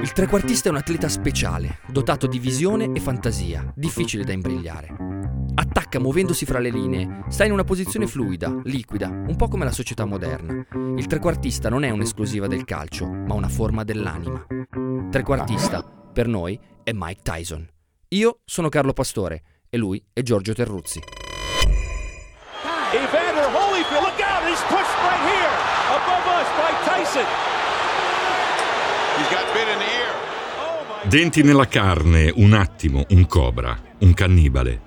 Il 0.00 0.12
trequartista 0.12 0.68
è 0.68 0.72
un 0.72 0.78
atleta 0.78 1.10
speciale, 1.10 1.80
dotato 1.86 2.26
di 2.26 2.38
visione 2.38 2.90
e 2.94 3.00
fantasia, 3.00 3.70
difficile 3.76 4.24
da 4.24 4.32
imbrigliare. 4.32 4.96
Attacca 5.54 6.00
muovendosi 6.00 6.46
fra 6.46 6.58
le 6.58 6.70
linee, 6.70 7.24
sta 7.28 7.44
in 7.44 7.52
una 7.52 7.64
posizione 7.64 8.06
fluida, 8.06 8.60
liquida, 8.64 9.08
un 9.08 9.36
po' 9.36 9.48
come 9.48 9.66
la 9.66 9.72
società 9.72 10.06
moderna. 10.06 10.66
Il 10.96 11.06
trequartista 11.06 11.68
non 11.68 11.84
è 11.84 11.90
un'esclusiva 11.90 12.46
del 12.46 12.64
calcio, 12.64 13.06
ma 13.10 13.34
una 13.34 13.50
forma 13.50 13.84
dell'anima. 13.84 14.46
Trequartista, 15.10 15.82
per 15.82 16.28
noi, 16.28 16.58
è 16.82 16.92
Mike 16.94 17.20
Tyson. 17.22 17.68
Io 18.08 18.40
sono 18.46 18.70
Carlo 18.70 18.94
Pastore 18.94 19.42
e 19.68 19.76
lui 19.76 20.02
è 20.14 20.22
Giorgio 20.22 20.54
Terruzzi. 20.54 21.00
Evander 22.92 23.44
Holyfield, 23.54 24.02
look 24.02 24.18
out, 24.18 24.48
he's 24.48 24.62
pushed 24.62 24.96
right 25.04 25.22
here, 25.28 25.52
above 25.92 26.26
us 26.40 26.48
by 26.56 26.72
Tyson. 26.88 27.22
He's 27.22 27.28
got 27.84 28.40
bit 28.40 28.56
in 28.56 28.64
the 28.64 28.88
ear. 28.88 29.09
Denti 31.10 31.42
nella 31.42 31.66
carne, 31.66 32.32
un 32.36 32.52
attimo, 32.52 33.04
un 33.08 33.26
cobra, 33.26 33.76
un 33.98 34.14
cannibale. 34.14 34.80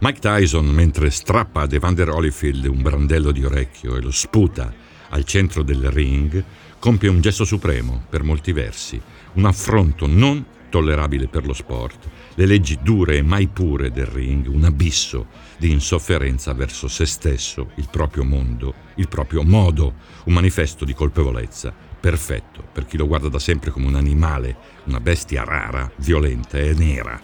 Mike 0.00 0.18
Tyson, 0.18 0.66
mentre 0.66 1.10
strappa 1.10 1.62
ad 1.62 1.72
Evander 1.72 2.10
Holyfield 2.10 2.66
un 2.66 2.82
brandello 2.82 3.32
di 3.32 3.44
orecchio 3.44 3.96
e 3.96 4.02
lo 4.02 4.10
sputa 4.10 4.70
al 5.08 5.24
centro 5.24 5.62
del 5.62 5.90
ring, 5.90 6.44
compie 6.78 7.08
un 7.08 7.22
gesto 7.22 7.44
supremo 7.44 8.04
per 8.10 8.22
molti 8.22 8.52
versi, 8.52 9.00
un 9.34 9.46
affronto 9.46 10.06
non 10.06 10.44
tollerabile 10.68 11.28
per 11.28 11.46
lo 11.46 11.54
sport, 11.54 12.08
le 12.34 12.46
leggi 12.46 12.78
dure 12.82 13.16
e 13.16 13.22
mai 13.22 13.46
pure 13.46 13.90
del 13.90 14.06
ring, 14.06 14.48
un 14.48 14.64
abisso 14.64 15.28
di 15.56 15.70
insofferenza 15.70 16.52
verso 16.52 16.88
se 16.88 17.06
stesso, 17.06 17.70
il 17.76 17.88
proprio 17.90 18.24
mondo, 18.24 18.74
il 18.96 19.08
proprio 19.08 19.42
modo, 19.44 19.94
un 20.24 20.34
manifesto 20.34 20.84
di 20.84 20.92
colpevolezza 20.92 21.88
perfetto 22.00 22.64
per 22.72 22.86
chi 22.86 22.96
lo 22.96 23.06
guarda 23.06 23.28
da 23.28 23.38
sempre 23.38 23.70
come 23.70 23.86
un 23.86 23.94
animale, 23.94 24.56
una 24.84 25.00
bestia 25.00 25.44
rara, 25.44 25.90
violenta 25.96 26.58
e 26.58 26.72
nera. 26.72 27.20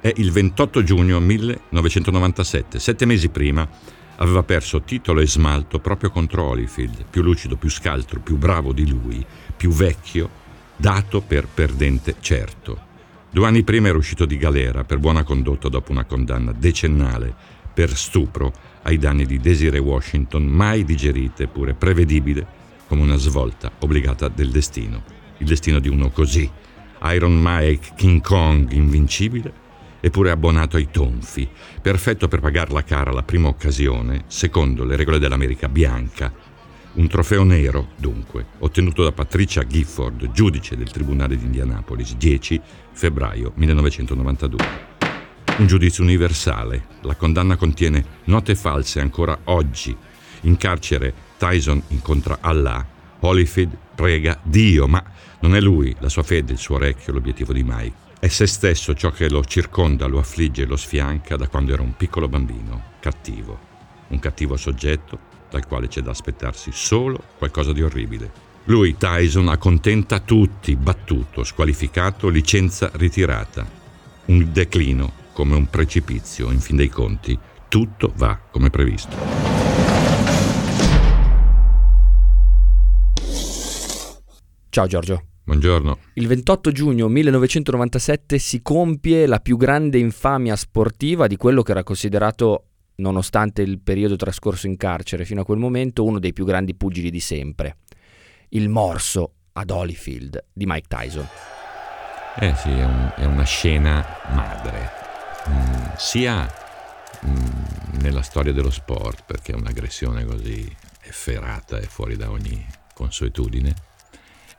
È 0.00 0.12
il 0.16 0.32
28 0.32 0.82
giugno 0.82 1.20
1997, 1.20 2.80
sette 2.80 3.06
mesi 3.06 3.28
prima, 3.28 3.68
aveva 4.16 4.42
perso 4.42 4.82
titolo 4.82 5.20
e 5.20 5.28
smalto 5.28 5.78
proprio 5.78 6.10
contro 6.10 6.42
Holyfield, 6.42 7.04
più 7.08 7.22
lucido, 7.22 7.56
più 7.56 7.70
scaltro, 7.70 8.18
più 8.18 8.36
bravo 8.36 8.72
di 8.72 8.88
lui, 8.88 9.24
più 9.56 9.70
vecchio, 9.70 10.28
dato 10.76 11.20
per 11.20 11.46
perdente 11.46 12.16
certo. 12.18 12.90
Due 13.30 13.46
anni 13.46 13.62
prima 13.62 13.88
era 13.88 13.96
uscito 13.96 14.26
di 14.26 14.36
galera 14.36 14.82
per 14.82 14.98
buona 14.98 15.22
condotta 15.22 15.68
dopo 15.68 15.92
una 15.92 16.04
condanna 16.04 16.52
decennale 16.52 17.32
per 17.72 17.96
stupro 17.96 18.52
ai 18.82 18.98
danni 18.98 19.24
di 19.24 19.38
Desiree 19.38 19.78
Washington, 19.78 20.42
mai 20.42 20.84
digerita 20.84 21.44
eppure 21.44 21.74
prevedibile 21.74 22.60
come 22.92 23.04
una 23.04 23.16
svolta 23.16 23.72
obbligata 23.78 24.28
del 24.28 24.50
destino. 24.50 25.02
Il 25.38 25.46
destino 25.46 25.78
di 25.78 25.88
uno 25.88 26.10
così, 26.10 26.50
Iron 27.04 27.40
Mike 27.40 27.92
King 27.96 28.20
Kong 28.20 28.70
invincibile, 28.72 29.50
eppure 29.98 30.30
abbonato 30.30 30.76
ai 30.76 30.90
tonfi, 30.90 31.48
perfetto 31.80 32.28
per 32.28 32.40
pagarla 32.40 32.84
cara 32.84 33.10
la 33.10 33.22
prima 33.22 33.48
occasione, 33.48 34.24
secondo 34.26 34.84
le 34.84 34.96
regole 34.96 35.18
dell'America 35.18 35.70
bianca, 35.70 36.30
un 36.92 37.08
trofeo 37.08 37.44
nero, 37.44 37.92
dunque, 37.96 38.44
ottenuto 38.58 39.02
da 39.02 39.12
Patricia 39.12 39.66
Gifford, 39.66 40.30
giudice 40.30 40.76
del 40.76 40.90
Tribunale 40.90 41.38
di 41.38 41.46
Indianapolis, 41.46 42.14
10 42.16 42.60
febbraio 42.92 43.52
1992. 43.54 44.66
Un 45.56 45.66
giudizio 45.66 46.02
universale. 46.02 46.88
La 47.00 47.14
condanna 47.14 47.56
contiene 47.56 48.04
note 48.24 48.54
false 48.54 49.00
ancora 49.00 49.38
oggi. 49.44 49.96
In 50.42 50.58
carcere 50.58 51.30
Tyson 51.42 51.82
incontra 51.88 52.38
Allah, 52.40 52.86
Holyfield 53.18 53.76
prega 53.96 54.38
Dio, 54.44 54.86
ma 54.86 55.02
non 55.40 55.56
è 55.56 55.60
lui, 55.60 55.92
la 55.98 56.08
sua 56.08 56.22
fede, 56.22 56.52
il 56.52 56.58
suo 56.58 56.76
orecchio, 56.76 57.12
l'obiettivo 57.12 57.52
di 57.52 57.64
Mike. 57.64 57.96
È 58.20 58.28
se 58.28 58.46
stesso 58.46 58.94
ciò 58.94 59.10
che 59.10 59.28
lo 59.28 59.44
circonda, 59.44 60.06
lo 60.06 60.20
affligge 60.20 60.62
e 60.62 60.66
lo 60.66 60.76
sfianca 60.76 61.34
da 61.34 61.48
quando 61.48 61.72
era 61.72 61.82
un 61.82 61.96
piccolo 61.96 62.28
bambino, 62.28 62.90
cattivo. 63.00 63.58
Un 64.10 64.20
cattivo 64.20 64.56
soggetto 64.56 65.18
dal 65.50 65.66
quale 65.66 65.88
c'è 65.88 66.00
da 66.00 66.12
aspettarsi 66.12 66.70
solo 66.72 67.20
qualcosa 67.38 67.72
di 67.72 67.82
orribile. 67.82 68.30
Lui, 68.66 68.96
Tyson, 68.96 69.48
accontenta 69.48 70.20
tutti, 70.20 70.76
battuto, 70.76 71.42
squalificato, 71.42 72.28
licenza 72.28 72.88
ritirata. 72.94 73.66
Un 74.26 74.52
declino 74.52 75.12
come 75.32 75.56
un 75.56 75.68
precipizio, 75.68 76.52
in 76.52 76.60
fin 76.60 76.76
dei 76.76 76.88
conti, 76.88 77.36
tutto 77.66 78.12
va 78.14 78.38
come 78.48 78.70
previsto. 78.70 79.91
Ciao 84.72 84.86
Giorgio. 84.86 85.24
Buongiorno. 85.44 85.98
Il 86.14 86.26
28 86.26 86.72
giugno 86.72 87.06
1997 87.08 88.38
si 88.38 88.62
compie 88.62 89.26
la 89.26 89.38
più 89.38 89.58
grande 89.58 89.98
infamia 89.98 90.56
sportiva 90.56 91.26
di 91.26 91.36
quello 91.36 91.60
che 91.60 91.72
era 91.72 91.82
considerato 91.82 92.68
nonostante 92.94 93.60
il 93.60 93.80
periodo 93.80 94.16
trascorso 94.16 94.66
in 94.66 94.78
carcere 94.78 95.26
fino 95.26 95.42
a 95.42 95.44
quel 95.44 95.58
momento, 95.58 96.04
uno 96.04 96.18
dei 96.18 96.32
più 96.32 96.46
grandi 96.46 96.74
pugili 96.74 97.10
di 97.10 97.20
sempre. 97.20 97.80
Il 98.48 98.70
morso 98.70 99.34
ad 99.52 99.68
Holyfield 99.68 100.42
di 100.50 100.64
Mike 100.64 100.88
Tyson. 100.88 101.28
Eh 102.36 102.54
sì, 102.54 102.70
è, 102.70 102.84
un, 102.84 103.12
è 103.14 103.24
una 103.26 103.44
scena 103.44 104.02
madre, 104.30 104.88
mm, 105.50 105.82
sia 105.98 106.50
mm, 107.26 108.00
nella 108.00 108.22
storia 108.22 108.54
dello 108.54 108.70
sport, 108.70 109.24
perché 109.26 109.52
un'aggressione 109.52 110.24
così 110.24 110.66
efferata 111.02 111.76
e 111.76 111.84
fuori 111.84 112.16
da 112.16 112.30
ogni 112.30 112.64
consuetudine, 112.94 113.90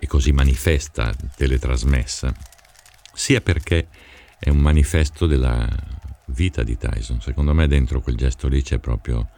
e 0.04 0.08
così 0.08 0.34
manifesta, 0.34 1.16
teletrasmessa, 1.38 2.34
sia 3.14 3.40
perché 3.40 3.88
è 4.38 4.50
un 4.50 4.58
manifesto 4.58 5.28
della 5.28 5.66
vita 6.26 6.62
di 6.62 6.78
Tyson. 6.78 7.22
Secondo 7.22 7.54
me 7.54 7.70
dentro 7.70 8.02
quel 8.02 8.18
gesto 8.18 8.50
lì 8.50 8.62
c'è 8.62 8.80
proprio 8.80 9.30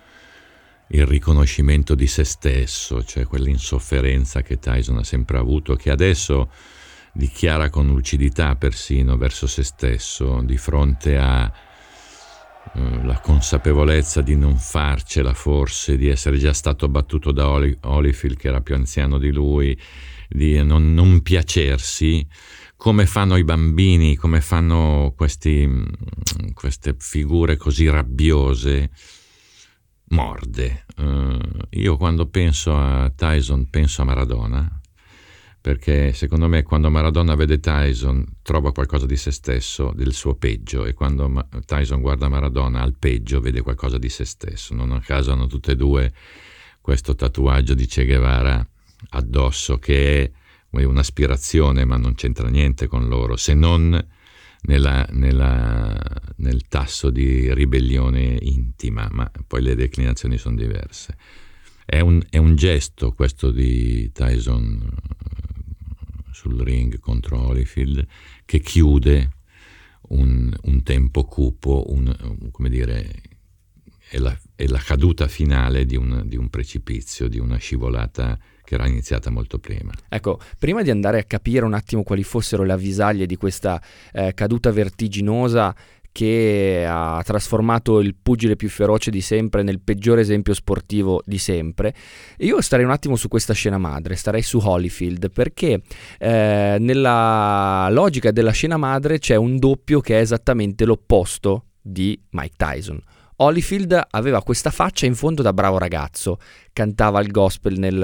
il 0.87 1.05
riconoscimento 1.05 1.93
di 1.93 2.07
se 2.07 2.23
stesso, 2.23 3.03
cioè 3.03 3.27
quell'insofferenza 3.27 4.41
che 4.41 4.57
Tyson 4.57 4.97
ha 4.97 5.03
sempre 5.03 5.37
avuto, 5.37 5.75
che 5.75 5.91
adesso 5.91 6.49
dichiara 7.13 7.69
con 7.69 7.85
lucidità 7.85 8.55
persino 8.55 9.17
verso 9.17 9.45
se 9.45 9.61
stesso, 9.61 10.41
di 10.41 10.57
fronte 10.57 11.19
a 11.19 11.43
uh, 12.73 13.03
la 13.03 13.19
consapevolezza 13.19 14.21
di 14.21 14.35
non 14.35 14.57
farcela 14.57 15.35
forse, 15.35 15.95
di 15.95 16.07
essere 16.07 16.37
già 16.37 16.53
stato 16.53 16.87
battuto 16.87 17.31
da 17.31 17.47
Holyfield 17.49 18.35
che 18.35 18.47
era 18.47 18.61
più 18.61 18.73
anziano 18.73 19.19
di 19.19 19.31
lui, 19.31 19.79
di 20.29 20.63
non, 20.63 20.93
non 20.93 21.21
piacersi 21.21 22.27
come 22.75 23.05
fanno 23.05 23.37
i 23.37 23.43
bambini, 23.43 24.15
come 24.15 24.41
fanno 24.41 25.13
questi, 25.15 25.65
mm, 25.65 25.83
queste 26.53 26.95
figure 26.97 27.57
così 27.57 27.89
rabbiose, 27.89 28.91
morde. 30.09 30.85
Uh, 30.97 31.39
io 31.71 31.97
quando 31.97 32.27
penso 32.27 32.75
a 32.75 33.11
Tyson 33.15 33.69
penso 33.69 34.01
a 34.01 34.05
Maradona, 34.05 34.81
perché 35.61 36.13
secondo 36.13 36.47
me 36.47 36.61
quando 36.63 36.91
Maradona 36.91 37.33
vede 37.35 37.59
Tyson 37.59 38.23
trova 38.43 38.71
qualcosa 38.71 39.05
di 39.05 39.15
se 39.15 39.31
stesso, 39.31 39.91
del 39.95 40.13
suo 40.13 40.35
peggio, 40.35 40.85
e 40.85 40.93
quando 40.93 41.27
Ma- 41.27 41.47
Tyson 41.65 42.01
guarda 42.01 42.29
Maradona 42.29 42.81
al 42.81 42.95
peggio 42.97 43.39
vede 43.39 43.61
qualcosa 43.61 43.97
di 43.97 44.09
se 44.09 44.25
stesso. 44.25 44.75
Non 44.75 44.91
a 44.91 44.99
caso 44.99 45.31
hanno 45.31 45.47
tutte 45.47 45.71
e 45.71 45.75
due 45.75 46.13
questo 46.81 47.15
tatuaggio 47.15 47.73
di 47.73 47.87
Che 47.87 48.05
Guevara 48.05 48.63
addosso 49.09 49.77
che 49.77 50.31
è 50.69 50.83
un'aspirazione, 50.83 51.85
ma 51.85 51.97
non 51.97 52.15
c'entra 52.15 52.49
niente 52.49 52.87
con 52.87 53.07
loro, 53.07 53.37
se 53.37 53.53
non 53.53 54.07
nella, 54.63 55.05
nella, 55.11 55.97
nel 56.37 56.67
tasso 56.67 57.09
di 57.09 57.53
ribellione 57.53 58.37
intima, 58.41 59.07
ma 59.11 59.29
poi 59.47 59.61
le 59.61 59.75
declinazioni 59.75 60.37
sono 60.37 60.55
diverse. 60.55 61.17
È 61.85 61.99
un, 61.99 62.21
è 62.29 62.37
un 62.37 62.55
gesto 62.55 63.11
questo 63.13 63.51
di 63.51 64.11
Tyson 64.11 64.81
eh, 64.83 66.23
sul 66.31 66.59
ring 66.61 66.99
contro 66.99 67.39
Holyfield 67.39 68.05
che 68.43 68.59
chiude 68.59 69.29
un, 70.09 70.53
un 70.63 70.83
tempo 70.83 71.25
cupo, 71.25 71.85
un, 71.89 72.49
come 72.51 72.69
dire, 72.69 73.21
è 74.09 74.17
la, 74.17 74.37
è 74.55 74.65
la 74.67 74.79
caduta 74.79 75.27
finale 75.27 75.85
di 75.85 75.95
un, 75.95 76.23
di 76.25 76.37
un 76.37 76.49
precipizio, 76.49 77.27
di 77.27 77.39
una 77.39 77.57
scivolata 77.57 78.37
che 78.63 78.75
era 78.75 78.87
iniziata 78.87 79.29
molto 79.29 79.59
prima. 79.59 79.91
Ecco, 80.09 80.39
prima 80.57 80.81
di 80.81 80.89
andare 80.89 81.19
a 81.19 81.23
capire 81.23 81.65
un 81.65 81.73
attimo 81.73 82.03
quali 82.03 82.23
fossero 82.23 82.63
le 82.63 82.73
avvisaglie 82.73 83.25
di 83.25 83.35
questa 83.35 83.81
eh, 84.11 84.33
caduta 84.33 84.71
vertiginosa 84.71 85.75
che 86.15 86.85
ha 86.87 87.21
trasformato 87.25 87.99
il 87.99 88.15
pugile 88.15 88.55
più 88.55 88.69
feroce 88.69 89.11
di 89.11 89.19
sempre 89.19 89.63
nel 89.63 89.81
peggiore 89.81 90.21
esempio 90.21 90.53
sportivo 90.53 91.21
di 91.25 91.37
sempre. 91.37 91.93
Io 92.37 92.61
starei 92.61 92.85
un 92.85 92.91
attimo 92.91 93.17
su 93.17 93.27
questa 93.27 93.53
scena 93.53 93.77
madre, 93.77 94.15
starei 94.15 94.41
su 94.41 94.57
Holyfield, 94.63 95.29
perché 95.29 95.81
eh, 96.17 96.77
nella 96.79 97.89
logica 97.91 98.31
della 98.31 98.51
scena 98.51 98.77
madre 98.77 99.19
c'è 99.19 99.35
un 99.35 99.59
doppio 99.59 99.99
che 99.99 100.17
è 100.17 100.21
esattamente 100.21 100.85
l'opposto 100.85 101.65
di 101.81 102.17
Mike 102.29 102.55
Tyson. 102.55 103.01
Holyfield 103.37 104.07
aveva 104.11 104.41
questa 104.41 104.69
faccia 104.69 105.05
in 105.05 105.15
fondo 105.15 105.41
da 105.41 105.51
bravo 105.51 105.77
ragazzo, 105.77 106.39
cantava 106.75 107.21
il 107.21 107.31
gospel 107.31 107.79
nel, 107.79 107.95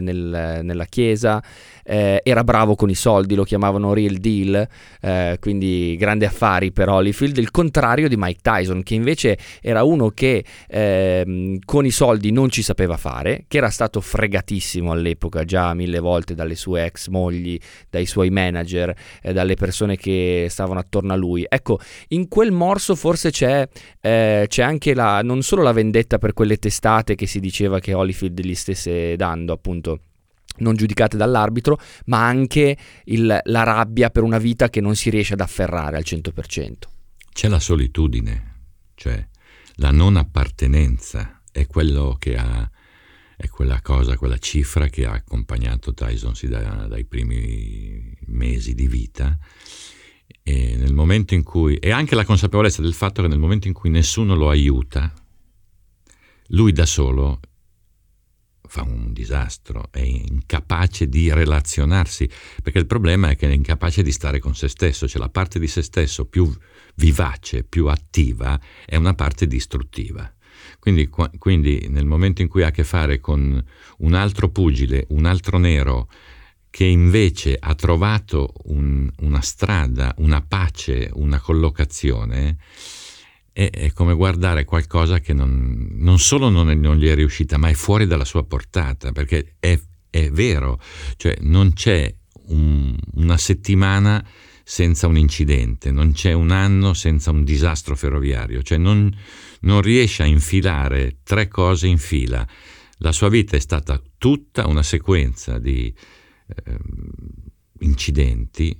nel, 0.00 0.60
nella 0.62 0.84
chiesa, 0.86 1.42
eh, 1.84 2.22
era 2.24 2.42
bravo 2.42 2.74
con 2.74 2.88
i 2.88 2.94
soldi, 2.94 3.34
lo 3.34 3.44
chiamavano 3.44 3.92
real 3.92 4.14
deal, 4.14 4.66
eh, 5.02 5.36
quindi 5.38 5.94
grandi 5.98 6.24
affari 6.24 6.72
per 6.72 6.88
Holyfield, 6.88 7.36
il 7.36 7.50
contrario 7.50 8.08
di 8.08 8.16
Mike 8.16 8.40
Tyson, 8.40 8.82
che 8.82 8.94
invece 8.94 9.36
era 9.60 9.84
uno 9.84 10.08
che 10.08 10.42
eh, 10.68 11.58
con 11.66 11.84
i 11.84 11.90
soldi 11.90 12.32
non 12.32 12.48
ci 12.48 12.62
sapeva 12.62 12.96
fare, 12.96 13.44
che 13.46 13.58
era 13.58 13.68
stato 13.68 14.00
fregatissimo 14.00 14.90
all'epoca 14.90 15.44
già 15.44 15.74
mille 15.74 15.98
volte 15.98 16.34
dalle 16.34 16.54
sue 16.54 16.86
ex 16.86 17.08
mogli, 17.08 17.58
dai 17.90 18.06
suoi 18.06 18.30
manager, 18.30 18.94
eh, 19.20 19.34
dalle 19.34 19.54
persone 19.54 19.96
che 19.96 20.46
stavano 20.48 20.80
attorno 20.80 21.12
a 21.12 21.16
lui. 21.16 21.44
Ecco, 21.46 21.78
in 22.08 22.28
quel 22.28 22.52
morso 22.52 22.94
forse 22.94 23.30
c'è, 23.30 23.68
eh, 24.00 24.46
c'è 24.48 24.62
anche 24.62 24.94
la, 24.94 25.20
non 25.22 25.42
solo 25.42 25.62
la 25.62 25.72
vendetta 25.72 26.16
per 26.16 26.32
quelle 26.32 26.56
testate 26.56 27.14
che 27.14 27.26
si 27.26 27.38
diceva 27.38 27.80
che 27.80 27.96
Holyfield 27.98 28.40
gli 28.40 28.54
stesse 28.54 29.16
dando, 29.16 29.52
appunto 29.52 30.00
non 30.58 30.74
giudicate 30.74 31.16
dall'arbitro, 31.16 31.78
ma 32.06 32.26
anche 32.26 32.76
il, 33.04 33.40
la 33.42 33.62
rabbia 33.62 34.10
per 34.10 34.22
una 34.22 34.38
vita 34.38 34.68
che 34.68 34.80
non 34.80 34.96
si 34.96 35.10
riesce 35.10 35.34
ad 35.34 35.40
afferrare 35.40 35.96
al 35.96 36.04
100%. 36.04 36.74
C'è 37.32 37.48
la 37.48 37.60
solitudine, 37.60 38.54
cioè 38.94 39.24
la 39.76 39.90
non 39.90 40.16
appartenenza 40.16 41.42
è 41.52 41.66
quello 41.66 42.16
che 42.18 42.36
ha 42.36 42.70
è 43.38 43.48
quella 43.48 43.80
cosa, 43.82 44.16
quella 44.16 44.36
cifra 44.38 44.88
che 44.88 45.06
ha 45.06 45.12
accompagnato 45.12 45.94
Tyson 45.94 46.32
da, 46.48 46.88
dai 46.88 47.04
primi 47.04 48.12
mesi 48.26 48.74
di 48.74 48.88
vita 48.88 49.38
e 50.42 50.74
nel 50.76 50.92
momento 50.92 51.34
in 51.34 51.44
cui 51.44 51.76
e 51.76 51.92
anche 51.92 52.16
la 52.16 52.24
consapevolezza 52.24 52.82
del 52.82 52.94
fatto 52.94 53.22
che 53.22 53.28
nel 53.28 53.38
momento 53.38 53.68
in 53.68 53.74
cui 53.74 53.90
nessuno 53.90 54.34
lo 54.34 54.50
aiuta 54.50 55.12
lui 56.48 56.72
da 56.72 56.84
solo 56.84 57.38
fa 58.68 58.82
un 58.82 59.12
disastro, 59.12 59.88
è 59.90 60.00
incapace 60.00 61.08
di 61.08 61.32
relazionarsi, 61.32 62.28
perché 62.62 62.78
il 62.78 62.86
problema 62.86 63.30
è 63.30 63.36
che 63.36 63.48
è 63.48 63.52
incapace 63.52 64.02
di 64.02 64.12
stare 64.12 64.38
con 64.38 64.54
se 64.54 64.68
stesso, 64.68 65.08
cioè 65.08 65.20
la 65.20 65.28
parte 65.28 65.58
di 65.58 65.66
se 65.66 65.82
stesso 65.82 66.26
più 66.26 66.50
vivace, 66.94 67.64
più 67.64 67.86
attiva, 67.86 68.60
è 68.84 68.96
una 68.96 69.14
parte 69.14 69.46
distruttiva. 69.46 70.32
Quindi, 70.78 71.08
quindi 71.38 71.86
nel 71.88 72.06
momento 72.06 72.42
in 72.42 72.48
cui 72.48 72.62
ha 72.62 72.68
a 72.68 72.70
che 72.70 72.84
fare 72.84 73.20
con 73.20 73.62
un 73.98 74.14
altro 74.14 74.48
pugile, 74.50 75.06
un 75.10 75.24
altro 75.24 75.58
nero, 75.58 76.08
che 76.70 76.84
invece 76.84 77.56
ha 77.58 77.74
trovato 77.74 78.52
un, 78.64 79.10
una 79.20 79.40
strada, 79.40 80.14
una 80.18 80.42
pace, 80.42 81.10
una 81.14 81.40
collocazione, 81.40 82.58
è, 83.58 83.70
è 83.70 83.92
come 83.92 84.14
guardare 84.14 84.64
qualcosa 84.64 85.18
che 85.18 85.32
non, 85.32 85.88
non 85.94 86.20
solo 86.20 86.48
non, 86.48 86.70
è, 86.70 86.74
non, 86.74 86.96
gli 86.96 87.08
è 87.08 87.14
riuscita, 87.16 87.58
ma 87.58 87.68
è 87.68 87.74
fuori 87.74 88.06
dalla 88.06 88.24
sua 88.24 88.44
portata, 88.44 89.10
perché 89.10 89.56
è, 89.58 89.76
è 90.08 90.30
vero, 90.30 90.80
cioè 91.16 91.36
non 91.40 91.72
c'è 91.72 92.14
un, 92.50 92.96
una 93.14 93.36
settimana 93.36 94.24
senza 94.62 95.08
un 95.08 95.16
incidente, 95.16 95.90
non 95.90 96.12
c'è 96.12 96.32
un 96.32 96.52
anno 96.52 96.94
senza 96.94 97.32
un 97.32 97.42
disastro 97.42 97.96
ferroviario, 97.96 98.62
cioè 98.62 98.78
non, 98.78 99.12
non 99.62 99.80
riesce 99.80 100.22
a 100.22 100.26
infilare 100.26 101.18
tre 101.24 101.48
cose 101.48 101.88
in 101.88 101.98
fila. 101.98 102.46
La 102.98 103.10
sua 103.10 103.28
vita 103.28 103.56
è 103.56 103.60
stata 103.60 104.00
tutta 104.18 104.68
una 104.68 104.84
sequenza 104.84 105.58
di 105.58 105.92
eh, 106.46 106.76
incidenti 107.80 108.76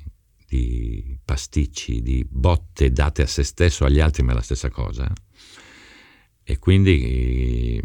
di 0.48 1.18
pasticci, 1.22 2.00
di 2.00 2.26
botte 2.28 2.90
date 2.90 3.22
a 3.22 3.26
se 3.26 3.42
stesso, 3.42 3.84
agli 3.84 4.00
altri, 4.00 4.22
ma 4.22 4.32
è 4.32 4.34
la 4.34 4.40
stessa 4.40 4.70
cosa. 4.70 5.12
E 6.42 6.58
quindi 6.58 7.80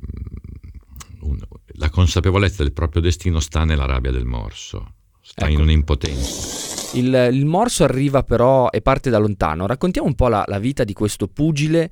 un, 1.19 1.37
la 1.73 1.89
consapevolezza 1.89 2.63
del 2.63 2.71
proprio 2.71 3.01
destino 3.01 3.41
sta 3.41 3.65
nella 3.65 3.85
rabbia 3.85 4.11
del 4.11 4.25
morso, 4.25 4.93
sta 5.21 5.45
ecco. 5.45 5.53
in 5.53 5.59
un'impotenza. 5.59 6.97
Il, 6.97 7.29
il, 7.33 7.45
morso 7.45 7.83
arriva 7.83 8.23
però 8.23 8.69
e 8.69 8.81
parte 8.81 9.09
da 9.09 9.17
lontano. 9.17 9.65
Raccontiamo 9.65 10.07
un 10.07 10.15
po' 10.15 10.29
la, 10.29 10.45
la 10.47 10.59
vita 10.59 10.85
di 10.85 10.93
questo 10.93 11.27
pugile 11.27 11.91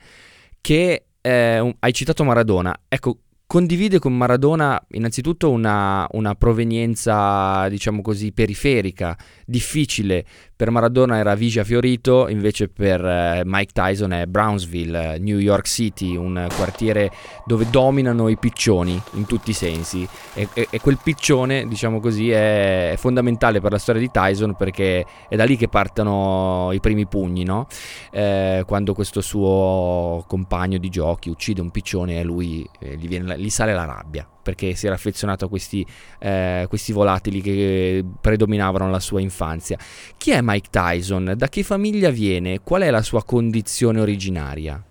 che 0.61 1.07
eh, 1.19 1.75
hai 1.79 1.93
citato 1.93 2.23
Maradona. 2.23 2.73
Ecco, 2.87 3.17
condivide 3.51 3.99
con 3.99 4.15
Maradona 4.15 4.81
innanzitutto 4.91 5.51
una, 5.51 6.07
una, 6.11 6.35
provenienza, 6.35 7.67
diciamo 7.67 8.01
così, 8.01 8.31
periferica, 8.31 9.17
difficile. 9.51 10.25
Per 10.55 10.71
Maradona 10.71 11.17
era 11.17 11.35
Vigia 11.35 11.63
Fiorito, 11.63 12.27
invece 12.27 12.67
per 12.67 13.03
eh, 13.05 13.41
Mike 13.45 13.71
Tyson 13.73 14.13
è 14.13 14.25
Brownsville, 14.25 15.19
New 15.19 15.37
York 15.37 15.67
City, 15.67 16.15
un 16.15 16.47
quartiere 16.55 17.11
dove 17.45 17.67
dominano 17.69 18.27
i 18.27 18.37
piccioni 18.37 18.99
in 19.13 19.25
tutti 19.27 19.51
i 19.51 19.53
sensi. 19.53 20.07
E, 20.33 20.47
e, 20.53 20.67
e 20.69 20.79
quel 20.79 20.97
piccione, 21.03 21.67
diciamo 21.67 21.99
così, 21.99 22.31
è, 22.31 22.91
è, 22.91 22.97
fondamentale 22.97 23.59
per 23.59 23.71
la 23.71 23.77
storia 23.77 24.01
di 24.01 24.09
Tyson 24.09 24.55
perché 24.55 25.05
è 25.29 25.35
da 25.35 25.43
lì 25.43 25.57
che 25.57 25.67
partono 25.67 26.69
i 26.71 26.79
primi 26.79 27.07
pugni, 27.07 27.43
no? 27.43 27.67
Eh, 28.11 28.63
quando 28.65 28.93
questo 28.93 29.21
suo 29.21 30.23
compagno 30.27 30.77
di 30.77 30.89
giochi 30.89 31.29
uccide 31.29 31.61
un 31.61 31.71
piccione 31.71 32.19
e 32.19 32.23
lui 32.23 32.67
eh, 32.79 32.95
gli 32.95 33.07
viene 33.07 33.37
gli 33.37 33.49
sale 33.49 33.73
la 33.73 33.85
rabbia 33.85 34.27
perché 34.41 34.75
si 34.75 34.85
era 34.85 34.95
affezionato 34.95 35.45
a 35.45 35.49
questi, 35.49 35.85
eh, 36.19 36.65
questi 36.67 36.91
volatili 36.91 37.41
che 37.41 38.03
predominavano 38.19 38.89
la 38.89 38.99
sua 38.99 39.21
infanzia. 39.21 39.77
Chi 40.17 40.31
è 40.31 40.39
Mike 40.41 40.69
Tyson? 40.69 41.33
Da 41.35 41.49
che 41.49 41.63
famiglia 41.63 42.09
viene? 42.09 42.61
Qual 42.61 42.81
è 42.81 42.89
la 42.89 43.01
sua 43.01 43.23
condizione 43.23 43.99
originaria? 43.99 44.83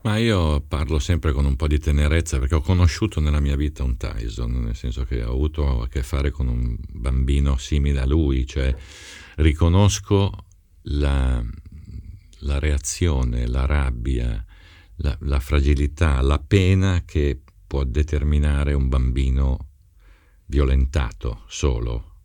Ma 0.00 0.16
io 0.16 0.60
parlo 0.60 0.98
sempre 0.98 1.32
con 1.32 1.44
un 1.44 1.56
po' 1.56 1.66
di 1.66 1.78
tenerezza 1.78 2.38
perché 2.38 2.54
ho 2.54 2.60
conosciuto 2.60 3.20
nella 3.20 3.40
mia 3.40 3.56
vita 3.56 3.82
un 3.82 3.96
Tyson, 3.96 4.52
nel 4.52 4.76
senso 4.76 5.04
che 5.04 5.22
ho 5.22 5.32
avuto 5.32 5.82
a 5.82 5.88
che 5.88 6.02
fare 6.02 6.30
con 6.30 6.46
un 6.46 6.76
bambino 6.88 7.56
simile 7.56 8.00
a 8.00 8.06
lui, 8.06 8.46
cioè 8.46 8.74
riconosco 9.36 10.46
la, 10.82 11.44
la 12.38 12.58
reazione, 12.58 13.48
la 13.48 13.66
rabbia, 13.66 14.42
la, 14.96 15.16
la 15.22 15.40
fragilità, 15.40 16.20
la 16.20 16.38
pena 16.38 17.02
che 17.04 17.40
può 17.68 17.84
determinare 17.84 18.72
un 18.72 18.88
bambino 18.88 19.68
violentato 20.46 21.42
solo. 21.46 22.22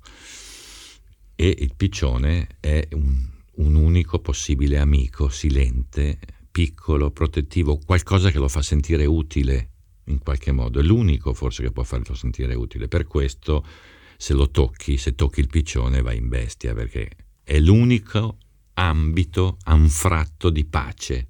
E 1.36 1.56
il 1.60 1.76
piccione 1.76 2.58
è 2.60 2.88
un, 2.94 3.30
un 3.56 3.76
unico 3.76 4.20
possibile 4.20 4.80
amico, 4.80 5.30
silente, 5.30 6.18
piccolo, 6.50 7.12
protettivo, 7.12 7.78
qualcosa 7.78 8.32
che 8.32 8.40
lo 8.40 8.48
fa 8.48 8.62
sentire 8.62 9.06
utile 9.06 9.70
in 10.06 10.20
qualche 10.20 10.52
modo. 10.52 10.80
È 10.80 10.84
l'unico 10.84 11.34
forse 11.34 11.62
che 11.62 11.72
può 11.72 11.84
farlo 11.84 12.16
sentire 12.16 12.56
utile. 12.56 12.88
Per 12.88 13.06
questo 13.06 13.66
se 14.18 14.34
lo 14.34 14.50
tocchi, 14.50 14.98
se 14.98 15.16
tocchi 15.16 15.42
il 15.42 15.48
piccione 15.48 16.02
vai 16.02 16.18
in 16.18 16.30
bestia, 16.30 16.74
perché 16.74 17.10
è 17.44 17.60
l'unico 17.60 18.38
ambito 18.76 19.58
anfratto 19.64 20.50
di 20.50 20.64
pace 20.64 21.28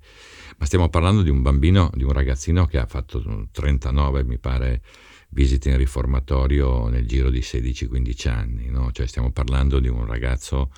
ma 0.58 0.66
stiamo 0.66 0.90
parlando 0.90 1.22
di 1.22 1.30
un 1.30 1.42
bambino, 1.42 1.90
di 1.94 2.04
un 2.04 2.12
ragazzino 2.12 2.66
che 2.66 2.78
ha 2.78 2.86
fatto 2.86 3.48
39, 3.52 4.24
mi 4.24 4.38
pare, 4.38 4.82
visite 5.30 5.70
in 5.70 5.78
riformatorio 5.78 6.88
nel 6.88 7.08
giro 7.08 7.30
di 7.30 7.40
16-15 7.40 8.30
anni, 8.30 8.70
no? 8.70 8.92
cioè 8.92 9.08
stiamo 9.08 9.32
parlando 9.32 9.80
di 9.80 9.88
un 9.88 10.06
ragazzo 10.06 10.72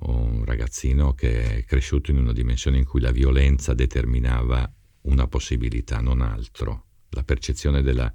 un 0.00 0.44
ragazzino 0.44 1.14
che 1.14 1.58
è 1.58 1.64
cresciuto 1.64 2.10
in 2.10 2.18
una 2.18 2.32
dimensione 2.32 2.78
in 2.78 2.84
cui 2.84 3.00
la 3.00 3.10
violenza 3.10 3.74
determinava 3.74 4.70
una 5.02 5.26
possibilità, 5.26 6.00
non 6.00 6.20
altro. 6.20 6.84
La 7.10 7.24
percezione 7.24 7.82
della, 7.82 8.12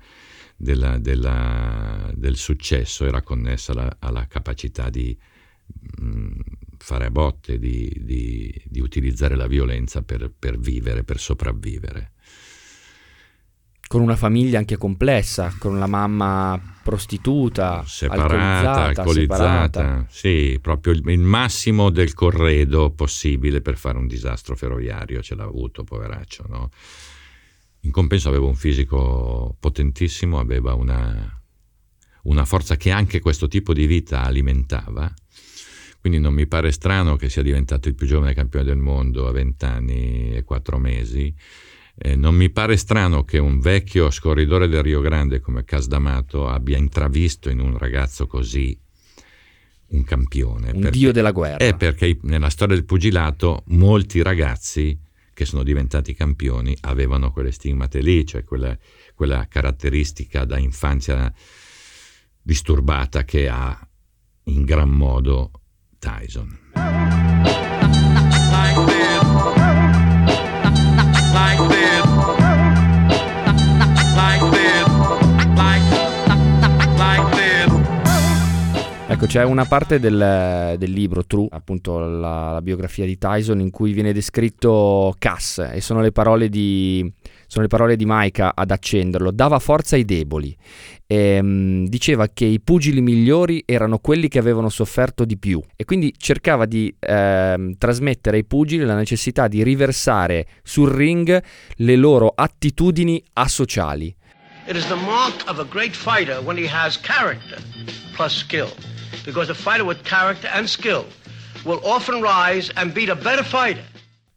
della, 0.55 0.97
della, 0.99 2.11
del 2.13 2.37
successo 2.37 3.05
era 3.05 3.21
connessa 3.21 3.71
alla, 3.71 3.95
alla 3.99 4.27
capacità 4.27 4.89
di 4.89 5.17
fare 6.83 7.05
a 7.05 7.09
botte, 7.11 7.57
di, 7.59 7.89
di, 8.01 8.61
di 8.65 8.81
utilizzare 8.81 9.35
la 9.35 9.47
violenza 9.47 10.01
per, 10.01 10.29
per, 10.37 10.59
vivere, 10.59 11.05
per 11.05 11.17
sopravvivere. 11.17 12.11
Con 13.87 14.01
una 14.01 14.17
famiglia 14.17 14.57
anche 14.57 14.75
complessa, 14.75 15.55
con 15.57 15.79
la 15.79 15.87
mamma 15.87 16.59
prostituta, 16.83 17.83
separata, 17.85 18.23
alcolizzata, 18.23 18.83
alcolizzata 18.83 19.65
separata. 19.65 20.05
sì, 20.09 20.59
proprio 20.61 20.93
il, 20.93 21.07
il, 21.07 21.19
massimo 21.19 21.89
del 21.89 22.13
corredo 22.13 22.91
possibile 22.91 23.61
per 23.61 23.77
fare 23.77 23.97
un 23.97 24.07
disastro 24.07 24.55
ferroviario 24.57 25.21
ce 25.21 25.35
l'ha 25.35 25.43
avuto, 25.43 25.83
poveraccio, 25.83 26.45
no? 26.49 26.69
In 27.81 27.91
compenso 27.91 28.29
aveva 28.29 28.45
un 28.45 28.55
fisico 28.55 29.55
potentissimo, 29.59 30.39
aveva 30.39 30.73
una, 30.73 31.41
una 32.23 32.45
forza 32.45 32.75
che 32.75 32.91
anche 32.91 33.19
questo 33.19 33.47
tipo 33.47 33.73
di 33.73 33.85
vita 33.85 34.23
alimentava 34.23 35.13
quindi 36.03 36.19
non 36.19 36.33
mi 36.33 36.47
pare 36.47 36.73
strano 36.73 37.15
che 37.15 37.29
sia 37.29 37.41
diventato 37.41 37.87
il 37.87 37.95
più 37.95 38.05
giovane 38.05 38.33
campione 38.33 38.65
del 38.65 38.75
mondo 38.75 39.25
a 39.25 39.31
20 39.31 39.63
anni 39.63 40.35
e 40.35 40.43
4 40.43 40.77
mesi. 40.77 41.33
Eh, 41.95 42.17
non 42.17 42.35
mi 42.35 42.49
pare 42.49 42.75
strano 42.75 43.23
che 43.23 43.37
un 43.37 43.61
vecchio 43.61 44.11
scorridore 44.11 44.67
del 44.67 44.83
Rio 44.83 44.99
Grande 44.99 45.39
come 45.39 45.63
Casdamato 45.63 46.49
abbia 46.49 46.77
intravisto 46.77 47.49
in 47.49 47.61
un 47.61 47.77
ragazzo 47.77 48.27
così 48.27 48.77
un 49.91 50.03
campione. 50.03 50.71
Un 50.71 50.81
perché, 50.81 50.97
dio 50.97 51.13
della 51.13 51.31
guerra. 51.31 51.63
È 51.63 51.73
perché 51.73 52.19
nella 52.23 52.49
storia 52.49 52.75
del 52.75 52.83
pugilato 52.83 53.63
molti 53.67 54.21
ragazzi 54.21 54.99
che 55.33 55.45
sono 55.45 55.63
diventati 55.63 56.13
campioni 56.13 56.75
avevano 56.81 57.31
quelle 57.31 57.53
stigmate 57.53 58.01
lì, 58.01 58.25
cioè 58.25 58.43
quella, 58.43 58.77
quella 59.15 59.47
caratteristica 59.47 60.43
da 60.43 60.57
infanzia 60.57 61.33
disturbata 62.41 63.23
che 63.23 63.47
ha 63.47 63.87
in 64.47 64.65
gran 64.65 64.89
modo 64.89 65.51
Tyson. 66.03 66.59
Ecco, 79.07 79.25
c'è 79.27 79.43
una 79.45 79.63
parte 79.63 79.99
del, 80.01 80.75
del 80.77 80.91
libro, 80.91 81.25
True, 81.25 81.47
appunto 81.51 81.99
la, 81.99 82.51
la, 82.51 82.61
biografia 82.61 83.05
di 83.05 83.17
Tyson, 83.17 83.61
in 83.61 83.69
cui 83.69 83.93
viene 83.93 84.11
descritto 84.11 85.15
Cass 85.17 85.69
e 85.71 85.79
sono 85.79 86.01
le 86.01 86.11
parole 86.11 86.49
di, 86.49 87.09
sono 87.53 87.65
le 87.65 87.69
parole 87.69 87.95
di 87.95 88.05
Mike 88.07 88.51
ad 88.53 88.71
accenderlo. 88.71 89.29
Dava 89.31 89.59
forza 89.59 89.95
ai 89.95 90.05
deboli. 90.05 90.55
E, 91.05 91.39
um, 91.39 91.85
diceva 91.87 92.27
che 92.27 92.45
i 92.45 92.59
pugili 92.59 92.99
migliori 92.99 93.63
erano 93.65 93.99
quelli 93.99 94.27
che 94.27 94.39
avevano 94.39 94.69
sofferto 94.69 95.23
di 95.23 95.37
più 95.37 95.61
e 95.75 95.85
quindi 95.85 96.13
cercava 96.17 96.65
di 96.65 96.93
eh, 96.99 97.75
trasmettere 97.77 98.37
ai 98.37 98.45
pugili 98.45 98.83
la 98.83 98.95
necessità 98.95 99.47
di 99.47 99.61
riversare 99.61 100.47
sul 100.63 100.89
ring 100.89 101.43
le 101.75 101.95
loro 101.95 102.33
attitudini 102.35 103.23
asociali. 103.33 104.15
It 104.65 104.75
is 104.75 104.87
the 104.87 104.95
mark 104.95 105.43
of 105.47 105.59
a 105.59 105.65
great 105.69 105.93
fighter 105.93 106.41
when 106.41 106.57
he 106.57 106.67
has 106.67 106.99
character 106.99 107.61
plus 108.15 108.35
skill. 108.35 108.69
because 109.25 109.49
a 109.49 109.55
fighter 109.55 109.85
with 109.85 110.03
character 110.03 110.47
and 110.53 110.69
skill 110.69 111.05
will 111.65 111.79
often 111.85 112.21
rise 112.21 112.69
and 112.75 112.93
beat 112.93 113.09
a 113.09 113.15
better 113.15 113.43
fighter. 113.43 113.83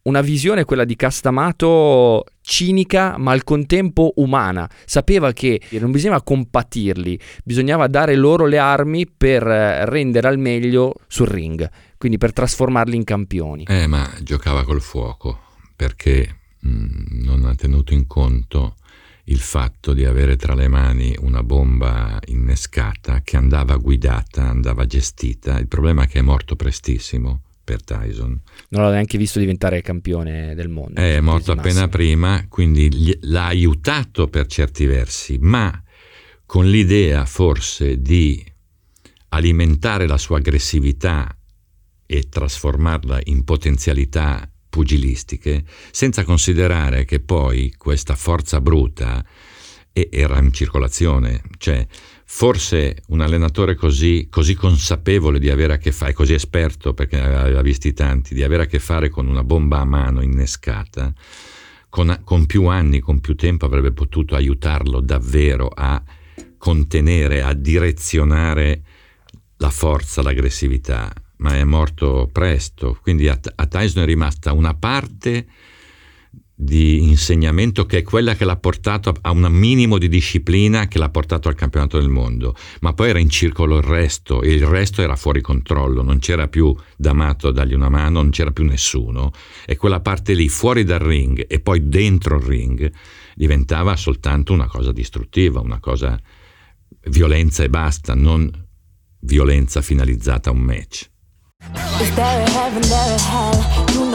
Una 0.07 0.21
visione, 0.21 0.65
quella 0.65 0.85
di 0.85 0.95
Castamato, 0.95 2.25
cinica 2.41 3.19
ma 3.19 3.33
al 3.33 3.43
contempo 3.43 4.13
umana. 4.17 4.71
Sapeva 4.85 5.33
che 5.33 5.61
non 5.81 5.91
bisognava 5.91 6.23
compatirli, 6.23 7.19
bisognava 7.43 7.89
dare 7.89 8.15
loro 8.15 8.47
le 8.47 8.59
armi 8.59 9.09
per 9.09 9.45
eh, 9.45 9.85
rendere 9.85 10.29
al 10.29 10.39
meglio 10.39 10.95
sul 11.09 11.27
ring, 11.27 11.69
quindi 11.99 12.19
per 12.19 12.33
trasformarli 12.33 12.95
in 12.95 13.03
campioni. 13.03 13.65
Eh, 13.67 13.89
ma 13.89 14.09
giocava 14.23 14.63
col 14.63 14.81
fuoco 14.81 15.41
perché 15.75 16.39
mh, 16.61 16.69
mm, 16.69 17.25
non 17.25 17.45
ha 17.45 17.57
tenuto 17.57 17.93
in 17.93 18.07
conto 18.07 18.77
il 19.25 19.41
fatto 19.41 19.93
di 19.93 20.05
avere 20.05 20.37
tra 20.37 20.55
le 20.55 20.69
mani 20.69 21.17
una 21.19 21.43
bomba 21.43 22.21
innescata 22.27 23.23
che 23.23 23.37
andava 23.37 23.75
guidata, 23.75 24.45
andava 24.45 24.87
gestita. 24.87 25.59
Il 25.59 25.67
problema 25.67 26.05
è 26.05 26.07
che 26.07 26.21
è 26.21 26.23
morto 26.23 26.55
prestissimo 26.55 27.41
per 27.67 27.83
Tyson. 27.83 28.41
Non 28.69 28.83
l'ho 28.83 28.91
neanche 28.91 29.19
visto 29.19 29.41
diventare 29.41 29.83
campione 29.83 30.55
del 30.55 30.69
mondo. 30.69 31.01
È 31.01 31.19
morto 31.19 31.51
appena 31.51 31.81
massimo. 31.81 31.89
prima, 31.89 32.47
quindi 32.49 32.95
gli, 32.95 33.19
l'ha 33.23 33.47
aiutato 33.47 34.29
per 34.29 34.47
certi 34.47 34.87
versi, 34.87 35.37
ma 35.41 35.83
con 36.47 36.71
l'idea 36.71 37.27
forse 37.27 38.01
di 38.01 38.43
alimentare 39.31 40.07
la 40.07 40.17
sua 40.17 40.37
aggressività 40.39 41.37
e 42.07 42.29
trasformarla 42.29 43.19
in 43.25 43.43
potenzialità 43.43 44.49
pugilistiche, 44.69 45.65
senza 45.91 46.23
considerare 46.23 47.05
che 47.05 47.19
poi 47.19 47.75
questa 47.77 48.15
forza 48.15 48.61
bruta 48.61 49.25
era 49.93 50.39
in 50.39 50.53
circolazione, 50.53 51.43
cioè 51.59 51.85
forse 52.29 53.05
un 53.09 53.21
allenatore 53.21 53.77
così, 53.77 54.27
così 54.29 54.55
consapevole 54.55 55.39
di 55.39 55.49
avere 55.49 55.75
a 55.75 55.79
che 55.79 55.93
fare, 55.93 56.13
così 56.13 56.35
esperto 56.35 56.93
perché 56.93 57.17
ne 57.17 57.25
aveva 57.25 57.63
visti 57.63 57.93
tanti, 57.93 58.35
di 58.35 58.43
avere 58.43 58.65
a 58.65 58.67
che 58.67 58.81
fare 58.81 59.09
con 59.09 59.29
una 59.29 59.45
bomba 59.45 59.79
a 59.79 59.85
mano 59.85 60.21
innescata, 60.21 61.13
con, 61.89 62.21
con 62.25 62.45
più 62.47 62.67
anni, 62.67 62.99
con 62.99 63.21
più 63.21 63.37
tempo 63.37 63.65
avrebbe 63.65 63.93
potuto 63.93 64.35
aiutarlo 64.35 65.01
davvero 65.01 65.69
a 65.69 66.03
contenere, 66.59 67.43
a 67.43 67.55
direzionare 67.55 68.83
la 69.59 69.71
forza, 69.71 70.21
l'aggressività. 70.21 71.13
Ma 71.39 71.55
è 71.55 71.65
morto 71.65 72.29
presto, 72.33 72.99
quindi 73.01 73.29
a, 73.29 73.39
a 73.55 73.67
Tyson 73.67 74.03
è 74.03 74.07
rimasta 74.07 74.53
una 74.53 74.75
parte 74.75 75.47
di 76.59 77.03
insegnamento 77.03 77.85
che 77.85 77.99
è 77.99 78.03
quella 78.03 78.35
che 78.35 78.47
l'ha 78.47 78.57
portato 78.57 79.15
a 79.21 79.31
un 79.31 79.47
minimo 79.51 79.99
di 79.99 80.09
disciplina 80.09 80.89
che 80.89 80.99
l'ha 80.99 81.11
portato 81.11 81.49
al 81.49 81.55
campionato 81.55 81.99
del 81.99 82.09
mondo, 82.09 82.57
ma 82.81 82.95
poi 82.95 83.11
era 83.11 83.19
in 83.19 83.29
circolo 83.29 83.77
il 83.77 83.83
resto 83.83 84.41
e 84.41 84.55
il 84.55 84.65
resto 84.65 85.03
era 85.03 85.17
fuori 85.17 85.43
controllo, 85.43 86.03
non 86.03 86.19
c'era 86.19 86.49
più 86.49 86.75
D'Amato 86.97 87.49
a 87.49 87.53
dargli 87.53 87.75
una 87.75 87.91
mano, 87.91 88.23
non 88.23 88.31
c'era 88.31 88.53
più 88.53 88.65
nessuno 88.65 89.33
e 89.67 89.77
quella 89.77 90.01
parte 90.01 90.33
lì 90.33 90.49
fuori 90.49 90.83
dal 90.83 91.01
ring 91.01 91.45
e 91.47 91.61
poi 91.61 91.89
dentro 91.89 92.37
il 92.37 92.43
ring 92.43 92.91
diventava 93.35 93.95
soltanto 93.97 94.55
una 94.55 94.67
cosa 94.67 94.93
distruttiva, 94.93 95.61
una 95.61 95.79
cosa 95.79 96.19
violenza 97.11 97.65
e 97.65 97.69
basta, 97.69 98.15
non 98.15 98.51
violenza 99.21 99.83
finalizzata 99.83 100.49
a 100.49 100.53
un 100.55 100.61
match. 100.61 101.11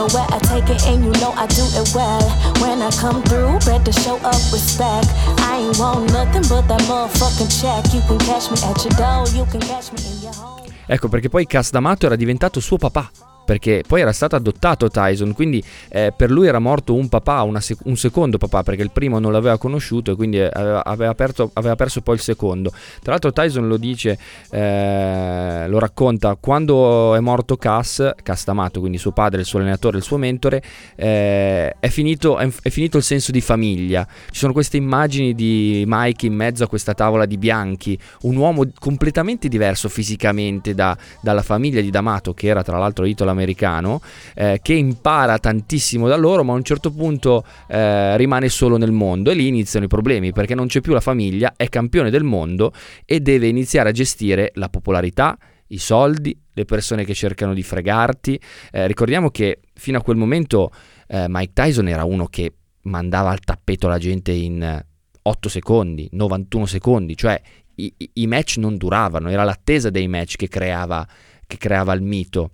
Know 0.01 0.07
where 0.17 0.25
I 0.33 0.39
take 0.39 0.67
it 0.67 0.81
and 0.87 1.05
you 1.05 1.11
know 1.21 1.31
I 1.37 1.45
do 1.45 1.61
it 1.61 1.93
well. 1.93 2.25
When 2.57 2.81
I 2.81 2.89
come 2.89 3.21
through, 3.21 3.59
better 3.59 3.91
show 3.91 4.15
up 4.25 4.41
respect. 4.51 5.05
I 5.45 5.61
ain't 5.61 5.77
want 5.77 6.11
nothing 6.11 6.41
but 6.49 6.67
that 6.69 6.81
motherfucking 6.89 7.51
check. 7.61 7.93
You 7.93 8.01
can 8.07 8.17
catch 8.17 8.49
me 8.49 8.57
at 8.65 8.83
your 8.83 8.97
door, 8.97 9.27
you 9.37 9.45
can 9.51 9.61
catch 9.61 9.93
me 9.93 9.99
in 10.09 10.23
your 10.23 10.33
home. 10.33 10.67
Ecco 10.87 11.07
perché 11.07 11.29
poi 11.29 11.45
Cas 11.45 11.69
D'Amato 11.69 12.07
era 12.07 12.15
diventato 12.15 12.59
suo 12.59 12.77
papà 12.77 13.11
perché 13.43 13.83
poi 13.87 14.01
era 14.01 14.11
stato 14.11 14.35
adottato 14.35 14.89
Tyson, 14.89 15.33
quindi 15.33 15.63
eh, 15.89 16.13
per 16.15 16.31
lui 16.31 16.47
era 16.47 16.59
morto 16.59 16.93
un 16.93 17.09
papà, 17.09 17.47
sec- 17.59 17.81
un 17.85 17.97
secondo 17.97 18.37
papà, 18.37 18.63
perché 18.63 18.81
il 18.81 18.91
primo 18.91 19.19
non 19.19 19.31
l'aveva 19.31 19.57
conosciuto 19.57 20.11
e 20.11 20.15
quindi 20.15 20.39
aveva, 20.39 20.83
aveva, 20.83 21.11
aperto, 21.11 21.49
aveva, 21.53 21.75
perso 21.75 22.01
poi 22.01 22.15
il 22.15 22.21
secondo. 22.21 22.71
Tra 23.01 23.11
l'altro 23.11 23.33
Tyson 23.33 23.67
lo 23.67 23.77
dice, 23.77 24.17
eh, 24.51 25.65
lo 25.67 25.79
racconta, 25.79 26.37
quando 26.39 27.15
è 27.15 27.19
morto 27.19 27.57
Cass, 27.57 28.11
Cass 28.21 28.45
D'Amato, 28.45 28.79
quindi 28.79 28.97
suo 28.97 29.11
padre, 29.11 29.41
il 29.41 29.45
suo 29.45 29.59
allenatore, 29.59 29.97
il 29.97 30.03
suo 30.03 30.17
mentore, 30.17 30.61
eh, 30.95 31.75
è, 31.79 31.87
finito, 31.89 32.37
è, 32.37 32.49
è 32.61 32.69
finito 32.69 32.97
il 32.97 33.03
senso 33.03 33.31
di 33.31 33.41
famiglia. 33.41 34.07
Ci 34.29 34.39
sono 34.39 34.53
queste 34.53 34.77
immagini 34.77 35.33
di 35.33 35.83
Mike 35.87 36.25
in 36.25 36.33
mezzo 36.33 36.63
a 36.63 36.67
questa 36.67 36.93
tavola 36.93 37.25
di 37.25 37.37
bianchi, 37.37 37.97
un 38.21 38.35
uomo 38.35 38.65
completamente 38.79 39.47
diverso 39.47 39.89
fisicamente 39.89 40.73
da, 40.73 40.95
dalla 41.21 41.41
famiglia 41.41 41.81
di 41.81 41.89
D'Amato, 41.89 42.33
che 42.33 42.47
era 42.47 42.63
tra 42.63 42.77
l'altro 42.77 43.05
italo 43.05 43.31
americano, 43.41 44.01
eh, 44.35 44.59
che 44.61 44.73
impara 44.73 45.37
tantissimo 45.39 46.07
da 46.07 46.15
loro, 46.15 46.43
ma 46.43 46.53
a 46.53 46.55
un 46.55 46.63
certo 46.63 46.91
punto 46.91 47.43
eh, 47.67 48.15
rimane 48.17 48.49
solo 48.49 48.77
nel 48.77 48.91
mondo 48.91 49.31
e 49.31 49.33
lì 49.33 49.47
iniziano 49.47 49.85
i 49.85 49.89
problemi 49.89 50.31
perché 50.31 50.55
non 50.55 50.67
c'è 50.67 50.81
più 50.81 50.93
la 50.93 51.01
famiglia, 51.01 51.53
è 51.55 51.67
campione 51.69 52.09
del 52.09 52.23
mondo 52.23 52.71
e 53.05 53.19
deve 53.19 53.47
iniziare 53.47 53.89
a 53.89 53.91
gestire 53.91 54.51
la 54.55 54.69
popolarità, 54.69 55.37
i 55.67 55.77
soldi, 55.77 56.37
le 56.53 56.65
persone 56.65 57.03
che 57.03 57.13
cercano 57.13 57.53
di 57.53 57.63
fregarti. 57.63 58.39
Eh, 58.71 58.87
ricordiamo 58.87 59.29
che 59.29 59.59
fino 59.73 59.97
a 59.97 60.01
quel 60.01 60.17
momento 60.17 60.71
eh, 61.07 61.25
Mike 61.27 61.53
Tyson 61.53 61.87
era 61.87 62.03
uno 62.03 62.27
che 62.27 62.53
mandava 62.83 63.29
al 63.29 63.39
tappeto 63.39 63.87
la 63.87 63.97
gente 63.97 64.31
in 64.31 64.83
8 65.23 65.49
secondi, 65.49 66.07
91 66.11 66.65
secondi, 66.65 67.15
cioè 67.15 67.39
i, 67.75 67.93
i 68.13 68.27
match 68.27 68.57
non 68.57 68.77
duravano, 68.77 69.29
era 69.29 69.43
l'attesa 69.43 69.89
dei 69.89 70.07
match 70.07 70.35
che 70.35 70.47
creava, 70.47 71.07
che 71.45 71.57
creava 71.57 71.93
il 71.93 72.01
mito 72.01 72.51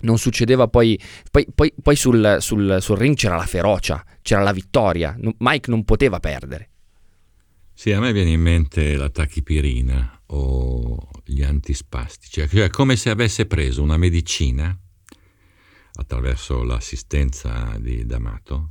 non 0.00 0.18
succedeva 0.18 0.68
poi, 0.68 0.98
poi, 1.30 1.46
poi, 1.54 1.72
poi 1.80 1.96
sul, 1.96 2.36
sul, 2.40 2.78
sul, 2.80 2.96
ring 2.96 3.16
c'era 3.16 3.36
la 3.36 3.46
ferocia, 3.46 4.04
c'era 4.22 4.42
la 4.42 4.52
vittoria, 4.52 5.16
Mike 5.38 5.70
non 5.70 5.84
poteva 5.84 6.20
perdere. 6.20 6.70
Sì, 7.72 7.92
a 7.92 8.00
me 8.00 8.12
viene 8.12 8.30
in 8.30 8.40
mente 8.40 8.96
la 8.96 9.10
tachipirina 9.10 10.22
o 10.28 11.08
gli 11.24 11.42
antispastici, 11.42 12.46
cioè 12.48 12.70
come 12.70 12.96
se 12.96 13.10
avesse 13.10 13.46
preso 13.46 13.82
una 13.82 13.96
medicina 13.96 14.76
attraverso 15.96 16.62
l'assistenza 16.62 17.76
di 17.78 18.04
D'Amato, 18.04 18.66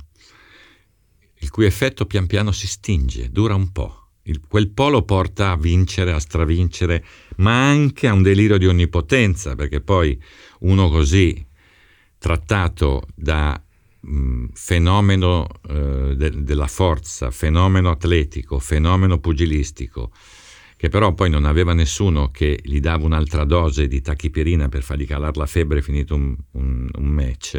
il 1.40 1.50
cui 1.50 1.66
effetto 1.66 2.06
pian 2.06 2.26
piano 2.26 2.52
si 2.52 2.66
stinge, 2.66 3.30
dura 3.30 3.54
un 3.54 3.70
po'. 3.72 4.02
Il, 4.22 4.40
quel 4.48 4.70
polo 4.70 5.02
porta 5.02 5.52
a 5.52 5.56
vincere, 5.56 6.12
a 6.12 6.18
stravincere, 6.18 7.04
ma 7.36 7.68
anche 7.68 8.08
a 8.08 8.12
un 8.12 8.22
delirio 8.22 8.58
di 8.58 8.66
onnipotenza, 8.66 9.54
perché 9.54 9.80
poi 9.80 10.20
uno 10.60 10.88
così 10.88 11.44
trattato 12.18 13.06
da 13.14 13.60
mh, 14.00 14.46
fenomeno 14.52 15.46
eh, 15.68 16.14
de- 16.16 16.42
della 16.42 16.66
forza, 16.66 17.30
fenomeno 17.30 17.90
atletico, 17.90 18.58
fenomeno 18.58 19.18
pugilistico, 19.18 20.10
che 20.76 20.88
però 20.88 21.14
poi 21.14 21.30
non 21.30 21.44
aveva 21.44 21.72
nessuno 21.72 22.30
che 22.30 22.58
gli 22.62 22.80
dava 22.80 23.04
un'altra 23.04 23.44
dose 23.44 23.88
di 23.88 24.00
tachipirina 24.00 24.68
per 24.68 24.82
fargli 24.82 25.06
calare 25.06 25.38
la 25.38 25.46
febbre 25.46 25.82
finito 25.82 26.14
un, 26.14 26.36
un, 26.52 26.88
un 26.92 27.06
match 27.06 27.58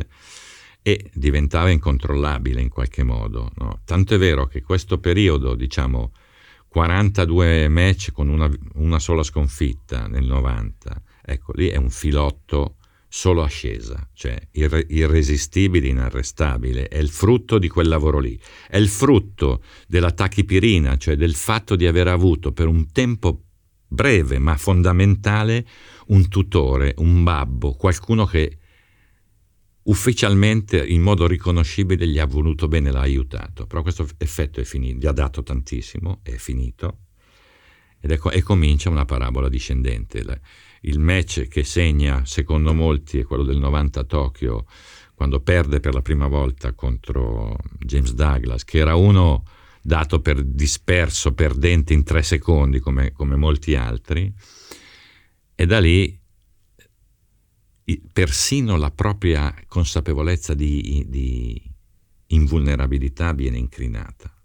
e 0.81 1.09
diventava 1.13 1.69
incontrollabile 1.69 2.61
in 2.61 2.69
qualche 2.69 3.03
modo. 3.03 3.51
No? 3.55 3.81
Tanto 3.83 4.15
è 4.15 4.17
vero 4.17 4.45
che 4.45 4.61
questo 4.61 4.99
periodo, 4.99 5.55
diciamo, 5.55 6.11
42 6.69 7.67
match 7.69 8.11
con 8.11 8.29
una, 8.29 8.49
una 8.75 8.99
sola 8.99 9.23
sconfitta 9.23 10.07
nel 10.07 10.25
90, 10.25 11.01
ecco 11.23 11.51
lì 11.55 11.69
è 11.69 11.77
un 11.77 11.89
filotto 11.89 12.76
solo 13.17 13.41
ascesa, 13.41 14.07
cioè 14.13 14.39
irre- 14.51 14.85
irresistibile, 14.89 15.87
inarrestabile, 15.87 16.87
è 16.87 16.99
il 16.99 17.09
frutto 17.09 17.57
di 17.57 17.67
quel 17.67 17.87
lavoro 17.87 18.19
lì, 18.19 18.39
è 18.69 18.77
il 18.77 18.87
frutto 18.87 19.63
della 19.87 20.11
tachipirina, 20.11 20.97
cioè 20.97 21.15
del 21.15 21.33
fatto 21.33 21.75
di 21.75 21.87
aver 21.87 22.09
avuto 22.09 22.51
per 22.51 22.67
un 22.67 22.91
tempo 22.91 23.45
breve 23.87 24.37
ma 24.37 24.55
fondamentale 24.55 25.65
un 26.09 26.27
tutore, 26.27 26.93
un 26.97 27.23
babbo, 27.23 27.73
qualcuno 27.73 28.25
che 28.25 28.59
ufficialmente 29.81 30.85
in 30.85 31.01
modo 31.01 31.25
riconoscibile 31.25 32.07
gli 32.07 32.19
ha 32.19 32.25
voluto 32.27 32.67
bene, 32.67 32.91
l'ha 32.91 33.01
aiutato, 33.01 33.65
però 33.65 33.81
questo 33.81 34.07
effetto 34.19 34.59
è 34.59 34.63
finito, 34.63 34.99
gli 34.99 35.07
ha 35.07 35.11
dato 35.11 35.41
tantissimo, 35.41 36.19
è 36.21 36.35
finito 36.35 37.06
ecco, 37.99 38.31
e 38.31 38.41
comincia 38.41 38.89
una 38.89 39.05
parabola 39.05 39.49
discendente. 39.49 40.41
Il 40.81 40.99
match 40.99 41.47
che 41.47 41.63
segna, 41.63 42.25
secondo 42.25 42.73
molti, 42.73 43.19
è 43.19 43.23
quello 43.23 43.43
del 43.43 43.57
90 43.57 43.99
a 43.99 44.03
Tokyo, 44.03 44.65
quando 45.13 45.39
perde 45.39 45.79
per 45.79 45.93
la 45.93 46.01
prima 46.01 46.27
volta 46.27 46.73
contro 46.73 47.57
James 47.79 48.13
Douglas, 48.13 48.63
che 48.63 48.77
era 48.77 48.95
uno 48.95 49.43
dato 49.81 50.21
per 50.21 50.43
disperso, 50.43 51.33
perdente 51.33 51.93
in 51.93 52.03
tre 52.03 52.21
secondi, 52.21 52.79
come, 52.79 53.11
come 53.13 53.35
molti 53.35 53.75
altri, 53.75 54.31
e 55.55 55.65
da 55.65 55.79
lì 55.79 56.19
persino 58.11 58.75
la 58.75 58.91
propria 58.91 59.53
consapevolezza 59.65 60.53
di, 60.53 61.05
di 61.07 61.61
invulnerabilità 62.27 63.33
viene 63.33 63.57
incrinata. 63.57 64.36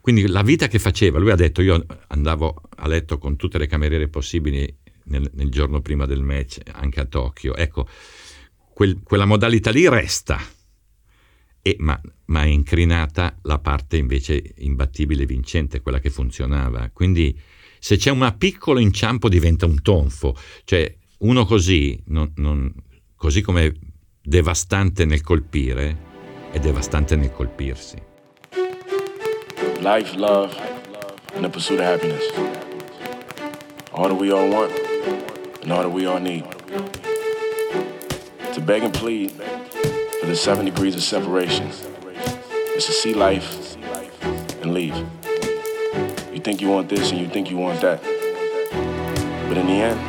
Quindi 0.00 0.26
la 0.28 0.42
vita 0.42 0.68
che 0.68 0.78
faceva, 0.78 1.18
lui 1.18 1.30
ha 1.30 1.36
detto 1.36 1.60
io 1.60 1.84
andavo 2.08 2.62
a 2.76 2.86
letto 2.86 3.18
con 3.18 3.36
tutte 3.36 3.58
le 3.58 3.66
cameriere 3.66 4.08
possibili 4.08 4.72
nel, 5.04 5.28
nel 5.34 5.50
giorno 5.50 5.80
prima 5.80 6.06
del 6.06 6.22
match, 6.22 6.60
anche 6.72 7.00
a 7.00 7.04
Tokyo, 7.04 7.56
ecco, 7.56 7.88
quel, 8.72 9.00
quella 9.02 9.24
modalità 9.24 9.70
lì 9.70 9.88
resta, 9.88 10.40
e, 11.60 11.76
ma, 11.80 12.00
ma, 12.26 12.42
è 12.44 12.46
incrinata 12.46 13.36
la 13.42 13.58
parte 13.58 13.96
invece 13.96 14.54
imbattibile 14.58 15.26
vincente, 15.26 15.80
quella 15.80 15.98
che 15.98 16.10
funzionava. 16.10 16.88
Quindi 16.92 17.38
se 17.78 17.96
c'è 17.96 18.10
un 18.10 18.34
piccolo 18.38 18.78
inciampo 18.78 19.28
diventa 19.28 19.66
un 19.66 19.82
tonfo, 19.82 20.36
cioè 20.64 20.96
uno 21.18 21.44
così, 21.44 22.00
non, 22.06 22.32
non, 22.36 22.72
così 23.16 23.42
come 23.42 23.74
devastante 24.22 25.04
nel 25.04 25.22
colpire, 25.22 26.06
è 26.52 26.58
devastante 26.58 27.16
nel 27.16 27.32
colpirsi. 27.32 28.07
Life, 29.80 30.16
love, 30.16 30.56
and 31.34 31.44
the 31.44 31.48
pursuit 31.48 31.78
of 31.78 31.86
happiness. 31.86 32.24
All 33.92 34.08
that 34.08 34.14
we 34.16 34.32
all 34.32 34.48
want, 34.50 34.72
and 35.62 35.70
all 35.70 35.82
that 35.82 35.90
we 35.90 36.04
all 36.04 36.18
need. 36.18 36.44
To 38.54 38.60
beg 38.60 38.82
and 38.82 38.92
plead 38.92 39.30
for 39.30 40.26
the 40.26 40.34
seven 40.34 40.64
degrees 40.64 40.96
of 40.96 41.02
separation 41.02 41.68
is 41.68 42.86
to 42.86 42.92
see 42.92 43.14
life 43.14 43.76
and 44.62 44.74
leave. 44.74 44.96
You 46.32 46.40
think 46.40 46.60
you 46.60 46.70
want 46.70 46.88
this 46.88 47.12
and 47.12 47.20
you 47.20 47.28
think 47.28 47.48
you 47.48 47.56
want 47.56 47.80
that. 47.80 48.02
But 49.48 49.58
in 49.58 49.66
the 49.66 49.74
end, 49.74 50.00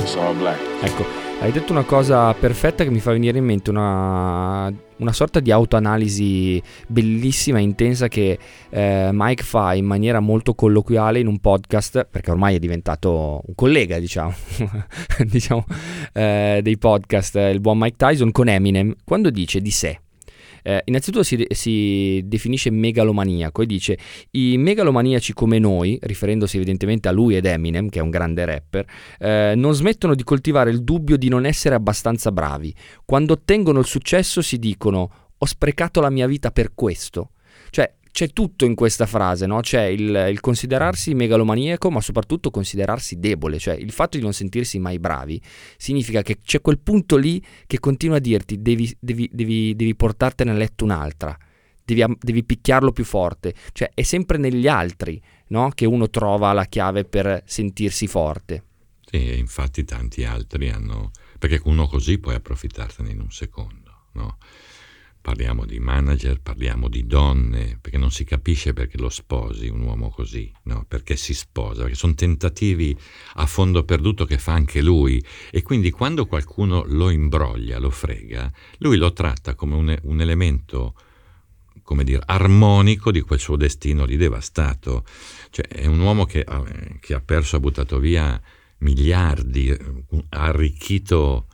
it's 0.00 0.14
all 0.14 0.32
black. 0.32 0.60
Ecco. 0.80 1.25
Hai 1.38 1.52
detto 1.52 1.70
una 1.70 1.84
cosa 1.84 2.32
perfetta 2.32 2.82
che 2.82 2.90
mi 2.90 2.98
fa 2.98 3.12
venire 3.12 3.38
in 3.38 3.44
mente 3.44 3.70
una, 3.70 4.72
una 4.96 5.12
sorta 5.12 5.38
di 5.38 5.52
autoanalisi 5.52 6.60
bellissima 6.88 7.58
e 7.58 7.62
intensa 7.62 8.08
che 8.08 8.38
eh, 8.70 9.10
Mike 9.12 9.42
fa 9.42 9.74
in 9.74 9.84
maniera 9.84 10.18
molto 10.20 10.54
colloquiale 10.54 11.20
in 11.20 11.26
un 11.26 11.38
podcast, 11.38 12.08
perché 12.10 12.30
ormai 12.30 12.56
è 12.56 12.58
diventato 12.58 13.42
un 13.46 13.54
collega, 13.54 13.98
diciamo, 13.98 14.34
diciamo 15.24 15.66
eh, 16.14 16.60
dei 16.62 16.78
podcast, 16.78 17.36
il 17.36 17.60
buon 17.60 17.78
Mike 17.78 17.96
Tyson 17.96 18.32
con 18.32 18.48
Eminem, 18.48 18.94
quando 19.04 19.30
dice 19.30 19.60
di 19.60 19.70
sé 19.70 20.00
eh, 20.66 20.82
innanzitutto 20.86 21.22
si, 21.22 21.46
si, 21.50 22.22
definisce 22.24 22.70
megalomaniaco 22.70 23.62
e 23.62 23.66
dice 23.66 23.96
i 24.32 24.58
megalomaniaci 24.58 25.32
come 25.32 25.60
noi, 25.60 25.96
riferendosi 26.02 26.56
evidentemente 26.56 27.06
a 27.06 27.12
lui 27.12 27.36
ed 27.36 27.44
Eminem, 27.44 27.88
che 27.88 28.00
è 28.00 28.02
un 28.02 28.10
grande 28.10 28.44
rapper, 28.44 28.84
eh, 29.20 29.52
non 29.54 29.74
smettono 29.74 30.16
di 30.16 30.24
coltivare 30.24 30.70
il 30.70 30.82
dubbio 30.82 31.16
di 31.16 31.28
non 31.28 31.46
essere 31.46 31.76
abbastanza 31.76 32.32
bravi. 32.32 32.74
Quando 33.04 33.34
ottengono 33.34 33.78
il 33.78 33.86
successo 33.86 34.42
si 34.42 34.58
dicono 34.58 35.10
ho 35.38 35.46
sprecato 35.46 36.00
la 36.00 36.10
mia 36.10 36.26
vita 36.26 36.50
per 36.50 36.72
questo. 36.74 37.30
Cioè, 37.70 37.94
c'è 38.16 38.30
tutto 38.30 38.64
in 38.64 38.74
questa 38.74 39.04
frase, 39.04 39.44
no? 39.44 39.60
C'è 39.60 39.82
il, 39.82 40.28
il, 40.30 40.40
considerarsi 40.40 41.12
megalomaniaco, 41.12 41.90
ma 41.90 42.00
soprattutto 42.00 42.50
considerarsi 42.50 43.18
debole, 43.18 43.58
cioè 43.58 43.74
il 43.74 43.90
fatto 43.90 44.16
di 44.16 44.22
non 44.22 44.32
sentirsi 44.32 44.78
mai 44.78 44.98
bravi 44.98 45.38
significa 45.76 46.22
che 46.22 46.38
c'è 46.40 46.62
quel 46.62 46.78
punto 46.78 47.18
lì 47.18 47.44
che 47.66 47.78
continua 47.78 48.16
a 48.16 48.20
dirti 48.20 48.62
devi, 48.62 48.90
devi, 48.98 49.28
devi, 49.30 49.76
devi 49.76 49.94
portartene 49.94 50.50
a 50.50 50.54
letto 50.54 50.84
un'altra, 50.84 51.36
devi, 51.84 52.16
devi, 52.18 52.42
picchiarlo 52.42 52.90
più 52.90 53.04
forte, 53.04 53.52
cioè 53.72 53.90
è 53.92 54.00
sempre 54.00 54.38
negli 54.38 54.66
altri 54.66 55.20
no? 55.48 55.68
che 55.74 55.84
uno 55.84 56.08
trova 56.08 56.54
la 56.54 56.64
chiave 56.64 57.04
per 57.04 57.42
sentirsi 57.44 58.06
forte. 58.06 58.64
Sì, 59.04 59.36
infatti 59.36 59.84
tanti 59.84 60.24
altri 60.24 60.70
hanno, 60.70 61.10
perché 61.38 61.60
uno 61.64 61.86
così 61.86 62.18
puoi 62.18 62.36
approfittartene 62.36 63.10
in 63.10 63.20
un 63.20 63.30
secondo, 63.30 64.06
no? 64.12 64.38
Parliamo 65.26 65.66
di 65.66 65.80
manager, 65.80 66.40
parliamo 66.40 66.88
di 66.88 67.04
donne, 67.04 67.78
perché 67.80 67.98
non 67.98 68.12
si 68.12 68.22
capisce 68.22 68.72
perché 68.72 68.96
lo 68.96 69.08
sposi 69.08 69.66
un 69.66 69.80
uomo 69.80 70.08
così, 70.08 70.52
no? 70.66 70.84
perché 70.86 71.16
si 71.16 71.34
sposa, 71.34 71.80
perché 71.80 71.96
sono 71.96 72.14
tentativi 72.14 72.96
a 73.34 73.46
fondo 73.46 73.82
perduto 73.82 74.24
che 74.24 74.38
fa 74.38 74.52
anche 74.52 74.80
lui 74.80 75.20
e 75.50 75.62
quindi 75.62 75.90
quando 75.90 76.26
qualcuno 76.26 76.84
lo 76.86 77.10
imbroglia, 77.10 77.80
lo 77.80 77.90
frega, 77.90 78.52
lui 78.78 78.98
lo 78.98 79.12
tratta 79.12 79.56
come 79.56 79.74
un, 79.74 79.98
un 80.02 80.20
elemento 80.20 80.94
come 81.82 82.04
dire, 82.04 82.22
armonico 82.24 83.10
di 83.10 83.20
quel 83.20 83.40
suo 83.40 83.56
destino 83.56 84.04
lì 84.04 84.16
devastato. 84.16 85.04
Cioè, 85.50 85.66
è 85.66 85.86
un 85.86 85.98
uomo 85.98 86.24
che, 86.24 86.46
che 87.00 87.14
ha 87.14 87.20
perso, 87.20 87.56
ha 87.56 87.60
buttato 87.60 87.98
via 87.98 88.40
miliardi, 88.78 89.70
ha 89.70 90.42
arricchito 90.44 91.48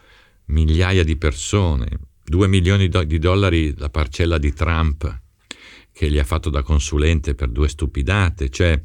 migliaia 0.47 1.05
di 1.05 1.17
persone, 1.17 2.12
2 2.33 2.49
milioni 2.49 2.89
di 2.89 3.19
dollari 3.19 3.75
la 3.77 3.91
parcella 3.91 4.39
di 4.39 4.55
Trump 4.55 5.21
che 5.93 6.11
gli 6.11 6.19
ha 6.19 6.25
fatto 6.25 6.49
da 6.49 6.63
consulente 6.63 7.35
per 7.35 7.51
due 7.51 7.69
stupidate, 7.69 8.49
cioè 8.49 8.81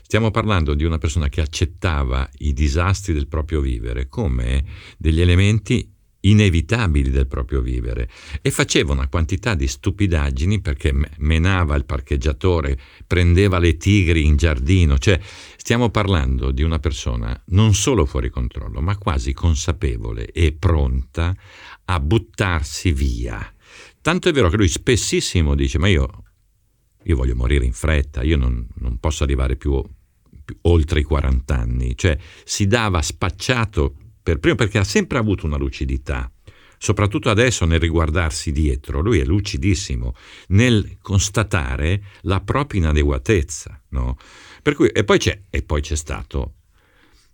stiamo 0.00 0.30
parlando 0.30 0.72
di 0.72 0.84
una 0.84 0.96
persona 0.96 1.28
che 1.28 1.42
accettava 1.42 2.26
i 2.38 2.54
disastri 2.54 3.12
del 3.12 3.28
proprio 3.28 3.60
vivere 3.60 4.08
come 4.08 4.64
degli 4.96 5.20
elementi 5.20 5.92
inevitabili 6.20 7.10
del 7.10 7.26
proprio 7.26 7.60
vivere 7.60 8.08
e 8.40 8.50
faceva 8.50 8.92
una 8.92 9.08
quantità 9.08 9.54
di 9.54 9.66
stupidaggini 9.66 10.60
perché 10.60 10.92
menava 11.18 11.76
il 11.76 11.84
parcheggiatore, 11.84 12.78
prendeva 13.06 13.58
le 13.58 13.76
tigri 13.76 14.24
in 14.24 14.36
giardino, 14.36 14.98
cioè 14.98 15.20
stiamo 15.56 15.90
parlando 15.90 16.50
di 16.50 16.62
una 16.62 16.78
persona 16.78 17.38
non 17.48 17.74
solo 17.74 18.06
fuori 18.06 18.30
controllo, 18.30 18.80
ma 18.80 18.96
quasi 18.96 19.34
consapevole 19.34 20.32
e 20.32 20.52
pronta 20.52 21.36
a 21.86 22.00
buttarsi 22.00 22.92
via. 22.92 23.52
Tanto 24.00 24.28
è 24.28 24.32
vero 24.32 24.48
che 24.48 24.56
lui 24.56 24.68
spessissimo 24.68 25.54
dice, 25.54 25.78
ma 25.78 25.88
io, 25.88 26.24
io 27.02 27.16
voglio 27.16 27.34
morire 27.34 27.64
in 27.64 27.72
fretta, 27.72 28.22
io 28.22 28.36
non, 28.36 28.66
non 28.76 28.98
posso 28.98 29.24
arrivare 29.24 29.56
più, 29.56 29.82
più, 30.44 30.56
oltre 30.62 31.00
i 31.00 31.02
40 31.02 31.56
anni. 31.56 31.96
Cioè 31.96 32.16
si 32.44 32.66
dava 32.66 33.02
spacciato, 33.02 33.94
per 34.22 34.38
primo 34.38 34.56
perché 34.56 34.78
ha 34.78 34.84
sempre 34.84 35.18
avuto 35.18 35.46
una 35.46 35.56
lucidità, 35.56 36.30
soprattutto 36.78 37.30
adesso 37.30 37.64
nel 37.64 37.80
riguardarsi 37.80 38.52
dietro, 38.52 39.00
lui 39.00 39.18
è 39.18 39.24
lucidissimo 39.24 40.14
nel 40.48 40.98
constatare 41.00 42.02
la 42.22 42.40
propria 42.40 42.80
inadeguatezza. 42.80 43.82
No? 43.88 44.16
Cui, 44.74 44.88
e, 44.88 45.04
poi 45.04 45.18
e, 45.50 45.62
poi 45.62 45.80
c'è, 45.80 45.96
stato 45.96 46.54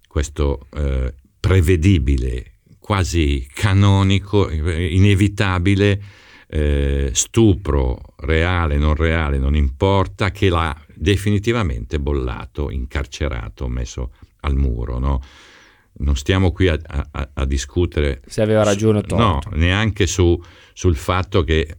questo 0.06 0.66
eh, 0.74 1.14
prevedibile 1.40 2.51
quasi 2.82 3.48
canonico, 3.54 4.50
inevitabile 4.50 6.02
eh, 6.48 7.10
stupro 7.14 7.98
reale, 8.16 8.76
non 8.76 8.96
reale, 8.96 9.38
non 9.38 9.54
importa, 9.54 10.32
che 10.32 10.48
l'ha 10.48 10.76
definitivamente 10.92 12.00
bollato, 12.00 12.70
incarcerato, 12.70 13.68
messo 13.68 14.10
al 14.40 14.56
muro. 14.56 14.98
No? 14.98 15.22
Non 15.94 16.16
stiamo 16.16 16.50
qui 16.50 16.66
a, 16.68 16.78
a, 16.84 17.30
a 17.32 17.44
discutere... 17.44 18.20
Se 18.26 18.42
aveva 18.42 18.64
ragione 18.64 19.02
o 19.08 19.16
No, 19.16 19.40
neanche 19.52 20.08
su, 20.08 20.38
sul 20.72 20.96
fatto 20.96 21.44
che 21.44 21.78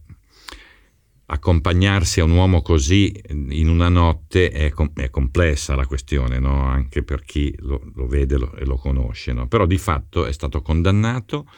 accompagnarsi 1.34 2.20
a 2.20 2.24
un 2.24 2.30
uomo 2.30 2.62
così 2.62 3.12
in 3.28 3.68
una 3.68 3.88
notte 3.88 4.50
è, 4.50 4.70
com- 4.70 4.92
è 4.94 5.10
complessa 5.10 5.74
la 5.74 5.86
questione, 5.86 6.38
no? 6.38 6.62
anche 6.62 7.02
per 7.02 7.24
chi 7.24 7.54
lo, 7.58 7.90
lo 7.94 8.06
vede 8.06 8.38
lo, 8.38 8.54
e 8.54 8.64
lo 8.64 8.76
conosce, 8.76 9.32
no? 9.32 9.48
però 9.48 9.66
di 9.66 9.78
fatto 9.78 10.26
è 10.26 10.32
stato 10.32 10.62
condannato, 10.62 11.48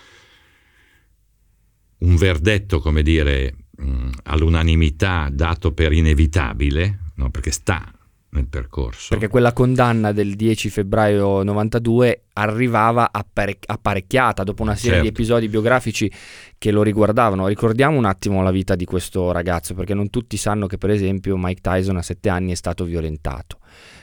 un 1.98 2.16
verdetto, 2.16 2.80
come 2.80 3.02
dire, 3.02 3.54
mh, 3.76 4.10
all'unanimità 4.24 5.28
dato 5.30 5.72
per 5.72 5.92
inevitabile, 5.92 7.12
no? 7.16 7.30
perché 7.30 7.50
sta 7.50 7.95
nel 8.30 8.46
percorso. 8.48 9.08
Perché 9.10 9.28
quella 9.28 9.52
condanna 9.52 10.12
del 10.12 10.34
10 10.34 10.68
febbraio 10.68 11.42
92 11.42 12.24
arrivava 12.34 13.10
appare- 13.10 13.58
apparecchiata 13.64 14.42
dopo 14.42 14.62
una 14.62 14.74
serie 14.74 14.96
Certo. 14.96 15.02
di 15.02 15.08
episodi 15.08 15.48
biografici 15.48 16.10
che 16.58 16.70
lo 16.70 16.82
riguardavano. 16.82 17.46
Ricordiamo 17.46 17.96
un 17.96 18.04
attimo 18.04 18.42
la 18.42 18.50
vita 18.50 18.74
di 18.74 18.84
questo 18.84 19.32
ragazzo, 19.32 19.74
perché 19.74 19.94
non 19.94 20.10
tutti 20.10 20.36
sanno 20.36 20.66
che, 20.66 20.76
per 20.76 20.90
esempio, 20.90 21.36
Mike 21.36 21.60
Tyson 21.60 21.96
a 21.96 22.02
sette 22.02 22.28
anni 22.28 22.52
è 22.52 22.56
stato 22.56 22.84
violentato. 22.84 23.58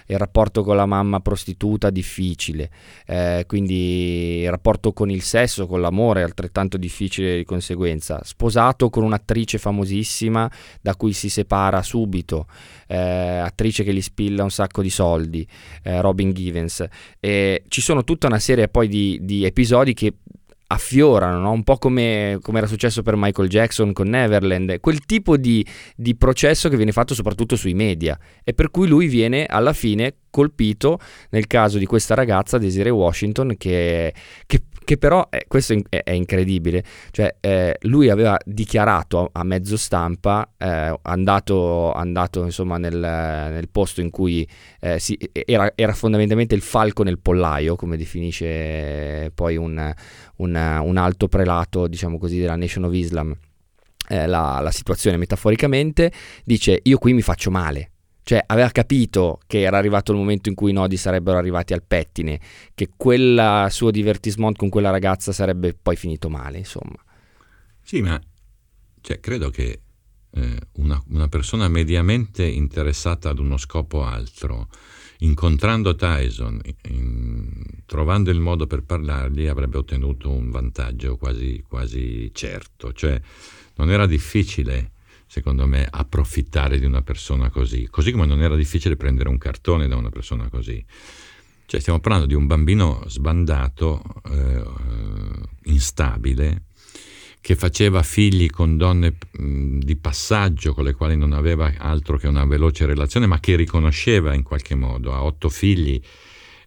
Il 0.08 0.18
rapporto 0.18 0.64
con 0.64 0.76
la 0.76 0.86
mamma 0.86 1.20
prostituta 1.20 1.90
difficile, 1.90 2.70
eh, 3.06 3.46
quindi 3.48 4.42
il 4.42 4.50
rapporto 4.50 4.94
con 4.94 5.10
il 5.10 5.22
sesso, 5.22 5.68
con 5.68 5.82
l'amore 5.82 6.24
altrettanto 6.24 6.78
difficile 6.78 7.38
di 7.38 7.46
conseguenza. 7.46 8.20
Sposato 8.24 8.90
con 8.90 9.04
un'attrice 9.04 9.58
famosissima 9.58 10.50
da 10.82 10.96
cui 10.96 11.14
si 11.14 11.30
separa 11.30 11.82
subito, 11.82 12.48
eh, 12.88 12.98
attrice 12.98 13.84
che 13.84 13.94
gli 13.94 14.02
spilla 14.02 14.44
un 14.44 14.52
sacco 14.52 14.82
di 14.82 14.90
soldi, 14.90 15.48
eh, 15.84 16.02
Robin 16.02 16.34
Givens. 16.34 16.86
E 17.20 17.64
ci 17.68 17.82
sono 17.82 18.04
tutta 18.04 18.28
una 18.28 18.40
serie 18.40 18.68
poi 18.68 18.88
di, 18.88 19.20
di 19.22 19.46
episodi 19.46 19.94
che 19.94 20.14
affiorano, 20.74 21.40
no? 21.40 21.52
un 21.52 21.64
po' 21.64 21.78
come, 21.78 22.40
come 22.42 22.58
era 22.58 22.68
successo 22.68 23.02
per 23.02 23.16
Michael 23.16 23.48
Jackson 23.48 23.94
con 23.94 24.10
Neverland, 24.10 24.80
quel 24.80 25.06
tipo 25.06 25.38
di, 25.38 25.66
di 25.96 26.16
processo 26.16 26.70
che 26.70 26.76
viene 26.76 26.92
fatto 26.92 27.14
soprattutto 27.14 27.56
sui 27.56 27.74
media 27.74 28.18
e 28.44 28.54
per 28.54 28.72
cui 28.72 28.88
lui 28.88 29.08
viene 29.08 29.46
alla 29.46 29.74
fine 29.74 30.16
colpito 30.30 31.00
nel 31.30 31.46
caso 31.46 31.78
di 31.78 31.86
questa 31.86 32.16
ragazza 32.16 32.58
Desiree 32.58 32.92
Washington 32.92 33.56
che, 33.56 34.14
che, 34.48 34.62
che 34.84 34.98
però, 34.98 35.28
eh, 35.30 35.46
questo 35.48 35.74
è, 35.90 36.04
è 36.04 36.12
incredibile, 36.12 36.84
cioè 37.12 37.36
eh, 37.40 37.78
lui 37.82 38.10
aveva 38.10 38.38
dichiarato 38.46 39.30
a 39.32 39.44
mezzo 39.44 39.78
stampa, 39.78 40.54
eh, 40.58 41.00
andato, 41.02 41.92
andato 41.92 42.44
insomma 42.44 42.78
nel, 42.78 42.98
nel 42.98 43.70
posto 43.70 44.02
in 44.02 44.10
cui 44.10 44.48
eh, 44.80 45.00
si- 45.00 45.18
era, 45.32 45.72
era 45.76 45.94
fondamentalmente 45.94 46.56
il 46.56 46.62
falco 46.62 47.04
nel 47.04 47.20
pollaio, 47.20 47.76
come 47.76 47.98
definisce 47.98 49.32
poi 49.34 49.58
un, 49.58 49.94
un, 50.38 50.80
un 50.84 50.98
alto 50.98 51.28
prelato, 51.28 51.88
diciamo 51.88 52.18
così, 52.18 52.40
della 52.40 52.56
Nation 52.56 52.84
of 52.84 52.94
Islam, 52.94 53.36
eh, 54.10 54.28
la, 54.28 54.60
la 54.62 54.72
situazione 54.72 55.18
metaforicamente, 55.18 56.12
dice 56.44 56.80
io 56.84 56.98
qui 56.98 57.14
mi 57.14 57.22
faccio 57.22 57.52
male. 57.52 57.93
Cioè 58.24 58.44
aveva 58.48 58.70
capito 58.70 59.40
che 59.46 59.62
era 59.62 59.78
arrivato 59.78 60.12
il 60.12 60.18
momento 60.18 60.50
in 60.50 60.56
cui 60.56 60.72
i 60.72 60.74
nodi 60.74 60.98
sarebbero 60.98 61.38
arrivati 61.38 61.74
al 61.74 61.84
pettine, 61.84 62.40
che 62.74 62.90
quel 62.96 63.68
suo 63.70 63.92
divertissement 63.92 64.58
con 64.58 64.70
quella 64.70 64.90
ragazza 64.90 65.32
sarebbe 65.32 65.74
poi 65.74 65.96
finito 65.96 66.30
male, 66.30 66.58
insomma. 66.60 66.96
Sì, 67.82 68.02
ma 68.02 68.20
cioè, 69.02 69.20
credo 69.20 69.50
che 69.50 69.82
eh, 70.36 70.58
una, 70.78 71.04
una 71.10 71.28
persona 71.28 71.68
mediamente 71.68 72.46
interessata 72.46 73.30
ad 73.30 73.40
uno 73.40 73.58
scopo 73.58 74.06
altro, 74.06 74.70
incontrando 75.20 75.96
Tyson, 75.96 76.62
in- 76.90 77.82
trovando 77.86 78.32
il 78.32 78.40
modo 78.40 78.66
per 78.66 78.84
parlargli, 78.84 79.48
avrebbe 79.48 79.78
ottenuto 79.78 80.32
un 80.32 80.50
vantaggio 80.50 81.18
quasi, 81.18 81.64
quasi 81.68 82.32
certo. 82.34 82.94
Cioè, 82.94 83.20
non 83.76 83.92
era 83.92 84.06
difficile, 84.06 84.93
secondo 85.34 85.66
me, 85.66 85.88
approfittare 85.90 86.78
di 86.78 86.86
una 86.86 87.02
persona 87.02 87.50
così, 87.50 87.88
così 87.90 88.12
come 88.12 88.28
non 88.28 88.44
era 88.44 88.56
difficile 88.56 88.96
prendere 88.96 89.30
un 89.30 89.40
cartone 89.40 89.88
da 89.88 89.96
una 89.96 90.12
persona 90.12 90.48
così. 90.48 90.86
Cioè, 91.66 91.80
stiamo 91.80 92.00
parlando 92.00 92.28
di 92.28 92.36
un 92.36 92.46
bambino 92.46 93.04
sbandato, 93.08 94.04
eh, 94.30 94.64
instabile, 95.64 96.66
che 97.42 97.56
faceva 97.56 98.04
figli 98.04 98.48
con 98.52 98.78
donne 98.78 99.16
mh, 99.32 99.80
di 99.80 99.96
passaggio 99.96 100.76
con 100.76 100.84
le 100.84 100.94
quali 100.94 101.18
non 101.18 101.34
aveva 101.34 101.74
altro 101.80 102.18
che 102.18 102.28
una 102.28 102.46
veloce 102.46 102.86
relazione, 102.86 103.26
ma 103.26 103.40
che 103.40 103.56
riconosceva 103.56 104.36
in 104.36 104.44
qualche 104.44 104.76
modo. 104.76 105.14
Ha 105.14 105.24
otto 105.24 105.50
figli, 105.50 106.00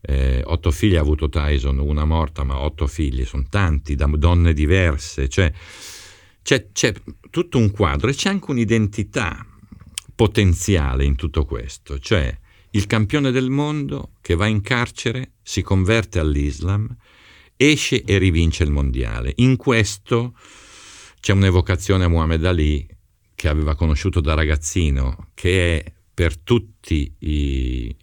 eh, 0.00 0.42
otto 0.44 0.72
figli 0.72 0.96
ha 0.96 1.00
avuto 1.00 1.28
Tyson, 1.28 1.78
una 1.78 2.04
morta, 2.04 2.42
ma 2.42 2.58
otto 2.58 2.88
figli, 2.88 3.24
sono 3.24 3.44
tanti, 3.48 3.94
da 3.94 4.06
donne 4.06 4.52
diverse, 4.52 5.28
cioè 5.28 5.52
c'è, 6.46 6.68
c'è 6.70 6.94
tutto 7.28 7.58
un 7.58 7.72
quadro 7.72 8.08
e 8.08 8.14
c'è 8.14 8.28
anche 8.28 8.52
un'identità 8.52 9.44
potenziale 10.14 11.04
in 11.04 11.16
tutto 11.16 11.44
questo, 11.44 11.98
cioè 11.98 12.38
il 12.70 12.86
campione 12.86 13.32
del 13.32 13.50
mondo 13.50 14.12
che 14.20 14.36
va 14.36 14.46
in 14.46 14.60
carcere, 14.60 15.32
si 15.42 15.62
converte 15.62 16.20
all'Islam, 16.20 16.86
esce 17.56 18.04
e 18.04 18.18
rivince 18.18 18.62
il 18.62 18.70
mondiale. 18.70 19.32
In 19.38 19.56
questo 19.56 20.38
c'è 21.18 21.32
un'evocazione 21.32 22.04
a 22.04 22.08
Muhammad 22.08 22.44
Ali 22.44 22.86
che 23.34 23.48
aveva 23.48 23.74
conosciuto 23.74 24.20
da 24.20 24.34
ragazzino, 24.34 25.30
che 25.34 25.80
è 25.80 25.92
per 26.14 26.38
tutti 26.38 27.12
i 27.18 27.96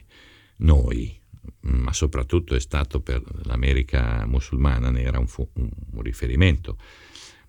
noi, 0.58 1.18
ma 1.62 1.94
soprattutto 1.94 2.56
è 2.56 2.60
stato 2.60 3.00
per 3.00 3.24
l'America 3.44 4.26
musulmana, 4.28 4.92
ne 4.92 5.02
era 5.02 5.18
un, 5.18 5.28
fu- 5.28 5.50
un 5.54 6.02
riferimento. 6.02 6.78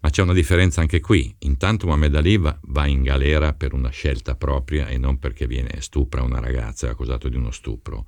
Ma 0.04 0.10
c'è 0.10 0.20
una 0.20 0.34
differenza 0.34 0.82
anche 0.82 1.00
qui. 1.00 1.34
Intanto 1.40 1.86
Muhammad 1.86 2.14
Ali 2.14 2.36
va, 2.36 2.86
in 2.86 3.02
galera 3.02 3.54
per 3.54 3.72
una 3.72 3.88
scelta 3.88 4.34
propria 4.34 4.86
e 4.86 4.98
non 4.98 5.18
perché 5.18 5.46
viene 5.46 5.80
stupra 5.80 6.22
una 6.22 6.40
ragazza, 6.40 6.86
è 6.86 6.90
accusato 6.90 7.30
di 7.30 7.36
uno 7.36 7.50
stupro. 7.50 8.06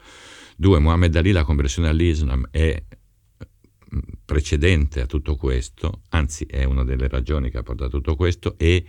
Due, 0.58 0.78
Muhammad 0.78 1.16
Ali, 1.16 1.32
la 1.32 1.44
conversione 1.44 1.88
all'Islam 1.88 2.48
è 2.50 2.82
mh, 3.88 3.98
precedente 4.26 5.00
a 5.00 5.06
tutto 5.06 5.36
questo, 5.36 6.02
anzi 6.10 6.44
è 6.44 6.64
una 6.64 6.84
delle 6.84 7.08
ragioni 7.08 7.48
che 7.48 7.56
ha 7.56 7.62
portato 7.62 7.96
a 7.96 7.98
tutto 7.98 8.14
questo 8.14 8.58
e, 8.58 8.84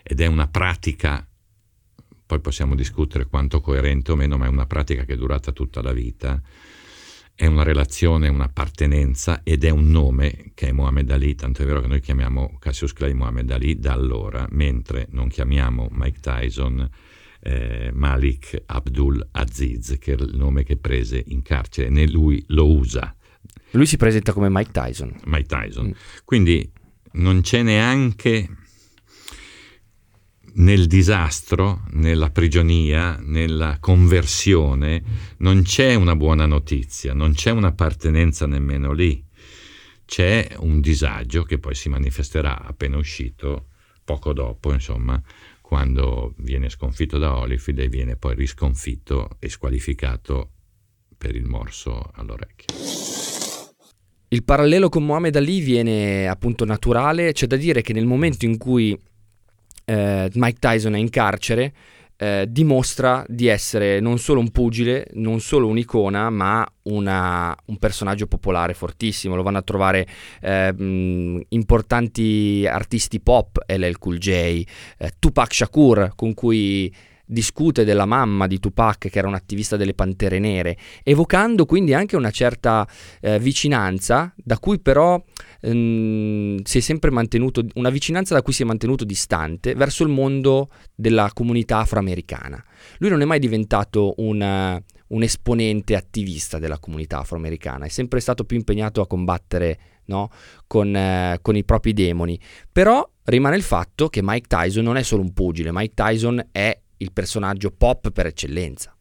ed 0.00 0.20
è 0.20 0.26
una 0.26 0.46
pratica, 0.46 1.26
poi 2.24 2.38
possiamo 2.38 2.76
discutere 2.76 3.26
quanto 3.26 3.60
coerente 3.60 4.12
o 4.12 4.14
meno, 4.14 4.38
ma 4.38 4.46
è 4.46 4.48
una 4.48 4.66
pratica 4.66 5.04
che 5.04 5.14
è 5.14 5.16
durata 5.16 5.50
tutta 5.50 5.82
la 5.82 5.92
vita, 5.92 6.40
è 7.34 7.46
una 7.46 7.62
relazione, 7.62 8.28
un'appartenenza 8.28 9.40
ed 9.42 9.64
è 9.64 9.70
un 9.70 9.90
nome 9.90 10.52
che 10.54 10.68
è 10.68 10.72
Muhammad 10.72 11.10
Ali, 11.10 11.34
tanto 11.34 11.62
è 11.62 11.66
vero 11.66 11.80
che 11.80 11.88
noi 11.88 12.00
chiamiamo 12.00 12.56
Cassius 12.58 12.92
Clay 12.92 13.14
Muhammad 13.14 13.50
Ali 13.50 13.78
da 13.78 13.92
allora, 13.92 14.46
mentre 14.50 15.06
non 15.10 15.28
chiamiamo 15.28 15.88
Mike 15.90 16.20
Tyson 16.20 16.88
eh, 17.40 17.90
Malik 17.92 18.62
Abdul 18.66 19.26
Aziz, 19.32 19.96
che 19.98 20.12
era 20.12 20.24
il 20.24 20.36
nome 20.36 20.62
che 20.62 20.76
prese 20.76 21.22
in 21.26 21.42
carcere, 21.42 21.88
né 21.88 22.06
lui 22.06 22.44
lo 22.48 22.70
usa, 22.70 23.14
Lui 23.72 23.86
si 23.86 23.96
presenta 23.96 24.32
come 24.32 24.48
Mike 24.50 24.70
Tyson. 24.70 25.14
Mike 25.24 25.46
Tyson. 25.46 25.86
Mm. 25.88 25.92
Quindi 26.24 26.70
non 27.12 27.40
c'è 27.40 27.62
neanche 27.62 28.48
nel 30.54 30.86
disastro, 30.86 31.84
nella 31.92 32.30
prigionia, 32.30 33.16
nella 33.20 33.78
conversione, 33.80 35.02
non 35.38 35.62
c'è 35.62 35.94
una 35.94 36.16
buona 36.16 36.46
notizia, 36.46 37.14
non 37.14 37.32
c'è 37.32 37.50
un'appartenenza 37.50 38.46
nemmeno 38.46 38.92
lì. 38.92 39.24
C'è 40.04 40.56
un 40.58 40.80
disagio 40.80 41.44
che 41.44 41.58
poi 41.58 41.74
si 41.74 41.88
manifesterà 41.88 42.62
appena 42.62 42.98
uscito, 42.98 43.68
poco 44.04 44.32
dopo, 44.32 44.72
insomma, 44.72 45.20
quando 45.60 46.34
viene 46.38 46.68
sconfitto 46.68 47.16
da 47.16 47.34
Holyfield 47.36 47.78
e 47.78 47.88
viene 47.88 48.16
poi 48.16 48.34
risconfitto 48.34 49.36
e 49.38 49.48
squalificato 49.48 50.50
per 51.16 51.34
il 51.34 51.46
morso 51.46 52.10
all'orecchio. 52.14 52.76
Il 54.28 54.44
parallelo 54.44 54.88
con 54.88 55.04
Muhammad 55.04 55.36
Ali 55.36 55.60
viene 55.60 56.26
appunto 56.26 56.64
naturale, 56.64 57.32
c'è 57.32 57.46
da 57.46 57.56
dire 57.56 57.82
che 57.82 57.92
nel 57.92 58.06
momento 58.06 58.44
in 58.44 58.58
cui 58.58 58.98
eh, 59.84 60.30
Mike 60.34 60.58
Tyson 60.58 60.94
è 60.94 60.98
in 60.98 61.10
carcere 61.10 61.72
eh, 62.22 62.46
dimostra 62.48 63.24
di 63.26 63.48
essere 63.48 63.98
non 63.98 64.16
solo 64.18 64.38
un 64.38 64.52
pugile, 64.52 65.08
non 65.14 65.40
solo 65.40 65.66
un'icona, 65.66 66.30
ma 66.30 66.64
una- 66.82 67.56
un 67.64 67.78
personaggio 67.78 68.28
popolare 68.28 68.74
fortissimo. 68.74 69.34
Lo 69.34 69.42
vanno 69.42 69.58
a 69.58 69.62
trovare 69.62 70.06
eh, 70.40 70.72
importanti 71.48 72.64
artisti 72.64 73.18
pop, 73.20 73.58
LL 73.66 73.98
Cool 73.98 74.18
J, 74.18 74.30
eh, 74.30 74.66
Tupac 75.18 75.52
Shakur, 75.52 76.12
con 76.14 76.32
cui 76.34 76.94
discute 77.32 77.84
della 77.84 78.06
mamma 78.06 78.46
di 78.46 78.58
Tupac, 78.58 79.08
che 79.08 79.18
era 79.18 79.26
un 79.26 79.34
attivista 79.34 79.76
delle 79.76 79.94
Pantere 79.94 80.38
Nere, 80.38 80.76
evocando 81.02 81.64
quindi 81.64 81.94
anche 81.94 82.16
una 82.16 82.30
certa 82.30 82.86
eh, 83.20 83.38
vicinanza, 83.38 84.32
da 84.36 84.58
cui 84.58 84.78
però 84.80 85.22
ehm, 85.60 86.62
si 86.62 86.78
è 86.78 86.80
sempre 86.80 87.10
mantenuto, 87.10 87.64
una 87.74 87.90
vicinanza 87.90 88.34
da 88.34 88.42
cui 88.42 88.52
si 88.52 88.62
è 88.62 88.66
mantenuto 88.66 89.04
distante 89.04 89.74
verso 89.74 90.02
il 90.04 90.10
mondo 90.10 90.70
della 90.94 91.30
comunità 91.32 91.78
afroamericana. 91.78 92.62
Lui 92.98 93.10
non 93.10 93.22
è 93.22 93.24
mai 93.24 93.38
diventato 93.38 94.14
un, 94.18 94.82
un 95.06 95.22
esponente 95.22 95.96
attivista 95.96 96.58
della 96.58 96.78
comunità 96.78 97.18
afroamericana, 97.18 97.86
è 97.86 97.88
sempre 97.88 98.20
stato 98.20 98.44
più 98.44 98.56
impegnato 98.56 99.00
a 99.00 99.06
combattere 99.06 99.78
no, 100.06 100.30
con, 100.66 100.94
eh, 100.94 101.38
con 101.40 101.56
i 101.56 101.64
propri 101.64 101.92
demoni. 101.92 102.38
Però 102.70 103.08
rimane 103.24 103.56
il 103.56 103.62
fatto 103.62 104.08
che 104.08 104.20
Mike 104.22 104.48
Tyson 104.48 104.84
non 104.84 104.96
è 104.96 105.02
solo 105.02 105.22
un 105.22 105.32
pugile, 105.32 105.70
Mike 105.72 105.94
Tyson 105.94 106.48
è 106.50 106.78
il 107.02 107.12
personaggio 107.12 107.70
pop 107.70 108.10
per 108.10 108.26
eccellenza. 108.26 108.96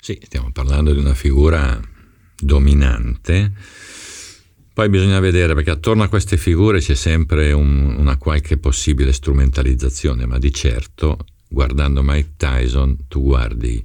Sì, 0.00 0.18
stiamo 0.22 0.50
parlando 0.52 0.92
di 0.92 0.98
una 0.98 1.14
figura 1.14 1.80
dominante. 2.36 3.52
Poi 4.72 4.88
bisogna 4.88 5.20
vedere 5.20 5.54
perché 5.54 5.70
attorno 5.70 6.02
a 6.02 6.08
queste 6.08 6.36
figure 6.36 6.80
c'è 6.80 6.94
sempre 6.94 7.52
un- 7.52 7.94
una 7.98 8.16
qualche 8.16 8.56
possibile 8.56 9.12
strumentalizzazione, 9.12 10.26
ma 10.26 10.38
di 10.38 10.52
certo, 10.52 11.18
guardando 11.48 12.02
Mike 12.02 12.34
Tyson, 12.36 13.06
tu 13.08 13.22
guardi 13.22 13.84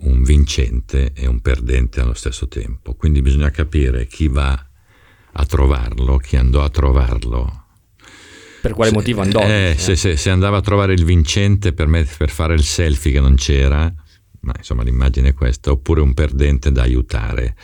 un 0.00 0.22
vincente 0.22 1.12
e 1.12 1.26
un 1.26 1.40
perdente 1.40 2.00
allo 2.00 2.14
stesso 2.14 2.48
tempo. 2.48 2.94
Quindi 2.94 3.20
bisogna 3.20 3.50
capire 3.50 4.06
chi 4.06 4.28
va 4.28 4.66
a 5.32 5.44
trovarlo, 5.46 6.16
chi 6.16 6.36
andò 6.36 6.62
a 6.62 6.70
trovarlo. 6.70 7.57
Per 8.68 8.76
quale 8.76 8.90
se, 8.90 8.96
motivo 8.96 9.20
andò? 9.22 9.40
Eh, 9.42 9.74
se, 9.78 9.96
se, 9.96 10.16
se, 10.16 10.30
andava 10.30 10.58
a 10.58 10.60
trovare 10.60 10.92
il 10.92 11.04
vincente 11.04 11.72
per, 11.72 11.86
me, 11.86 12.04
per 12.04 12.28
fare 12.28 12.54
il 12.54 12.62
selfie 12.62 13.12
che 13.12 13.20
non 13.20 13.34
c'era, 13.34 13.92
ma 14.40 14.52
insomma 14.56 14.82
l'immagine 14.82 15.30
è 15.30 15.34
questa, 15.34 15.70
oppure 15.70 16.00
un 16.00 16.12
perdente 16.12 16.70
da 16.70 16.82
aiutare. 16.82 17.56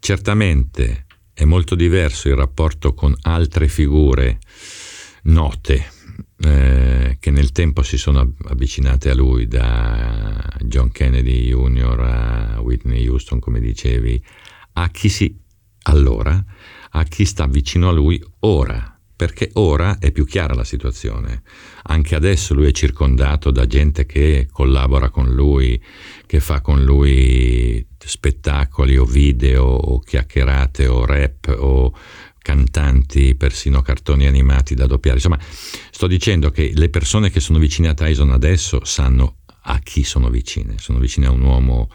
Certamente 0.00 1.06
è 1.32 1.44
molto 1.44 1.76
diverso 1.76 2.28
il 2.28 2.34
rapporto 2.34 2.94
con 2.94 3.14
altre 3.22 3.68
figure 3.68 4.38
note 5.24 5.86
eh, 6.40 7.16
che 7.20 7.30
nel 7.30 7.52
tempo 7.52 7.82
si 7.82 7.96
sono 7.96 8.34
avvicinate 8.46 9.10
a 9.10 9.14
lui, 9.14 9.46
da 9.46 10.44
John 10.64 10.90
Kennedy 10.90 11.50
Jr. 11.50 12.00
a 12.00 12.60
Whitney 12.60 13.06
Houston, 13.06 13.38
come 13.38 13.60
dicevi, 13.60 14.20
a 14.72 14.88
chi 14.90 15.08
si 15.08 15.36
allora, 15.82 16.44
a 16.90 17.04
chi 17.04 17.24
sta 17.24 17.46
vicino 17.46 17.88
a 17.88 17.92
lui 17.92 18.22
ora 18.40 18.97
perché 19.18 19.50
ora 19.54 19.98
è 19.98 20.12
più 20.12 20.24
chiara 20.24 20.54
la 20.54 20.62
situazione. 20.62 21.42
Anche 21.86 22.14
adesso 22.14 22.54
lui 22.54 22.68
è 22.68 22.70
circondato 22.70 23.50
da 23.50 23.66
gente 23.66 24.06
che 24.06 24.46
collabora 24.48 25.10
con 25.10 25.34
lui, 25.34 25.82
che 26.24 26.38
fa 26.38 26.60
con 26.60 26.84
lui 26.84 27.84
spettacoli 27.98 28.96
o 28.96 29.04
video 29.04 29.64
o 29.64 29.98
chiacchierate 29.98 30.86
o 30.86 31.04
rap 31.04 31.52
o 31.58 31.92
cantanti, 32.38 33.34
persino 33.34 33.82
cartoni 33.82 34.28
animati 34.28 34.76
da 34.76 34.86
doppiare. 34.86 35.16
Insomma, 35.16 35.40
sto 35.40 36.06
dicendo 36.06 36.52
che 36.52 36.70
le 36.72 36.88
persone 36.88 37.30
che 37.30 37.40
sono 37.40 37.58
vicine 37.58 37.88
a 37.88 37.94
Tyson 37.94 38.30
adesso 38.30 38.84
sanno 38.84 39.38
a 39.62 39.80
chi 39.80 40.04
sono 40.04 40.30
vicine. 40.30 40.76
Sono 40.78 41.00
vicine 41.00 41.26
a 41.26 41.32
un 41.32 41.42
uomo 41.42 41.90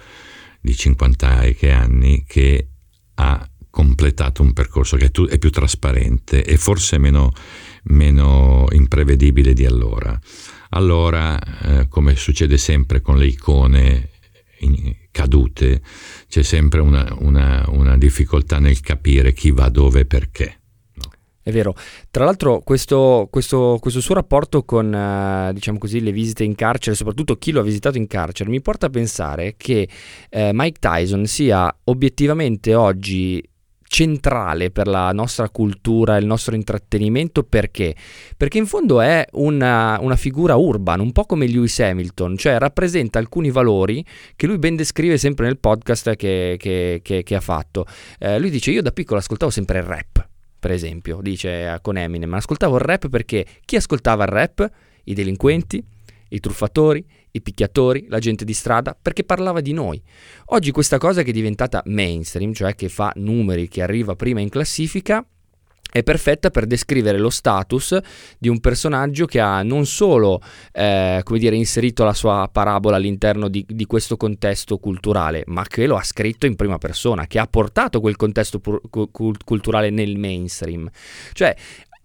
di 0.60 0.76
50 0.76 1.44
e 1.44 1.56
che 1.56 1.72
anni 1.72 2.26
che 2.28 2.68
ha 3.16 3.48
completato 3.74 4.44
un 4.44 4.54
percorso 4.54 4.98
che 4.98 5.10
è, 5.30 5.40
più 5.40 5.50
trasparente 5.50 6.44
e 6.44 6.58
forse 6.58 7.00
meno, 7.00 7.32
meno 7.86 8.68
imprevedibile 8.70 9.54
di 9.54 9.66
allora. 9.66 10.18
Allora, 10.70 11.40
eh, 11.40 11.88
come 11.88 12.16
succede 12.16 12.60
sempre 12.60 13.02
con 13.02 13.18
le 13.18 13.26
icone 13.26 14.10
cadute, 15.10 15.82
c'è 16.30 16.44
sempre 16.44 16.82
una, 16.82 17.16
una, 17.18 17.66
una 17.70 17.98
difficoltà 17.98 18.60
nel 18.60 18.80
capire 18.80 19.34
chi 19.34 19.50
va 19.50 19.70
dove 19.70 20.02
e 20.02 20.06
perché. 20.06 20.60
È 21.42 21.52
vero. 21.52 21.74
Tra 22.12 22.26
l'altro 22.26 22.60
questo, 22.60 23.28
questo, 23.32 23.78
questo 23.82 24.02
suo 24.02 24.14
rapporto 24.14 24.64
con 24.64 24.94
eh, 24.94 25.52
diciamo 25.52 25.80
così, 25.80 26.00
le 26.00 26.12
visite 26.12 26.44
in 26.44 26.54
carcere, 26.54 26.96
soprattutto 26.96 27.38
chi 27.38 27.52
lo 27.52 27.60
ha 27.60 27.64
visitato 27.64 27.98
in 27.98 28.06
carcere, 28.06 28.52
mi 28.52 28.62
porta 28.62 28.86
a 28.86 28.90
pensare 28.92 29.56
che 29.58 29.90
eh, 30.30 30.52
Mike 30.54 30.80
Tyson 30.80 31.26
sia 31.26 31.76
obiettivamente 31.86 32.76
oggi 32.76 33.44
centrale 33.94 34.72
per 34.72 34.88
la 34.88 35.12
nostra 35.12 35.50
cultura 35.50 36.18
il 36.18 36.26
nostro 36.26 36.56
intrattenimento 36.56 37.44
perché? 37.44 37.96
Perché 38.36 38.58
in 38.58 38.66
fondo 38.66 39.02
è 39.02 39.24
una, 39.34 40.00
una, 40.02 40.16
figura 40.16 40.56
urban, 40.56 41.00
un 41.00 41.12
po' 41.12 41.26
come 41.26 41.46
Lewis 41.46 41.80
Hamilton, 41.80 42.36
cioè 42.36 42.58
rappresenta 42.58 43.20
alcuni 43.20 43.52
valori 43.52 44.04
che 44.36 44.48
lui 44.48 44.58
ben 44.58 44.76
descrive 44.76 45.20
sempre 45.20 45.46
nel 45.46 45.60
podcast 45.60 46.16
che, 46.16 46.56
che, 46.58 47.02
che, 47.04 47.22
che 47.22 47.36
ha 47.36 47.40
fatto. 47.40 47.86
Eh, 48.18 48.40
lui 48.40 48.50
dice 48.50 48.72
io 48.72 48.82
da 48.82 48.92
piccolo 48.92 49.20
ascoltavo 49.20 49.52
sempre 49.52 49.78
il 49.78 49.86
rap, 49.86 50.28
per 50.58 50.72
esempio, 50.72 51.20
dice 51.22 51.78
con 51.84 51.96
Eminem, 51.96 52.34
ascoltavo 52.34 52.78
il 52.78 52.82
rap 52.82 53.10
perché 53.10 53.46
chi 53.64 53.76
ascoltava 53.76 54.24
il 54.24 54.30
rap? 54.30 54.72
I 55.04 55.14
delinquenti, 55.14 55.86
i 56.34 56.40
truffatori, 56.40 57.06
i 57.32 57.42
picchiatori, 57.42 58.06
la 58.10 58.20
gente 58.20 58.46
di 58.46 58.54
strada, 58.54 58.98
perché 59.00 59.24
parlava 59.24 59.62
di 59.62 59.74
noi. 59.74 60.02
Oggi 60.48 60.72
questa 60.72 60.98
cosa 60.98 61.24
che 61.24 61.30
è 61.30 61.34
diventata 61.34 61.82
mainstream, 61.86 62.54
cioè 62.54 62.76
che 62.76 62.90
fa 62.90 63.12
numeri, 63.16 63.68
che 63.68 63.82
arriva 63.82 64.16
prima 64.16 64.40
in 64.40 64.50
classifica, 64.50 65.26
è 65.94 66.02
perfetta 66.02 66.50
per 66.50 66.66
descrivere 66.66 67.20
lo 67.20 67.30
status 67.30 67.96
di 68.40 68.50
un 68.50 68.60
personaggio 68.60 69.28
che 69.28 69.40
ha 69.40 69.62
non 69.62 69.86
solo 69.86 70.42
eh, 70.72 71.22
come 71.24 71.38
dire, 71.38 71.56
inserito 71.56 72.04
la 72.04 72.16
sua 72.16 72.50
parabola 72.52 72.96
all'interno 72.96 73.48
di, 73.48 73.64
di, 73.68 73.86
questo 73.86 74.18
contesto 74.18 74.80
culturale, 74.80 75.44
ma 75.46 75.64
che 75.68 75.86
lo 75.86 75.96
ha 75.96 76.04
scritto 76.04 76.48
in 76.48 76.56
prima 76.56 76.80
persona, 76.80 77.28
che 77.28 77.38
ha 77.38 77.46
portato 77.46 78.00
quel 78.00 78.16
contesto 78.16 78.60
pur, 78.60 78.82
cu- 78.90 79.44
culturale 79.44 79.92
nel 79.92 80.18
mainstream. 80.18 80.90
Cioè, 81.32 81.56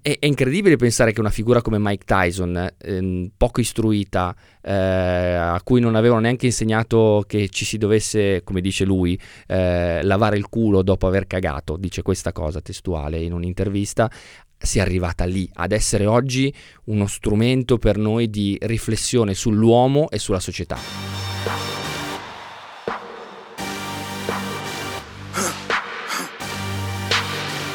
è, 0.01 0.19
incredibile 0.21 0.77
pensare 0.77 1.13
che 1.13 1.21
una 1.21 1.31
figura 1.31 1.61
come 1.61 1.79
Mike 1.79 2.05
Tyson, 2.05 2.69
ehm, 2.79 3.31
poco 3.37 3.61
istruita, 3.61 4.35
eh, 4.63 4.73
a 4.73 5.61
cui 5.63 5.81
non 5.81 5.95
avevano 5.95 6.21
neanche 6.21 6.47
insegnato 6.47 7.25
che 7.27 7.49
ci 7.49 7.65
si 7.65 7.79
dovesse, 7.79 8.43
come 8.45 8.61
dice 8.61 8.85
lui, 8.85 9.19
eh, 9.47 10.01
lavare 10.03 10.37
il 10.37 10.49
culo 10.49 10.83
dopo 10.83 11.07
aver 11.07 11.27
cagato, 11.27 11.77
dice 11.77 12.03
questa 12.03 12.33
cosa 12.33 12.61
testuale 12.61 13.19
in 13.19 13.33
un'intervista, 13.33 14.11
sia 14.57 14.83
arrivata 14.83 15.25
lì, 15.25 15.49
ad 15.55 15.73
essere 15.73 16.07
oggi 16.07 16.53
uno 16.85 17.07
strumento 17.07 17.79
per 17.79 17.97
noi 17.97 18.31
di 18.31 18.57
riflessione 18.61 19.35
sull'uomo 19.35 20.09
e 20.11 20.19
sulla 20.19 20.41
società. 20.41 20.77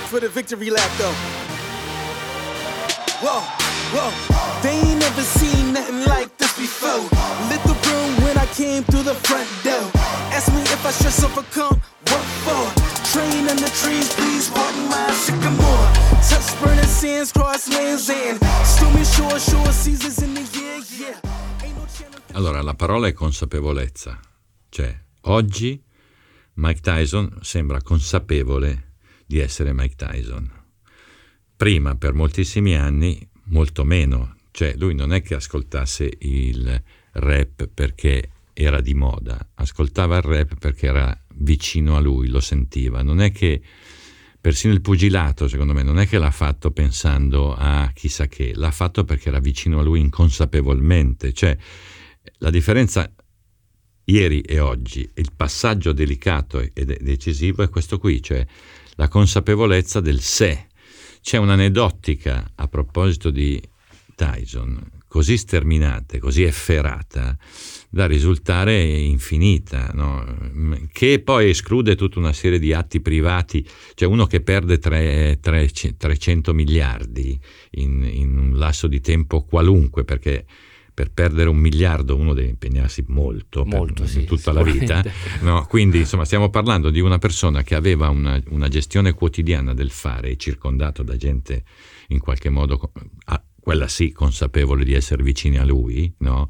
For 0.10 0.20
the 0.20 0.30
victory 0.30 0.70
lap 0.70 0.96
though. 0.98 1.43
Whoa, 3.24 3.40
whoa. 3.96 4.12
They 4.62 4.76
ain't 4.76 5.00
never 5.00 5.22
seen 5.22 5.72
nothing 5.72 6.04
like 6.04 6.36
this 6.38 6.60
before. 6.60 7.08
Lit 7.48 7.64
the 7.64 7.78
room 7.88 8.12
when 8.22 8.38
I 8.38 8.46
came 8.48 8.84
through 8.84 9.04
the 9.04 9.16
front 9.16 9.48
door. 9.64 9.80
Ask 10.36 10.52
me 10.52 10.60
if 10.64 10.86
I 10.86 10.92
stress 10.92 11.24
overcome. 11.24 11.80
What 12.12 12.26
for? 12.44 12.68
Train 13.16 13.48
in 13.48 13.56
the 13.56 13.72
trees, 13.80 14.14
please 14.14 14.50
pardon 14.50 14.90
my 14.90 15.10
sycamore. 15.12 15.88
Touch 16.20 16.52
burning 16.60 16.84
sands, 16.84 17.32
cross 17.32 17.70
lands 17.70 18.10
and 18.10 18.44
stormy 18.66 19.06
shore, 19.06 19.40
shore 19.40 19.72
seasons 19.72 20.22
in 20.22 20.34
the 20.34 20.44
year, 20.60 20.84
yeah. 21.00 21.20
Allora, 22.34 22.62
la 22.62 22.74
parola 22.74 23.08
è 23.08 23.14
consapevolezza. 23.14 24.20
Cioè, 24.68 25.00
oggi 25.22 25.82
Mike 26.56 26.82
Tyson 26.82 27.38
sembra 27.40 27.82
consapevole 27.82 28.96
di 29.26 29.40
essere 29.40 29.72
Mike 29.72 29.96
Tyson 29.96 30.63
prima 31.64 31.96
per 31.96 32.12
moltissimi 32.12 32.76
anni 32.76 33.26
molto 33.46 33.86
meno, 33.86 34.36
cioè 34.52 34.76
lui 34.76 34.96
non 34.96 35.14
è 35.14 35.22
che 35.22 35.36
ascoltasse 35.36 36.12
il 36.20 36.84
rap 37.14 37.70
perché 37.74 38.32
era 38.52 38.82
di 38.82 38.94
moda, 38.94 39.52
ascoltava 39.54 40.18
il 40.18 40.24
rap 40.24 40.58
perché 40.58 40.88
era 40.88 41.18
vicino 41.36 41.96
a 41.96 42.02
lui, 42.02 42.28
lo 42.28 42.42
sentiva, 42.42 43.02
non 43.02 43.22
è 43.22 43.32
che 43.32 43.62
persino 44.42 44.74
il 44.74 44.82
pugilato, 44.82 45.48
secondo 45.48 45.72
me, 45.72 45.84
non 45.84 46.00
è 46.00 46.06
che 46.06 46.18
l'ha 46.18 46.32
fatto 46.32 46.72
pensando 46.72 47.56
a 47.56 47.90
chissà 47.94 48.28
che, 48.28 48.52
l'ha 48.54 48.72
fatto 48.72 49.06
perché 49.06 49.30
era 49.30 49.40
vicino 49.40 49.80
a 49.80 49.84
lui 49.84 50.02
inconsapevolmente, 50.02 51.32
cioè 51.32 51.58
la 52.40 52.50
differenza 52.50 53.10
ieri 54.04 54.42
e 54.42 54.60
oggi, 54.60 55.10
il 55.14 55.32
passaggio 55.34 55.94
delicato 55.94 56.60
e 56.60 56.72
decisivo 57.00 57.64
è 57.64 57.70
questo 57.70 58.00
qui, 58.00 58.22
cioè 58.22 58.46
la 58.96 59.08
consapevolezza 59.08 60.02
del 60.02 60.20
sé, 60.20 60.68
c'è 61.24 61.38
un'aneddotica 61.38 62.52
a 62.56 62.68
proposito 62.68 63.30
di 63.30 63.60
Tyson, 64.14 64.92
così 65.08 65.38
sterminata, 65.38 66.20
così 66.20 66.44
efferata, 66.44 67.38
da 67.90 68.06
risultare 68.08 68.82
infinita, 68.84 69.92
no? 69.94 70.26
che 70.92 71.22
poi 71.22 71.50
esclude 71.50 71.96
tutta 71.96 72.20
una 72.20 72.34
serie 72.34 72.60
di 72.60 72.74
atti 72.74 73.00
privati, 73.00 73.66
cioè 73.94 74.10
uno 74.10 74.26
che 74.26 74.42
perde 74.42 74.80
3, 74.80 75.40
3, 75.40 75.72
300 75.98 76.54
miliardi 76.54 77.40
in, 77.72 78.04
in, 78.04 78.38
un 78.38 78.58
lasso 78.58 78.88
di 78.88 79.00
tempo 79.00 79.46
qualunque, 79.46 80.04
perché 80.04 80.46
per 80.94 81.12
perdere 81.12 81.50
un 81.50 81.58
miliardo 81.58 82.16
uno 82.16 82.34
deve 82.34 82.50
impegnarsi 82.50 83.04
molto, 83.08 83.66
molto 83.66 84.04
per, 84.04 84.12
sì, 84.12 84.26
tutta 84.26 84.52
la 84.52 84.62
vita. 84.62 85.04
No? 85.42 85.66
Quindi 85.68 86.00
insomma 86.00 86.26
stiamo 86.26 86.50
parlando 86.50 86.90
di 86.90 87.00
una 87.00 87.18
persona 87.18 87.64
che 87.64 87.76
aveva 87.76 88.10
una, 88.10 88.42
una, 88.50 88.68
gestione 88.68 89.14
quotidiana 89.14 89.74
del 89.74 89.90
fare, 89.90 90.38
circondato 90.38 91.04
da 91.04 91.16
gente 91.18 91.64
in 92.10 92.20
qualche 92.20 92.50
modo, 92.50 92.92
a, 93.26 93.44
quella 93.60 93.88
sì, 93.88 94.12
consapevole 94.12 94.84
di 94.84 94.94
essere 94.94 95.24
vicini 95.24 95.58
a 95.58 95.66
lui, 95.66 96.14
no? 96.20 96.48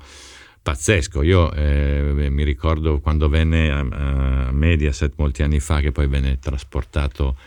pazzesco. 0.61 1.21
Io 1.21 1.51
eh, 1.53 2.29
mi 2.29 2.43
ricordo 2.43 2.99
quando 2.99 3.29
venne 3.29 3.69
a, 3.69 3.79
a 3.79 4.51
Mediaset 4.51 5.13
molti 5.17 5.43
anni 5.43 5.59
fa, 5.59 5.79
che 5.81 5.91
poi 5.91 6.07
venne 6.07 6.39
trasportato 6.39 7.37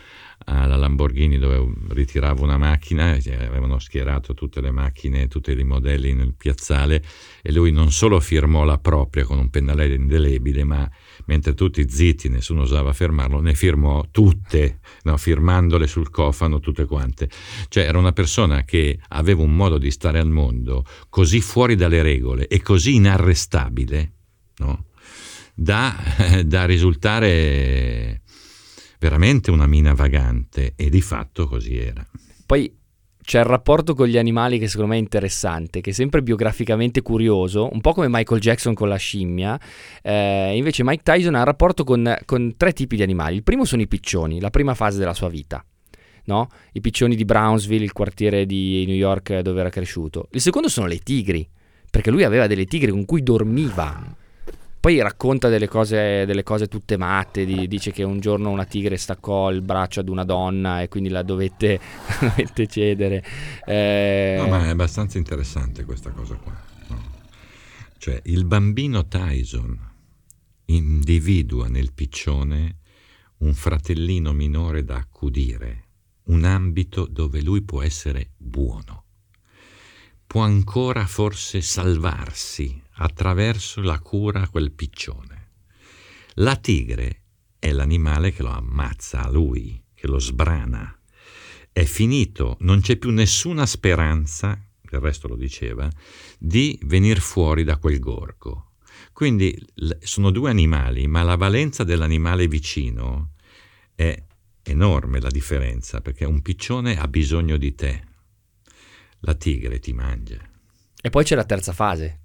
alla 0.49 0.77
Lamborghini 0.77 1.37
dove 1.37 1.73
ritiravo 1.89 2.43
una 2.43 2.57
macchina, 2.57 3.11
avevano 3.11 3.79
schierato 3.79 4.33
tutte 4.33 4.61
le 4.61 4.71
macchine, 4.71 5.27
tutti 5.27 5.51
i 5.51 5.63
modelli 5.63 6.13
nel 6.13 6.33
piazzale 6.35 7.03
e 7.41 7.51
lui 7.51 7.71
non 7.71 7.91
solo 7.91 8.19
firmò 8.21 8.63
la 8.63 8.77
propria 8.77 9.25
con 9.25 9.39
un 9.39 9.49
pennarello 9.49 9.93
indelebile, 9.93 10.63
ma 10.63 10.89
mentre 11.25 11.53
tutti 11.53 11.89
zitti, 11.89 12.29
nessuno 12.29 12.61
osava 12.61 12.93
fermarlo, 12.93 13.41
ne 13.41 13.53
firmò 13.55 14.05
tutte, 14.09 14.79
no, 15.03 15.17
firmandole 15.17 15.85
sul 15.85 16.09
cofano 16.09 16.59
tutte 16.59 16.85
quante. 16.85 17.29
Cioè 17.67 17.83
era 17.83 17.97
una 17.97 18.13
persona 18.13 18.63
che 18.63 18.99
aveva 19.09 19.41
un 19.41 19.53
modo 19.53 19.77
di 19.77 19.91
stare 19.91 20.19
al 20.19 20.29
mondo 20.29 20.85
così 21.09 21.41
fuori 21.41 21.75
dalle 21.75 22.01
regole 22.01 22.47
e 22.47 22.61
così 22.61 22.95
inarrestabile, 22.95 24.11
no? 24.59 24.85
da, 25.53 25.95
da 26.45 26.65
risultare 26.65 28.21
veramente 28.99 29.51
una 29.51 29.67
mina 29.67 29.93
vagante 29.93 30.73
e 30.75 30.89
di 30.89 31.01
fatto 31.01 31.47
così 31.47 31.77
era. 31.77 32.05
Poi 32.45 32.75
c'è 33.27 33.39
il 33.39 33.45
rapporto 33.45 33.93
con 33.93 34.07
gli 34.07 34.17
animali 34.17 34.57
che 34.57 34.69
secondo 34.69 34.91
me 34.91 34.97
è 34.97 35.01
interessante, 35.01 35.81
che 35.81 35.89
è 35.89 35.93
sempre 35.93 36.23
biograficamente 36.23 37.01
curioso, 37.01 37.67
un 37.73 37.81
po' 37.81 37.91
come 37.91 38.07
Michael 38.09 38.39
Jackson 38.39 38.73
con 38.73 38.87
la 38.87 38.95
scimmia. 38.95 39.59
Eh, 40.01 40.55
invece 40.55 40.85
Mike 40.85 41.03
Tyson 41.03 41.35
ha 41.35 41.39
un 41.39 41.43
rapporto 41.43 41.83
con, 41.83 42.15
con, 42.23 42.55
tre 42.55 42.71
tipi 42.71 42.95
di 42.95 43.01
animali. 43.01 43.35
Il 43.35 43.43
primo 43.43 43.65
sono 43.65 43.81
i 43.81 43.87
piccioni, 43.87 44.39
la 44.39 44.49
prima 44.49 44.75
fase 44.75 44.97
della 44.97 45.13
sua 45.13 45.27
vita. 45.27 45.61
No? 46.23 46.47
I 46.71 46.79
piccioni 46.79 47.17
di 47.17 47.25
Brownsville, 47.25 47.83
il 47.83 47.91
quartiere 47.91 48.45
di 48.45 48.85
New 48.85 48.95
York 48.95 49.39
dove 49.39 49.59
era 49.59 49.69
cresciuto. 49.69 50.29
Il 50.31 50.39
secondo 50.39 50.69
sono 50.69 50.87
le 50.87 50.99
tigri, 50.99 51.45
perché 51.91 52.11
lui 52.11 52.23
aveva 52.23 52.47
delle 52.47 52.63
tigri 52.63 52.91
con 52.91 53.03
cui 53.03 53.23
dormiva. 53.23 54.15
Poi 54.87 55.01
racconta 55.01 55.49
delle 55.49 55.67
cose, 55.67 56.23
delle 56.25 56.43
cose 56.43 56.69
tutte 56.69 56.95
matte, 56.95 57.43
di, 57.43 57.67
dice 57.67 57.91
che 57.91 58.03
un 58.03 58.21
giorno 58.21 58.51
una 58.51 58.63
tigre 58.63 58.95
staccò 58.95 59.51
il 59.51 59.61
braccio 59.61 59.99
ad 59.99 60.07
una 60.07 60.23
donna 60.23 60.81
e 60.81 60.87
quindi 60.87 61.09
la 61.09 61.23
dovette, 61.23 61.77
dovette 62.21 62.67
cedere. 62.67 63.21
Eh... 63.65 64.37
No, 64.39 64.47
ma 64.47 64.63
è 64.63 64.69
abbastanza 64.69 65.17
interessante 65.17 65.83
questa 65.83 66.11
cosa 66.11 66.35
qua. 66.35 66.57
No? 66.87 67.01
Cioè, 67.97 68.21
il 68.27 68.45
bambino 68.45 69.05
Tyson 69.09 69.77
individua 70.67 71.67
nel 71.67 71.91
piccione 71.91 72.77
un 73.39 73.53
fratellino 73.53 74.31
minore 74.31 74.85
da 74.85 74.95
accudire, 74.95 75.83
un 76.27 76.45
ambito 76.45 77.07
dove 77.07 77.41
lui 77.41 77.61
può 77.61 77.81
essere 77.81 78.29
buono 78.37 79.03
può 80.27 80.41
ancora 80.41 81.05
forse 81.05 81.61
salvarsi 81.61 82.83
attraverso 82.97 83.81
la 83.81 83.99
cura 83.99 84.41
a 84.41 84.49
quel 84.49 84.71
piccione. 84.71 85.45
La 86.35 86.55
tigre 86.55 87.23
è 87.59 87.71
l'animale 87.71 88.31
che 88.31 88.43
lo 88.43 88.49
ammazza 88.49 89.23
a 89.23 89.29
lui, 89.29 89.81
che 89.93 90.07
lo 90.07 90.19
sbrana. 90.19 90.99
È 91.71 91.83
finito, 91.83 92.57
non 92.61 92.81
c'è 92.81 92.97
più 92.97 93.11
nessuna 93.11 93.65
speranza, 93.65 94.59
del 94.81 94.99
resto 94.99 95.27
lo 95.27 95.35
diceva, 95.35 95.89
di 96.37 96.79
venire 96.83 97.19
fuori 97.19 97.63
da 97.63 97.77
quel 97.77 97.99
gorgo. 97.99 98.71
Quindi 99.13 99.55
sono 99.99 100.31
due 100.31 100.49
animali, 100.49 101.07
ma 101.07 101.23
la 101.23 101.35
valenza 101.35 101.83
dell'animale 101.83 102.47
vicino 102.47 103.31
è 103.95 104.23
enorme 104.63 105.19
la 105.19 105.29
differenza, 105.29 106.01
perché 106.01 106.25
un 106.25 106.41
piccione 106.41 106.99
ha 106.99 107.07
bisogno 107.07 107.57
di 107.57 107.73
te, 107.73 108.03
la 109.21 109.33
tigre 109.33 109.79
ti 109.79 109.93
mangia. 109.93 110.39
E 111.01 111.09
poi 111.09 111.23
c'è 111.23 111.35
la 111.35 111.45
terza 111.45 111.73
fase, 111.73 112.21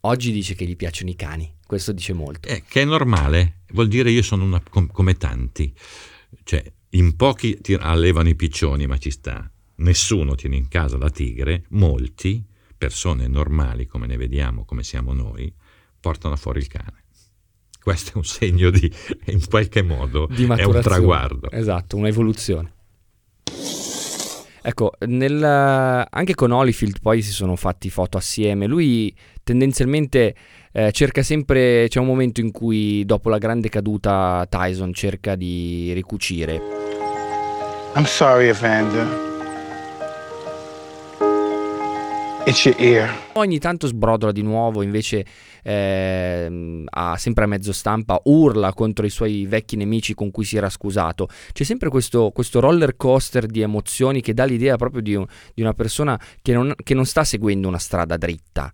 Oggi 0.00 0.30
dice 0.32 0.54
che 0.54 0.64
gli 0.66 0.76
piacciono 0.76 1.10
i 1.10 1.16
cani, 1.16 1.52
questo 1.66 1.92
dice 1.92 2.12
molto. 2.12 2.48
Eh, 2.48 2.62
che 2.68 2.82
è 2.82 2.84
normale, 2.84 3.62
vuol 3.70 3.88
dire 3.88 4.10
io 4.10 4.22
sono 4.22 4.44
una, 4.44 4.62
com, 4.68 4.86
come 4.88 5.14
tanti. 5.14 5.72
Cioè, 6.44 6.72
in 6.90 7.16
pochi 7.16 7.60
ti 7.60 7.74
allevano 7.74 8.28
i 8.28 8.36
piccioni, 8.36 8.86
ma 8.86 8.98
ci 8.98 9.10
sta. 9.10 9.50
Nessuno 9.76 10.34
tiene 10.34 10.56
in 10.56 10.68
casa 10.68 10.96
la 10.96 11.10
tigre, 11.10 11.64
molti, 11.70 12.44
persone 12.76 13.26
normali 13.26 13.86
come 13.86 14.06
ne 14.06 14.16
vediamo, 14.16 14.64
come 14.64 14.82
siamo 14.82 15.12
noi, 15.12 15.52
portano 15.98 16.36
fuori 16.36 16.60
il 16.60 16.68
cane. 16.68 17.04
Questo 17.80 18.12
è 18.14 18.16
un 18.16 18.24
segno 18.24 18.70
di, 18.70 18.90
in 19.26 19.44
qualche 19.46 19.82
modo, 19.82 20.28
è 20.28 20.64
un 20.64 20.80
traguardo. 20.80 21.50
Esatto, 21.50 21.96
un'evoluzione. 21.96 22.74
Ecco, 24.68 24.94
nel, 25.06 25.44
anche 25.44 26.34
con 26.34 26.50
Holyfield 26.50 26.98
poi 27.00 27.22
si 27.22 27.30
sono 27.30 27.54
fatti 27.54 27.88
foto 27.88 28.16
assieme. 28.16 28.66
Lui 28.66 29.14
tendenzialmente 29.44 30.34
eh, 30.72 30.90
cerca 30.90 31.22
sempre, 31.22 31.86
c'è 31.86 32.00
un 32.00 32.06
momento 32.06 32.40
in 32.40 32.50
cui 32.50 33.04
dopo 33.04 33.28
la 33.28 33.38
grande 33.38 33.68
caduta 33.68 34.44
Tyson 34.48 34.92
cerca 34.92 35.36
di 35.36 35.92
ricucire. 35.92 36.60
I'm 37.94 38.06
sorry 38.06 38.48
Evander. 38.48 39.25
It's 42.46 42.64
your 42.64 42.80
ear. 42.80 43.12
Ogni 43.32 43.58
tanto 43.58 43.88
sbrodola 43.88 44.30
di 44.30 44.42
nuovo, 44.42 44.82
invece 44.82 45.26
eh, 45.64 46.84
ha 46.88 47.16
sempre 47.16 47.42
a 47.42 47.46
mezzo 47.48 47.72
stampa, 47.72 48.20
urla 48.22 48.72
contro 48.72 49.04
i 49.04 49.10
suoi 49.10 49.46
vecchi 49.46 49.74
nemici 49.74 50.14
con 50.14 50.30
cui 50.30 50.44
si 50.44 50.56
era 50.56 50.70
scusato. 50.70 51.28
C'è 51.52 51.64
sempre 51.64 51.88
questo, 51.88 52.30
questo 52.30 52.60
roller 52.60 52.94
coaster 52.94 53.46
di 53.46 53.62
emozioni 53.62 54.20
che 54.20 54.32
dà 54.32 54.44
l'idea 54.44 54.76
proprio 54.76 55.02
di, 55.02 55.16
un, 55.16 55.26
di 55.54 55.62
una 55.62 55.72
persona 55.72 56.20
che 56.40 56.52
non, 56.52 56.72
che 56.80 56.94
non 56.94 57.04
sta 57.04 57.24
seguendo 57.24 57.66
una 57.66 57.80
strada 57.80 58.16
dritta 58.16 58.72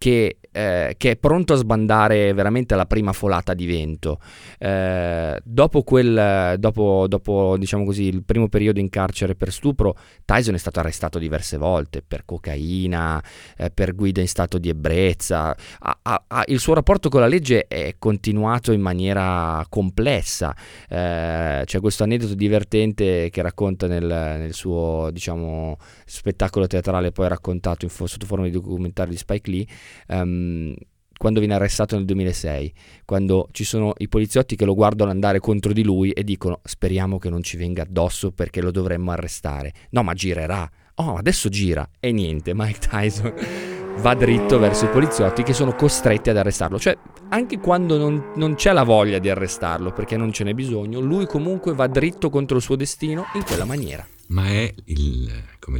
che, 0.00 0.38
eh, 0.50 0.94
che, 0.96 1.10
è 1.10 1.16
pronto 1.18 1.52
a 1.52 1.56
sbandare 1.56 2.32
veramente 2.32 2.74
la 2.74 2.86
prima 2.86 3.12
folata 3.12 3.52
di 3.52 3.66
vento. 3.66 4.18
Eh, 4.58 5.38
dopo, 5.44 5.82
quel, 5.82 6.56
dopo, 6.58 7.04
dopo 7.06 7.56
diciamo 7.58 7.84
così, 7.84 8.04
il 8.04 8.24
primo 8.24 8.48
periodo 8.48 8.80
in 8.80 8.88
carcere 8.88 9.34
per 9.34 9.52
stupro, 9.52 9.94
Tyson 10.24 10.54
è 10.54 10.58
stato 10.58 10.80
arrestato 10.80 11.18
diverse 11.18 11.58
volte 11.58 12.00
per 12.00 12.24
cocaina, 12.24 13.22
eh, 13.58 13.70
per 13.70 13.94
guida 13.94 14.22
in 14.22 14.26
stato 14.28 14.56
di 14.56 14.70
ebbrezza. 14.70 15.54
Ha, 15.80 15.98
ha, 16.00 16.24
ha, 16.28 16.44
il 16.46 16.60
suo 16.60 16.72
rapporto 16.72 17.10
con 17.10 17.20
la 17.20 17.26
legge 17.26 17.66
è 17.68 17.96
continuato 17.98 18.72
in 18.72 18.80
maniera 18.80 19.62
complessa. 19.68 20.56
Eh, 20.88 21.60
c'è 21.66 21.78
questo 21.80 22.04
aneddoto 22.04 22.34
divertente 22.34 23.28
che 23.28 23.42
racconta 23.42 23.86
nel, 23.86 24.06
nel 24.06 24.54
suo 24.54 25.10
diciamo, 25.12 25.76
spettacolo 26.06 26.66
teatrale, 26.66 27.12
poi 27.12 27.28
raccontato 27.28 27.84
in, 27.84 27.90
sotto 27.90 28.24
forma 28.24 28.46
di 28.46 28.50
documentario 28.50 29.12
di 29.12 29.18
Spike 29.18 29.50
Lee 29.50 29.66
um, 30.08 30.74
quando 31.20 31.40
viene 31.40 31.54
arrestato 31.54 31.96
nel 31.96 32.06
2006, 32.06 32.72
quando 33.04 33.46
ci 33.52 33.62
sono 33.64 33.92
i 33.98 34.08
poliziotti 34.08 34.56
che 34.56 34.64
lo 34.64 34.74
guardano 34.74 35.10
andare 35.10 35.38
contro 35.38 35.74
di 35.74 35.84
lui 35.84 36.12
e 36.12 36.24
dicono 36.24 36.60
speriamo 36.64 37.18
che 37.18 37.28
non 37.28 37.42
ci 37.42 37.58
venga 37.58 37.82
addosso 37.82 38.32
perché 38.32 38.62
lo 38.62 38.70
dovremmo 38.70 39.10
arrestare. 39.10 39.74
No, 39.90 40.02
ma 40.02 40.14
girerà. 40.14 40.66
Oh, 40.94 41.16
adesso 41.16 41.50
gira. 41.50 41.86
E 42.00 42.10
niente, 42.10 42.54
Mike 42.54 42.88
Tyson 42.88 43.34
va 44.00 44.14
dritto 44.14 44.58
verso 44.58 44.86
i 44.86 44.88
poliziotti 44.88 45.42
che 45.42 45.52
sono 45.52 45.74
costretti 45.74 46.30
ad 46.30 46.38
arrestarlo. 46.38 46.78
Cioè, 46.78 46.96
anche 47.28 47.58
quando 47.58 47.98
non, 47.98 48.32
non 48.36 48.54
c'è 48.54 48.72
la 48.72 48.84
voglia 48.84 49.18
di 49.18 49.28
arrestarlo 49.28 49.92
perché 49.92 50.16
non 50.16 50.32
ce 50.32 50.44
n'è 50.44 50.54
bisogno, 50.54 51.00
lui 51.00 51.26
comunque 51.26 51.74
va 51.74 51.86
dritto 51.86 52.30
contro 52.30 52.56
il 52.56 52.62
suo 52.62 52.76
destino 52.76 53.26
in 53.34 53.44
quella 53.44 53.66
maniera. 53.66 54.08
Ma 54.28 54.46
è 54.46 54.72
il, 54.84 55.30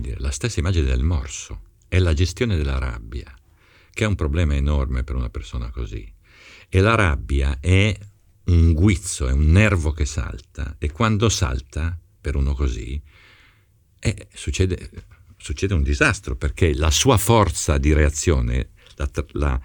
dire, 0.01 0.17
la 0.19 0.31
stessa 0.33 0.61
immagine 0.61 0.85
del 0.85 1.03
morso, 1.03 1.61
è 1.89 1.99
la 1.99 2.13
gestione 2.13 2.59
della 2.59 2.79
rabbia 2.79 3.35
che 4.01 4.07
è 4.07 4.09
un 4.09 4.15
problema 4.15 4.55
enorme 4.55 5.05
per 5.05 5.15
una 5.15 5.29
persona 5.29 5.69
così. 5.69 6.11
E 6.71 6.81
la 6.81 6.95
rabbia 6.95 7.59
è 7.61 7.95
un 8.45 8.73
guizzo, 8.73 9.29
è 9.29 9.33
un 9.33 9.51
nervo 9.51 9.93
che 9.93 10.07
salta 10.07 10.77
e 10.79 10.91
quando 10.91 11.29
salta 11.29 11.99
per 12.19 12.35
uno 12.35 12.55
così 12.55 12.99
eh, 13.99 14.29
succede, 14.33 14.91
succede, 15.37 15.75
un 15.75 15.83
disastro 15.83 16.35
perché 16.35 16.73
la 16.75 16.91
sua 16.91 17.19
forza 17.19 17.77
di 17.77 17.93
reazione, 17.93 18.71
la, 18.95 19.11
la 19.33 19.61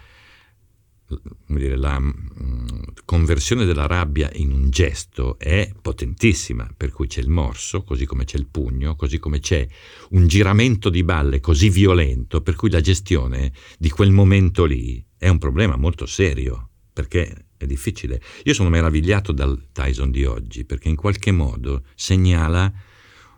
dire, 1.45 1.77
la 1.77 1.99
mm, 1.99 2.67
conversione 3.05 3.65
della 3.65 3.87
rabbia 3.87 4.29
in 4.33 4.51
un 4.51 4.69
gesto 4.69 5.37
è 5.37 5.71
potentissima, 5.81 6.69
per 6.75 6.91
cui 6.91 7.07
c'è 7.07 7.21
il 7.21 7.29
morso, 7.29 7.83
così 7.83 8.05
come 8.05 8.25
c'è 8.25 8.37
il 8.37 8.47
pugno, 8.47 8.95
così 8.95 9.19
come 9.19 9.39
c'è 9.39 9.67
un 10.11 10.27
giramento 10.27 10.89
di 10.89 11.03
balle 11.03 11.39
così 11.39 11.69
violento, 11.69 12.41
per 12.41 12.55
cui 12.55 12.69
la 12.69 12.81
gestione 12.81 13.51
di 13.77 13.89
quel 13.89 14.11
momento 14.11 14.65
lì 14.65 15.03
è 15.17 15.27
un 15.27 15.37
problema 15.37 15.75
molto 15.75 16.05
serio, 16.05 16.69
perché 16.91 17.45
è 17.57 17.65
difficile. 17.65 18.21
Io 18.43 18.53
sono 18.53 18.69
meravigliato 18.69 19.31
dal 19.31 19.67
Tyson 19.71 20.11
di 20.11 20.25
oggi, 20.25 20.65
perché 20.65 20.89
in 20.89 20.95
qualche 20.95 21.31
modo 21.31 21.83
segnala 21.95 22.71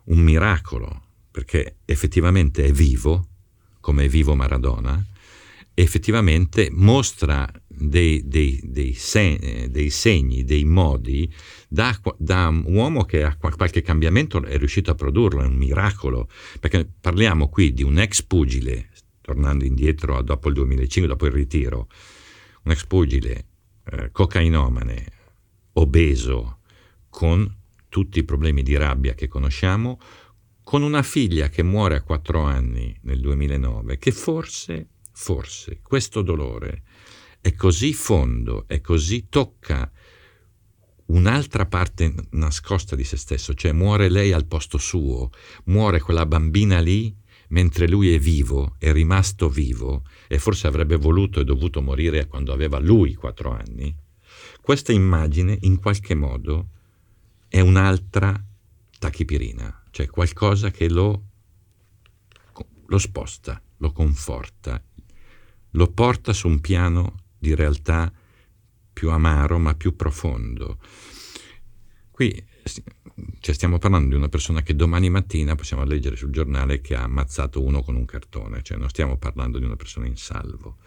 un 0.05 0.19
miracolo, 0.19 1.03
perché 1.31 1.77
effettivamente 1.85 2.63
è 2.65 2.71
vivo, 2.71 3.27
come 3.79 4.05
è 4.05 4.07
vivo 4.07 4.35
Maradona, 4.35 5.03
effettivamente 5.79 6.69
mostra 6.71 7.47
dei, 7.67 8.27
dei, 8.27 8.59
dei, 8.63 8.93
segni, 8.93 9.69
dei, 9.69 9.91
segni, 9.91 10.43
dei 10.43 10.63
modi 10.63 11.31
da, 11.67 11.95
da, 12.17 12.47
un 12.47 12.63
uomo 12.65 13.05
che 13.05 13.23
a 13.23 13.37
qualche 13.37 13.83
cambiamento 13.83 14.43
è 14.43 14.57
riuscito 14.57 14.89
a 14.89 14.95
produrlo, 14.95 15.43
è 15.43 15.45
un 15.45 15.53
miracolo, 15.53 16.29
perché 16.59 16.89
parliamo 16.99 17.49
qui 17.49 17.73
di 17.73 17.83
un 17.83 17.99
ex 17.99 18.23
pugile, 18.23 18.89
tornando 19.21 19.65
indietro 19.65 20.19
dopo 20.23 20.47
il 20.47 20.55
2005, 20.55 21.11
dopo 21.11 21.27
il 21.27 21.33
ritiro, 21.33 21.89
un 22.63 22.71
ex 22.71 22.83
pugile 22.85 23.45
eh, 23.91 24.09
cocainomane, 24.11 25.05
obeso, 25.73 26.57
con 27.07 27.55
tutti 27.87 28.17
i 28.17 28.23
problemi 28.23 28.63
di 28.63 28.75
rabbia 28.75 29.13
che 29.13 29.27
conosciamo, 29.27 29.99
con 30.63 30.81
una 30.81 31.03
figlia 31.03 31.49
che 31.49 31.61
muore 31.61 31.97
a 31.97 32.01
quattro 32.01 32.41
anni 32.41 32.97
nel 33.03 33.19
2009, 33.19 33.99
che 33.99 34.11
forse 34.11 34.87
forse 35.19 35.79
questo 35.81 36.21
dolore 36.21 36.83
è 37.41 37.55
così 37.55 37.91
fondo, 37.91 38.65
è 38.67 38.79
così 38.81 39.25
tocca 39.29 39.91
un'altra 41.07 41.65
parte 41.65 42.13
nascosta 42.31 42.95
di 42.95 43.03
se 43.03 43.17
stesso, 43.17 43.55
cioè 43.55 43.71
muore 43.71 44.09
lei 44.09 44.31
al 44.31 44.45
posto 44.45 44.77
suo, 44.77 45.31
muore 45.65 46.01
quella 46.01 46.27
bambina 46.27 46.79
lì 46.79 47.13
mentre 47.49 47.87
lui 47.87 48.13
è 48.13 48.19
vivo, 48.19 48.75
è 48.77 48.91
rimasto 48.91 49.49
vivo 49.49 50.03
e 50.27 50.37
forse 50.37 50.67
avrebbe 50.67 50.97
voluto 50.97 51.39
e 51.39 51.45
dovuto 51.45 51.81
morire 51.81 52.27
quando 52.27 52.53
aveva 52.53 52.77
lui 52.77 53.15
quattro 53.15 53.51
anni. 53.51 53.93
questa 54.61 54.91
immagine 54.91 55.57
in 55.61 55.79
qualche 55.79 56.13
modo 56.13 56.67
è 57.47 57.59
un'altra 57.59 58.39
tachipirina, 58.99 59.85
cioè 59.89 60.05
qualcosa 60.07 60.69
che 60.69 60.87
lo, 60.87 61.23
lo 62.85 62.97
sposta, 62.99 63.59
lo 63.77 63.91
conforta, 63.91 64.81
lo 65.77 65.87
porta 65.87 66.33
su 66.33 66.47
un 66.47 66.59
piano 66.59 67.21
di 67.37 67.53
realtà 67.53 68.11
più 68.91 69.11
amaro 69.11 69.59
ma 69.59 69.75
più 69.75 69.95
profondo. 69.95 70.79
Qui 72.09 72.43
cioè 73.39 73.55
stiamo 73.55 73.79
parlando 73.79 74.09
di 74.09 74.15
una 74.15 74.29
persona 74.29 74.61
che 74.61 74.75
domani 74.75 75.09
mattina 75.09 75.55
possiamo 75.55 75.83
leggere 75.83 76.15
sul 76.15 76.29
giornale 76.29 76.81
che 76.81 76.95
ha 76.95 77.03
ammazzato 77.03 77.63
uno 77.63 77.81
con 77.81 77.95
un 77.95 78.05
cartone, 78.05 78.61
cioè 78.61 78.77
non 78.77 78.89
stiamo 78.89 79.17
parlando 79.17 79.57
di 79.57 79.65
una 79.65 79.75
persona 79.75 80.05
in 80.05 80.17
salvo. 80.17 80.77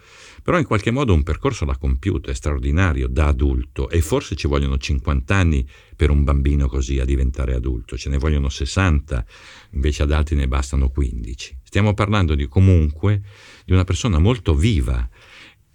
Però 0.43 0.59
in 0.59 0.64
qualche 0.64 0.91
modo 0.91 1.12
un 1.12 1.22
percorso 1.22 1.64
l'ha 1.64 1.76
compiuto, 1.76 2.30
è 2.30 2.34
straordinario 2.34 3.09
da 3.09 3.26
adulto 3.26 3.88
e 3.88 4.01
forse 4.01 4.36
ci 4.36 4.47
vogliono 4.47 4.78
50 4.78 5.34
anni 5.34 5.68
per 5.97 6.11
un 6.11 6.22
bambino 6.22 6.68
così 6.68 6.99
a 6.99 7.05
diventare 7.05 7.55
adulto, 7.55 7.97
ce 7.97 8.11
ne 8.11 8.18
vogliono 8.18 8.49
60, 8.49 9.24
invece 9.70 10.03
ad 10.03 10.12
altri 10.12 10.36
ne 10.36 10.47
bastano 10.47 10.88
15. 10.91 11.59
Stiamo 11.62 11.95
parlando 11.95 12.34
di 12.34 12.47
comunque 12.47 13.22
di 13.71 13.77
una 13.77 13.85
persona 13.85 14.18
molto 14.18 14.53
viva, 14.53 15.09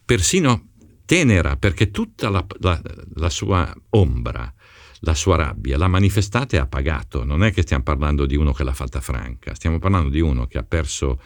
persino 0.04 0.72
tenera, 1.06 1.56
perché 1.56 1.92
tutta 1.92 2.30
la, 2.30 2.46
la, 2.60 2.82
la 3.14 3.30
sua 3.30 3.74
ombra, 3.92 4.54
la 5.00 5.14
sua 5.14 5.38
rabbia, 5.38 5.78
l'ha 5.78 5.88
manifestata 5.88 6.58
e 6.58 6.60
ha 6.60 6.68
pagato. 6.68 7.24
Non 7.24 7.42
è 7.42 7.54
che 7.54 7.62
stiamo 7.62 7.84
parlando 7.84 8.26
di 8.26 8.36
uno 8.36 8.52
che 8.52 8.66
l'ha 8.66 8.74
fatta 8.74 9.00
franca, 9.00 9.56
stiamo 9.56 9.80
parlando 9.80 10.10
di 10.10 10.20
uno 10.20 10.46
che 10.46 10.58
ha 10.58 10.64
perso 10.64 11.22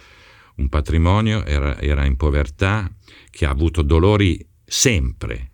un 0.58 0.70
patrimonio, 0.70 1.44
era, 1.44 1.80
era 1.80 2.06
in 2.06 2.18
povertà, 2.18 2.88
che 3.32 3.48
ha 3.48 3.50
avuto 3.50 3.82
dolori 3.82 4.48
sempre. 4.64 5.54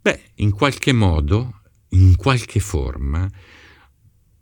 Beh, 0.00 0.30
in 0.36 0.52
qualche 0.52 0.92
modo, 0.92 1.62
in 1.88 2.14
qualche 2.14 2.60
forma, 2.60 3.28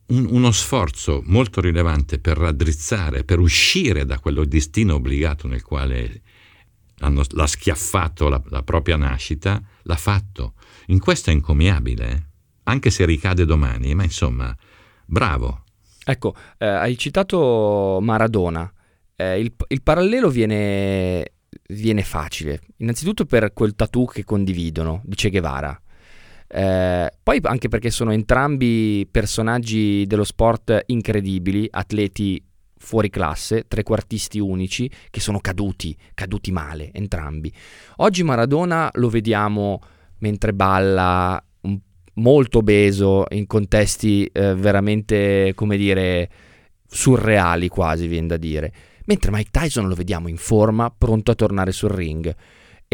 un, 0.06 0.26
uno 0.30 0.50
sforzo 0.52 1.22
molto 1.24 1.60
rilevante 1.60 2.18
per 2.18 2.36
raddrizzare, 2.38 3.24
per 3.24 3.38
uscire 3.38 4.04
da 4.04 4.18
quello 4.18 4.44
destino 4.44 4.94
obbligato 4.94 5.48
nel 5.48 5.62
quale 5.62 6.22
hanno, 6.98 7.22
l'ha 7.30 7.46
schiaffato 7.46 8.28
la, 8.28 8.42
la 8.48 8.62
propria 8.62 8.96
nascita, 8.96 9.62
l'ha 9.82 9.96
fatto. 9.96 10.54
In 10.86 10.98
questo 10.98 11.30
è 11.30 11.32
encomiabile. 11.32 12.10
Eh? 12.10 12.32
anche 12.64 12.90
se 12.90 13.04
ricade 13.04 13.44
domani, 13.44 13.94
ma 13.94 14.04
insomma, 14.04 14.54
bravo. 15.06 15.64
Ecco, 16.04 16.34
eh, 16.58 16.66
hai 16.66 16.96
citato 16.98 17.98
Maradona. 18.00 18.70
Eh, 19.16 19.40
il, 19.40 19.54
il, 19.68 19.82
parallelo 19.82 20.28
viene, 20.28 21.34
viene, 21.68 22.02
facile, 22.02 22.60
innanzitutto 22.78 23.24
per 23.24 23.52
quel 23.52 23.74
tattoo 23.74 24.06
che 24.06 24.24
condividono 24.24 25.02
di 25.04 25.14
Che 25.14 25.30
Guevara. 25.30 25.78
Eh, 26.56 27.10
poi 27.20 27.40
anche 27.42 27.66
perché 27.66 27.90
sono 27.90 28.12
entrambi 28.12 29.08
personaggi 29.10 30.06
dello 30.06 30.22
sport 30.22 30.84
incredibili, 30.86 31.66
atleti 31.68 32.40
fuori 32.76 33.10
classe, 33.10 33.64
trequartisti 33.66 34.38
unici 34.38 34.88
che 35.10 35.18
sono 35.18 35.40
caduti, 35.40 35.96
caduti 36.14 36.52
male, 36.52 36.90
entrambi. 36.92 37.52
Oggi 37.96 38.22
Maradona 38.22 38.88
lo 38.94 39.08
vediamo 39.08 39.80
mentre 40.18 40.52
balla 40.52 41.42
molto 42.14 42.58
obeso 42.58 43.24
in 43.30 43.48
contesti 43.48 44.24
eh, 44.26 44.54
veramente, 44.54 45.52
come 45.56 45.76
dire, 45.76 46.30
surreali 46.86 47.66
quasi, 47.66 48.06
viene 48.06 48.28
da 48.28 48.36
dire. 48.36 48.72
Mentre 49.06 49.32
Mike 49.32 49.50
Tyson 49.50 49.88
lo 49.88 49.96
vediamo 49.96 50.28
in 50.28 50.36
forma, 50.36 50.94
pronto 50.96 51.32
a 51.32 51.34
tornare 51.34 51.72
sul 51.72 51.90
ring. 51.90 52.32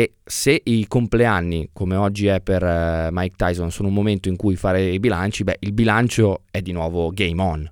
E 0.00 0.14
se 0.24 0.62
i 0.64 0.86
compleanni, 0.88 1.68
come 1.74 1.94
oggi 1.94 2.24
è 2.24 2.40
per 2.40 2.62
uh, 2.62 3.08
Mike 3.12 3.34
Tyson, 3.36 3.70
sono 3.70 3.88
un 3.88 3.94
momento 3.94 4.30
in 4.30 4.36
cui 4.36 4.56
fare 4.56 4.82
i 4.88 4.98
bilanci, 4.98 5.44
beh, 5.44 5.58
il 5.60 5.74
bilancio 5.74 6.44
è 6.50 6.62
di 6.62 6.72
nuovo 6.72 7.10
game 7.10 7.42
on. 7.42 7.70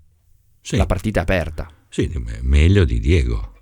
Sì. 0.61 0.77
La 0.77 0.85
partita 0.85 1.21
è 1.21 1.23
aperta. 1.23 1.71
Sì, 1.89 2.13
meglio 2.43 2.85
di 2.85 3.01
Diego. 3.01 3.55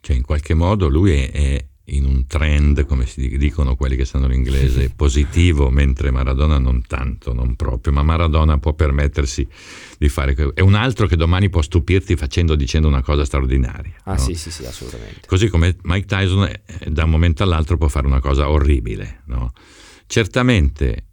Cioè, 0.00 0.16
in 0.16 0.22
qualche 0.22 0.52
modo 0.52 0.88
lui 0.88 1.12
è, 1.12 1.30
è 1.30 1.66
in 1.90 2.04
un 2.04 2.26
trend, 2.26 2.84
come 2.86 3.06
si 3.06 3.36
dicono 3.36 3.76
quelli 3.76 3.96
che 3.96 4.04
sanno 4.04 4.26
l'inglese, 4.26 4.90
positivo, 4.94 5.70
mentre 5.70 6.10
Maradona 6.10 6.58
non 6.58 6.82
tanto, 6.86 7.32
non 7.32 7.56
proprio, 7.56 7.92
ma 7.92 8.02
Maradona 8.02 8.58
può 8.58 8.72
permettersi 8.74 9.46
di 9.98 10.08
fare... 10.08 10.34
È 10.54 10.60
un 10.60 10.74
altro 10.74 11.06
che 11.06 11.16
domani 11.16 11.48
può 11.48 11.62
stupirti 11.62 12.16
facendo, 12.16 12.54
dicendo 12.54 12.88
una 12.88 13.02
cosa 13.02 13.24
straordinaria. 13.24 13.94
Ah 14.04 14.12
no? 14.12 14.18
sì, 14.18 14.34
sì, 14.34 14.50
sì, 14.50 14.64
assolutamente. 14.64 15.22
Così 15.26 15.48
come 15.48 15.76
Mike 15.82 16.06
Tyson 16.06 16.44
eh, 16.44 16.90
da 16.90 17.04
un 17.04 17.10
momento 17.10 17.42
all'altro 17.42 17.76
può 17.76 17.88
fare 17.88 18.06
una 18.06 18.20
cosa 18.20 18.48
orribile. 18.50 19.22
No? 19.26 19.52
Certamente 20.06 21.04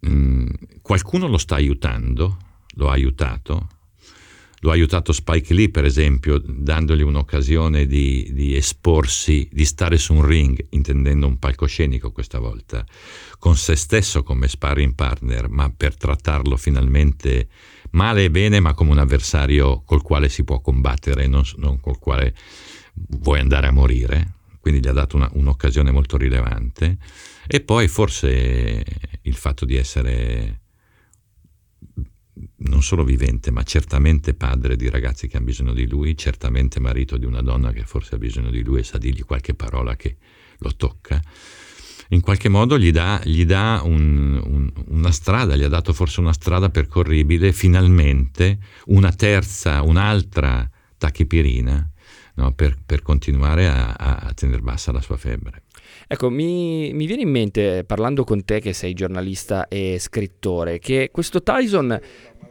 mh, 0.00 0.46
qualcuno 0.82 1.26
lo 1.28 1.38
sta 1.38 1.54
aiutando, 1.54 2.38
lo 2.74 2.88
ha 2.88 2.92
aiutato, 2.92 3.68
lo 4.66 4.72
ha 4.72 4.74
aiutato 4.74 5.12
Spike 5.12 5.54
Lee, 5.54 5.70
per 5.70 5.84
esempio, 5.84 6.42
dandogli 6.44 7.02
un'occasione 7.02 7.86
di, 7.86 8.30
di, 8.32 8.56
esporsi, 8.56 9.48
di 9.52 9.64
stare 9.64 9.96
su 9.96 10.12
un 10.12 10.26
ring, 10.26 10.66
intendendo 10.70 11.28
un 11.28 11.38
palcoscenico 11.38 12.10
questa 12.10 12.40
volta, 12.40 12.84
con 13.38 13.56
se 13.56 13.76
stesso 13.76 14.24
come 14.24 14.48
sparring 14.48 14.94
partner, 14.94 15.48
ma 15.48 15.70
per 15.70 15.96
trattarlo 15.96 16.56
finalmente 16.56 17.46
male 17.90 18.24
e 18.24 18.30
bene, 18.30 18.58
ma 18.58 18.74
come 18.74 18.90
un 18.90 18.98
avversario 18.98 19.82
col 19.84 20.02
quale 20.02 20.28
si 20.28 20.42
può 20.42 20.60
combattere, 20.60 21.28
non, 21.28 21.44
non 21.58 21.78
col 21.78 22.00
quale 22.00 22.34
vuoi 22.92 23.38
andare 23.38 23.68
a 23.68 23.72
morire. 23.72 24.32
Quindi 24.58 24.80
gli 24.80 24.88
ha 24.88 24.92
dato 24.92 25.14
una, 25.14 25.30
un'occasione 25.32 25.92
molto 25.92 26.16
rilevante. 26.16 26.96
E 27.46 27.60
poi 27.60 27.86
forse 27.86 28.82
il 29.22 29.36
fatto 29.36 29.64
di 29.64 29.76
essere 29.76 30.60
non 32.68 32.82
solo 32.82 33.04
vivente, 33.04 33.50
ma 33.50 33.62
certamente 33.62 34.34
padre 34.34 34.76
di 34.76 34.88
ragazzi 34.88 35.28
che 35.28 35.36
hanno 35.36 35.46
bisogno 35.46 35.72
di 35.72 35.86
lui, 35.86 36.16
certamente 36.16 36.80
marito 36.80 37.16
di 37.16 37.24
una 37.24 37.42
donna 37.42 37.72
che 37.72 37.82
forse 37.82 38.14
ha 38.14 38.18
bisogno 38.18 38.50
di 38.50 38.62
lui 38.62 38.80
e 38.80 38.84
sa 38.84 38.98
dirgli 38.98 39.22
qualche 39.22 39.54
parola 39.54 39.96
che 39.96 40.16
lo 40.58 40.74
tocca, 40.76 41.22
in 42.10 42.20
qualche 42.20 42.48
modo 42.48 42.78
gli 42.78 42.92
dà, 42.92 43.20
gli 43.24 43.44
dà 43.44 43.80
un, 43.84 44.40
un, 44.44 44.72
una 44.88 45.10
strada, 45.10 45.56
gli 45.56 45.64
ha 45.64 45.68
dato 45.68 45.92
forse 45.92 46.20
una 46.20 46.32
strada 46.32 46.68
percorribile, 46.68 47.52
finalmente 47.52 48.58
una 48.86 49.12
terza, 49.12 49.82
un'altra 49.82 50.68
tachipirina 50.98 51.90
no, 52.34 52.52
per, 52.52 52.76
per, 52.84 53.02
continuare 53.02 53.66
a, 53.66 53.92
a 53.94 54.32
tenere 54.34 54.60
bassa 54.60 54.92
la 54.92 55.00
sua 55.00 55.16
febbre. 55.16 55.62
Ecco, 56.06 56.30
mi, 56.30 56.92
mi, 56.92 57.06
viene 57.06 57.22
in 57.22 57.30
mente, 57.30 57.82
parlando 57.84 58.22
con 58.22 58.44
te 58.44 58.60
che 58.60 58.72
sei 58.72 58.92
giornalista 58.92 59.66
e 59.66 59.96
scrittore, 59.98 60.78
che 60.78 61.10
questo 61.12 61.42
Tyson 61.42 61.98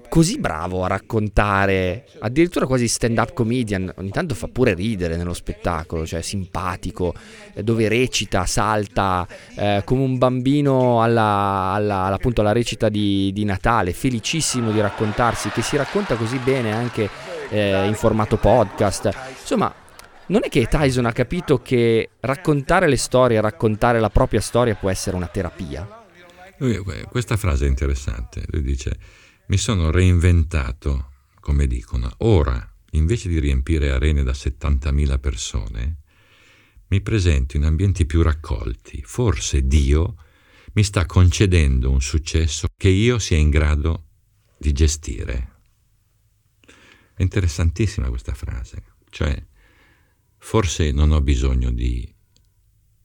così 0.09 0.39
bravo 0.39 0.83
a 0.83 0.87
raccontare, 0.87 2.05
addirittura 2.19 2.65
quasi 2.65 2.87
stand-up 2.87 3.33
comedian, 3.33 3.91
ogni 3.97 4.09
tanto 4.09 4.35
fa 4.35 4.47
pure 4.47 4.73
ridere 4.73 5.17
nello 5.17 5.33
spettacolo, 5.33 6.05
cioè 6.05 6.21
simpatico, 6.21 7.13
eh, 7.53 7.63
dove 7.63 7.87
recita, 7.87 8.45
salta 8.45 9.27
eh, 9.55 9.81
come 9.85 10.03
un 10.03 10.17
bambino 10.17 11.01
alla, 11.01 11.71
alla, 11.73 12.05
appunto 12.05 12.41
alla 12.41 12.51
recita 12.51 12.89
di, 12.89 13.31
di, 13.33 13.43
Natale, 13.45 13.93
felicissimo 13.93 14.71
di 14.71 14.79
raccontarsi, 14.79 15.49
che 15.49 15.61
si 15.61 15.77
racconta 15.77 16.15
così 16.15 16.37
bene 16.37 16.71
anche 16.71 17.09
eh, 17.49 17.85
in 17.85 17.93
formato 17.95 18.37
podcast. 18.37 19.11
Insomma, 19.39 19.73
non 20.27 20.41
è 20.43 20.49
che 20.49 20.65
Tyson 20.67 21.05
ha 21.05 21.11
capito 21.11 21.61
che 21.61 22.09
raccontare 22.21 22.87
le 22.87 22.97
storie, 22.97 23.39
raccontare 23.41 23.99
la 23.99 24.09
propria 24.09 24.41
storia 24.41 24.75
può 24.75 24.89
essere 24.89 25.15
una 25.15 25.27
terapia? 25.27 26.03
Questa 27.09 27.37
frase 27.37 27.65
è 27.65 27.69
interessante, 27.69 28.43
lui 28.47 28.61
dice 28.61 28.97
mi 29.47 29.57
sono 29.57 29.91
reinventato, 29.91 31.11
come 31.39 31.67
dicono, 31.67 32.11
ora 32.19 32.67
invece 32.91 33.29
di 33.29 33.39
riempire 33.39 33.91
arene 33.91 34.23
da 34.23 34.31
70.000 34.31 35.19
persone, 35.19 35.97
mi 36.87 37.01
presento 37.01 37.57
in 37.57 37.65
ambienti 37.65 38.05
più 38.05 38.21
raccolti. 38.21 39.01
Forse 39.03 39.67
Dio 39.67 40.15
mi 40.73 40.83
sta 40.83 41.05
concedendo 41.05 41.91
un 41.91 42.01
successo 42.01 42.67
che 42.75 42.89
io 42.89 43.19
sia 43.19 43.37
in 43.37 43.49
grado 43.49 44.07
di 44.57 44.71
gestire. 44.71 45.53
È 47.13 47.21
interessantissima 47.21 48.09
questa 48.09 48.33
frase, 48.33 48.83
cioè 49.09 49.41
forse 50.37 50.91
non 50.91 51.11
ho 51.11 51.21
bisogno 51.21 51.71
di 51.71 52.13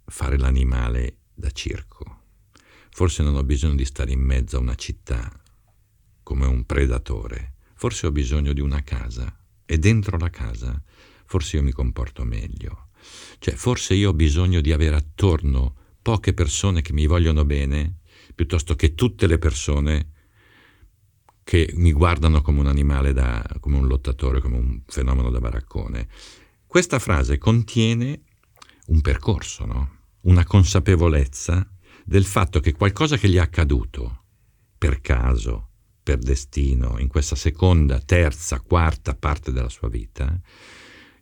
fare 0.07 0.37
l'animale 0.37 1.19
da 1.33 1.51
circo, 1.51 2.23
forse 2.91 3.23
non 3.23 3.37
ho 3.37 3.45
bisogno 3.45 3.77
di 3.77 3.85
stare 3.85 4.11
in 4.11 4.21
mezzo 4.21 4.57
a 4.57 4.61
una 4.61 4.75
città 4.75 5.41
come 6.31 6.47
un 6.47 6.65
predatore. 6.65 7.55
Forse 7.75 8.07
ho 8.07 8.13
bisogno 8.13 8.53
di 8.53 8.61
una 8.61 8.85
casa 8.85 9.37
e 9.67 9.79
dentro 9.79 10.17
la 10.17 10.31
casa 10.31 10.81
forse 11.25 11.57
io 11.57 11.65
mi 11.65 11.73
comporto 11.73 12.23
meglio. 12.23 12.91
Cioè, 13.41 13.55
forse 13.55 13.95
io 13.95 14.11
ho 14.11 14.15
bisogno 14.15 14.61
di 14.61 14.71
avere 14.71 14.95
attorno 14.95 15.75
poche 16.01 16.33
persone 16.33 16.83
che 16.83 16.93
mi 16.93 17.07
vogliono 17.07 17.45
bene, 17.45 17.97
piuttosto 18.33 18.77
che 18.77 18.95
tutte 18.95 19.27
le 19.27 19.39
persone 19.39 20.13
che 21.43 21.73
mi 21.75 21.91
guardano 21.91 22.43
come 22.43 22.61
un 22.61 22.69
animale, 22.69 23.13
da, 23.13 23.45
come 23.59 23.79
un 23.79 23.89
lottatore, 23.89 24.41
come 24.41 24.57
un 24.57 24.83
fenomeno 24.87 25.31
da 25.31 25.41
baraccone. 25.41 26.07
Questa 26.65 27.01
frase 27.01 27.39
contiene 27.39 28.23
un 28.87 29.01
percorso, 29.01 29.67
no? 29.67 29.97
una 30.23 30.45
consapevolezza 30.45 31.69
del 32.05 32.25
fatto 32.25 32.61
che 32.61 32.73
qualcosa 32.73 33.17
che 33.17 33.29
gli 33.29 33.37
è 33.37 33.41
accaduto 33.41 34.23
per 34.79 35.01
caso, 35.01 35.70
per 36.11 36.19
destino, 36.19 36.99
in 36.99 37.07
questa 37.07 37.37
seconda, 37.37 38.01
terza, 38.01 38.59
quarta 38.59 39.15
parte 39.15 39.53
della 39.53 39.69
sua 39.69 39.89
vita, 39.89 40.37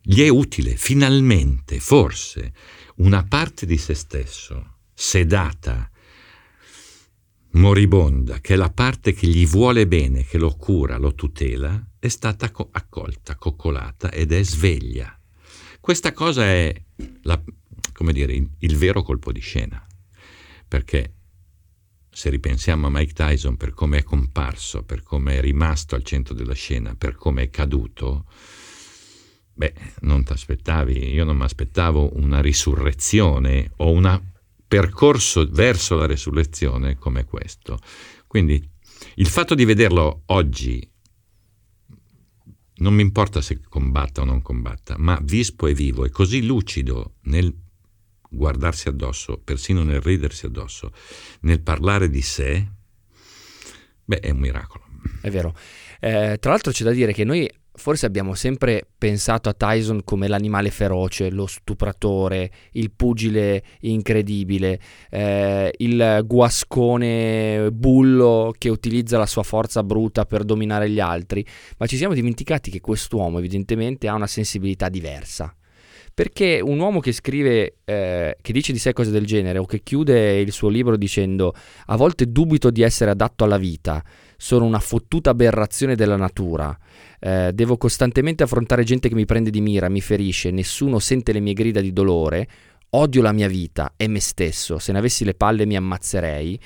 gli 0.01 0.22
è 0.22 0.28
utile 0.28 0.76
finalmente, 0.76 1.78
forse, 1.78 2.55
una 2.97 3.22
parte 3.22 3.66
di 3.66 3.76
se 3.76 3.93
stesso, 3.93 4.76
sedata, 4.95 5.91
moribonda, 7.51 8.41
che 8.41 8.55
è 8.55 8.57
la 8.57 8.70
parte 8.70 9.12
che 9.12 9.26
gli 9.26 9.47
vuole 9.47 9.86
bene, 9.86 10.24
che 10.24 10.39
lo 10.39 10.57
cura, 10.57 10.97
lo 10.97 11.14
tutela, 11.14 11.86
è 11.99 12.09
stata 12.09 12.51
accolta, 12.70 13.36
coccolata 13.36 14.11
ed 14.11 14.32
è 14.32 14.43
sveglia. 14.43 15.20
Questa 15.80 16.12
cosa 16.14 16.45
è 16.45 16.74
la, 17.24 17.39
come 17.93 18.14
dire, 18.14 18.32
il 18.59 18.76
vero 18.78 19.03
colpo 19.03 19.32
di 19.32 19.41
scena, 19.41 19.86
perché 20.66 21.12
se 22.19 22.31
ripensiamo 22.31 22.89
a 22.89 22.91
Mike 22.91 23.12
Tyson 23.12 23.57
per 23.57 23.73
come 23.73 23.99
è 23.99 24.03
comparso, 24.03 24.83
per 24.83 25.05
come 25.05 25.37
è 25.37 25.41
rimasto 25.41 25.95
al 25.95 26.03
centro 26.03 26.35
della 26.35 26.53
scena, 26.53 26.97
per 26.97 27.14
come 27.14 27.45
è 27.45 27.49
caduto, 27.49 28.25
beh, 29.55 29.73
non 30.01 30.25
ti 30.25 30.33
aspettavi, 30.33 31.12
io 31.12 31.23
non 31.23 31.37
mi 31.37 31.45
aspettavo 31.45 32.16
una 32.19 32.41
risurrezione 32.41 33.71
o 33.77 33.93
un 33.93 34.21
percorso 34.66 35.47
verso 35.49 35.95
la 35.95 36.07
risurrezione 36.07 36.97
come 36.97 37.25
questo. 37.25 37.79
Quindi 38.27 38.69
il 39.14 39.29
fatto 39.29 39.55
di 39.55 39.64
vederlo 39.64 40.23
oggi, 40.27 40.91
non 42.79 42.95
mi 42.95 43.03
importa 43.03 43.41
se 43.41 43.61
combatta 43.69 44.23
o 44.23 44.25
non 44.25 44.43
combatta, 44.43 44.97
ma 44.99 45.21
vispo 45.23 45.69
e 45.69 45.73
vivo 45.73 46.05
e 46.05 46.11
così 46.11 46.45
lucido 46.45 47.19
nel 47.27 47.55
guardarsi 48.29 48.89
addosso, 48.89 49.41
persino 49.43 49.83
nel 49.83 50.01
ridersi 50.01 50.47
addosso, 50.47 50.93
nel 51.41 51.61
parlare 51.61 52.11
di 52.11 52.22
sé, 52.22 52.68
beh, 54.05 54.20
è 54.20 54.31
un 54.31 54.39
miracolo. 54.39 54.85
È 55.20 55.31
vero. 55.31 55.55
Eh, 56.01 56.37
tra 56.39 56.51
l'altro 56.51 56.72
c'è 56.72 56.85
da 56.85 56.91
dire 56.91 57.12
che 57.12 57.24
noi 57.24 57.51
forse 57.79 58.07
abbiamo 58.07 58.35
sempre 58.35 58.87
pensato 58.99 59.49
a 59.49 59.55
Tyson 59.55 60.03
come 60.05 60.29
l'animale 60.29 60.70
feroce, 60.70 61.31
lo 61.31 61.47
stupratore, 61.47 62.51
il 62.72 62.91
pugile 62.91 63.62
incredibile, 63.81 64.81
eh, 65.09 65.72
il 65.79 66.22
guascone 66.24 67.70
bullo 67.72 68.53
che 68.59 68.68
utilizza 68.68 69.16
la 69.16 69.26
sua 69.26 69.45
forza 69.45 69.83
bruta 69.83 70.26
per 70.26 70.45
dominare 70.45 70.91
gli 70.91 71.01
altri, 71.01 71.47
ma 71.79 71.87
ci 71.87 71.97
siamo 71.97 72.14
dimenticati 72.14 72.70
che 72.70 72.81
quest'uomo 72.81 73.39
evidentemente 73.39 74.09
ha 74.09 74.14
una 74.14 74.26
sensibilità 74.26 74.89
diversa. 74.89 75.55
Perché 76.19 76.59
un 76.61 76.81
uomo 76.81 76.99
che 76.99 77.12
scrive, 77.12 77.77
eh, 77.85 78.37
che 78.43 78.53
dice 78.53 78.73
di 78.73 78.81
sé 78.81 78.93
cose 78.93 79.12
del 79.12 79.25
genere 79.25 79.61
o 79.61 79.66
che 79.66 79.85
chiude 79.85 80.41
il 80.41 80.51
suo 80.51 80.69
libro 80.69 80.97
dicendo 80.97 81.55
a 81.87 81.97
volte 81.97 82.33
dubito 82.33 82.71
di 82.71 82.83
essere 82.83 83.12
adatto 83.12 83.45
alla 83.45 83.57
vita, 83.57 84.03
sono 84.37 84.64
una 84.64 84.81
fottuta 84.81 85.31
aberrazione 85.31 85.95
della 85.95 86.16
natura, 86.16 86.77
eh, 87.21 87.53
devo 87.55 87.77
costantemente 87.77 88.43
affrontare 88.43 88.83
gente 88.83 89.09
che 89.09 89.14
mi 89.14 89.27
prende 89.27 89.51
di 89.51 89.61
mira, 89.61 89.89
mi 89.89 90.01
ferisce, 90.01 90.51
nessuno 90.51 90.99
sente 90.99 91.31
le 91.31 91.39
mie 91.39 91.53
grida 91.53 91.81
di 91.81 91.93
dolore, 91.93 92.49
odio 92.91 93.23
la 93.23 93.31
mia 93.31 93.47
vita 93.47 93.93
e 93.97 94.09
me 94.09 94.19
stesso, 94.19 94.81
se 94.81 94.91
ne 94.91 94.99
avessi 94.99 95.25
le 95.25 95.35
palle 95.35 95.66
mi 95.66 95.77
ammazzerei. 95.77 96.59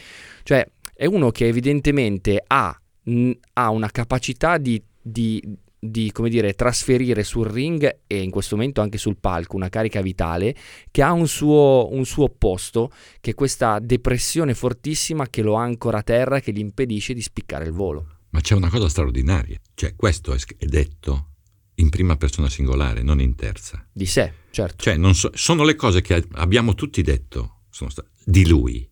Cioè 0.44 0.66
è 0.94 1.04
uno 1.04 1.30
che 1.30 1.46
evidentemente 1.46 2.42
ha, 2.46 2.74
mh, 3.02 3.30
ha 3.52 3.68
una 3.68 3.90
capacità 3.90 4.56
di, 4.56 4.82
di 4.98 5.42
di 5.84 6.12
come 6.12 6.28
dire, 6.28 6.54
trasferire 6.54 7.24
sul 7.24 7.48
ring 7.48 8.02
e 8.06 8.22
in 8.22 8.30
questo 8.30 8.54
momento 8.54 8.80
anche 8.80 8.98
sul 8.98 9.16
palco 9.16 9.56
una 9.56 9.68
carica 9.68 10.00
vitale 10.00 10.54
che 10.92 11.02
ha 11.02 11.10
un 11.10 11.26
suo, 11.26 11.88
un 11.90 12.04
suo 12.04 12.24
opposto, 12.24 12.92
che 13.20 13.32
è 13.32 13.34
questa 13.34 13.80
depressione 13.80 14.54
fortissima 14.54 15.28
che 15.28 15.42
lo 15.42 15.54
ancora 15.54 15.98
a 15.98 16.02
terra, 16.02 16.38
che 16.38 16.52
gli 16.52 16.60
impedisce 16.60 17.14
di 17.14 17.20
spiccare 17.20 17.64
il 17.64 17.72
volo. 17.72 18.18
Ma 18.30 18.40
c'è 18.40 18.54
una 18.54 18.70
cosa 18.70 18.88
straordinaria, 18.88 19.58
cioè 19.74 19.96
questo 19.96 20.32
è 20.32 20.64
detto 20.66 21.30
in 21.76 21.88
prima 21.88 22.16
persona 22.16 22.48
singolare, 22.48 23.02
non 23.02 23.20
in 23.20 23.34
terza. 23.34 23.84
Di 23.92 24.06
sé, 24.06 24.32
certo. 24.52 24.84
Cioè 24.84 24.96
so, 25.14 25.32
sono 25.34 25.64
le 25.64 25.74
cose 25.74 26.00
che 26.00 26.24
abbiamo 26.34 26.74
tutti 26.74 27.02
detto 27.02 27.62
sta, 27.70 28.04
di 28.24 28.46
lui, 28.46 28.88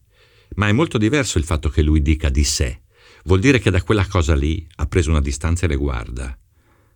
ma 0.56 0.66
è 0.66 0.72
molto 0.72 0.98
diverso 0.98 1.38
il 1.38 1.44
fatto 1.44 1.68
che 1.68 1.82
lui 1.82 2.02
dica 2.02 2.30
di 2.30 2.42
sé. 2.42 2.82
Vuol 3.24 3.38
dire 3.38 3.60
che 3.60 3.70
da 3.70 3.80
quella 3.80 4.06
cosa 4.08 4.34
lì 4.34 4.66
ha 4.76 4.86
preso 4.86 5.10
una 5.10 5.20
distanza 5.20 5.66
e 5.66 5.68
le 5.68 5.76
guarda 5.76 6.36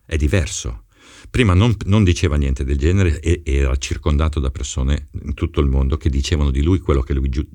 è 0.05 0.15
diverso. 0.15 0.85
Prima 1.29 1.53
non, 1.53 1.75
non, 1.85 2.03
diceva 2.03 2.35
niente 2.37 2.63
del 2.63 2.77
genere 2.77 3.19
e 3.19 3.41
era 3.43 3.75
circondato 3.77 4.39
da 4.39 4.51
persone 4.51 5.07
in 5.23 5.33
tutto 5.33 5.59
il 5.59 5.67
mondo 5.67 5.97
che 5.97 6.09
dicevano 6.09 6.51
di 6.51 6.61
lui 6.61 6.79
quello 6.79 7.01
che 7.01 7.13
lui 7.13 7.29
giu- 7.29 7.47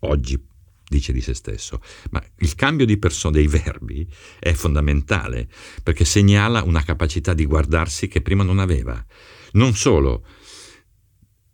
oggi 0.00 0.40
dice 0.86 1.12
di 1.12 1.20
se 1.20 1.34
stesso. 1.34 1.80
Ma 2.10 2.22
il 2.38 2.54
cambio 2.54 2.86
di 2.86 2.98
persona 2.98 3.34
dei 3.34 3.46
verbi 3.46 4.06
è 4.38 4.52
fondamentale 4.52 5.48
perché 5.82 6.04
segnala 6.04 6.62
una 6.62 6.82
capacità 6.82 7.34
di 7.34 7.46
guardarsi 7.46 8.08
che 8.08 8.20
prima 8.20 8.44
non 8.44 8.58
aveva. 8.58 9.04
Non 9.52 9.74
solo, 9.74 10.26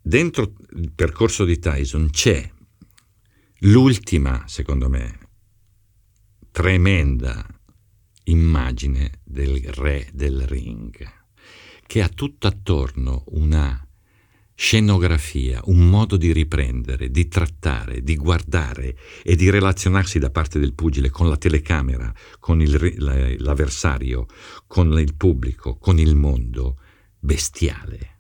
dentro 0.01 0.55
il 0.77 0.93
percorso 0.93 1.45
di 1.45 1.59
Tyson 1.59 2.11
c'è 2.11 2.51
l'ultima, 3.61 4.45
secondo 4.47 4.89
me, 4.89 5.19
tremenda 6.51 7.47
immagine 8.31 9.21
del 9.25 9.61
re 9.75 10.09
del 10.13 10.47
ring, 10.47 10.97
che 11.87 12.03
ha 12.03 12.09
tutto 12.09 12.47
attorno 12.47 13.25
una 13.29 13.85
scenografia, 14.55 15.61
un 15.65 15.89
modo 15.89 16.17
di 16.17 16.33
riprendere, 16.33 17.11
di 17.11 17.29
trattare, 17.29 18.03
di 18.03 18.17
guardare 18.17 18.95
e 19.23 19.35
di 19.35 19.49
relazionarsi 19.49 20.19
da 20.19 20.29
parte 20.31 20.59
del 20.59 20.75
pugile 20.75 21.09
con 21.09 21.29
la 21.29 21.39
telecamera, 21.39 22.13
con 22.39 22.61
il, 22.61 23.39
l'avversario, 23.39 24.27
con 24.67 24.99
il 24.99 25.15
pubblico, 25.15 25.77
con 25.79 25.99
il 25.99 26.15
mondo, 26.15 26.77
bestiale. 27.19 28.19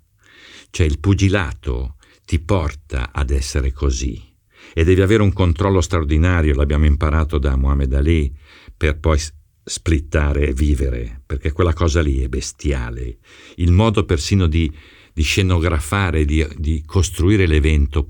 Cioè 0.71 0.87
il 0.87 0.99
pugilato 0.99 1.97
ti 2.25 2.39
porta 2.39 3.11
ad 3.13 3.31
essere 3.31 3.73
così 3.73 4.29
e 4.73 4.85
devi 4.85 5.03
avere 5.03 5.23
un 5.23 5.33
controllo 5.33 5.81
straordinario, 5.81 6.55
l'abbiamo 6.55 6.87
imparato 6.87 7.39
da 7.39 7.57
Muhammad 7.57 7.93
Ali, 7.93 8.35
per 8.77 8.99
poi 8.99 9.19
splittare 9.63 10.49
e 10.49 10.53
vivere, 10.53 11.23
perché 11.25 11.53
quella 11.53 11.73
cosa 11.73 12.01
lì 12.01 12.21
è 12.21 12.29
bestiale. 12.29 13.19
Il 13.57 13.73
modo 13.73 14.05
persino 14.05 14.47
di, 14.47 14.71
di 15.13 15.23
scenografare, 15.23 16.25
di, 16.25 16.47
di, 16.57 16.83
costruire 16.85 17.47
l'evento 17.47 18.09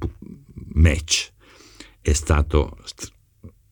match 0.72 1.32
è 2.00 2.12
stato 2.12 2.78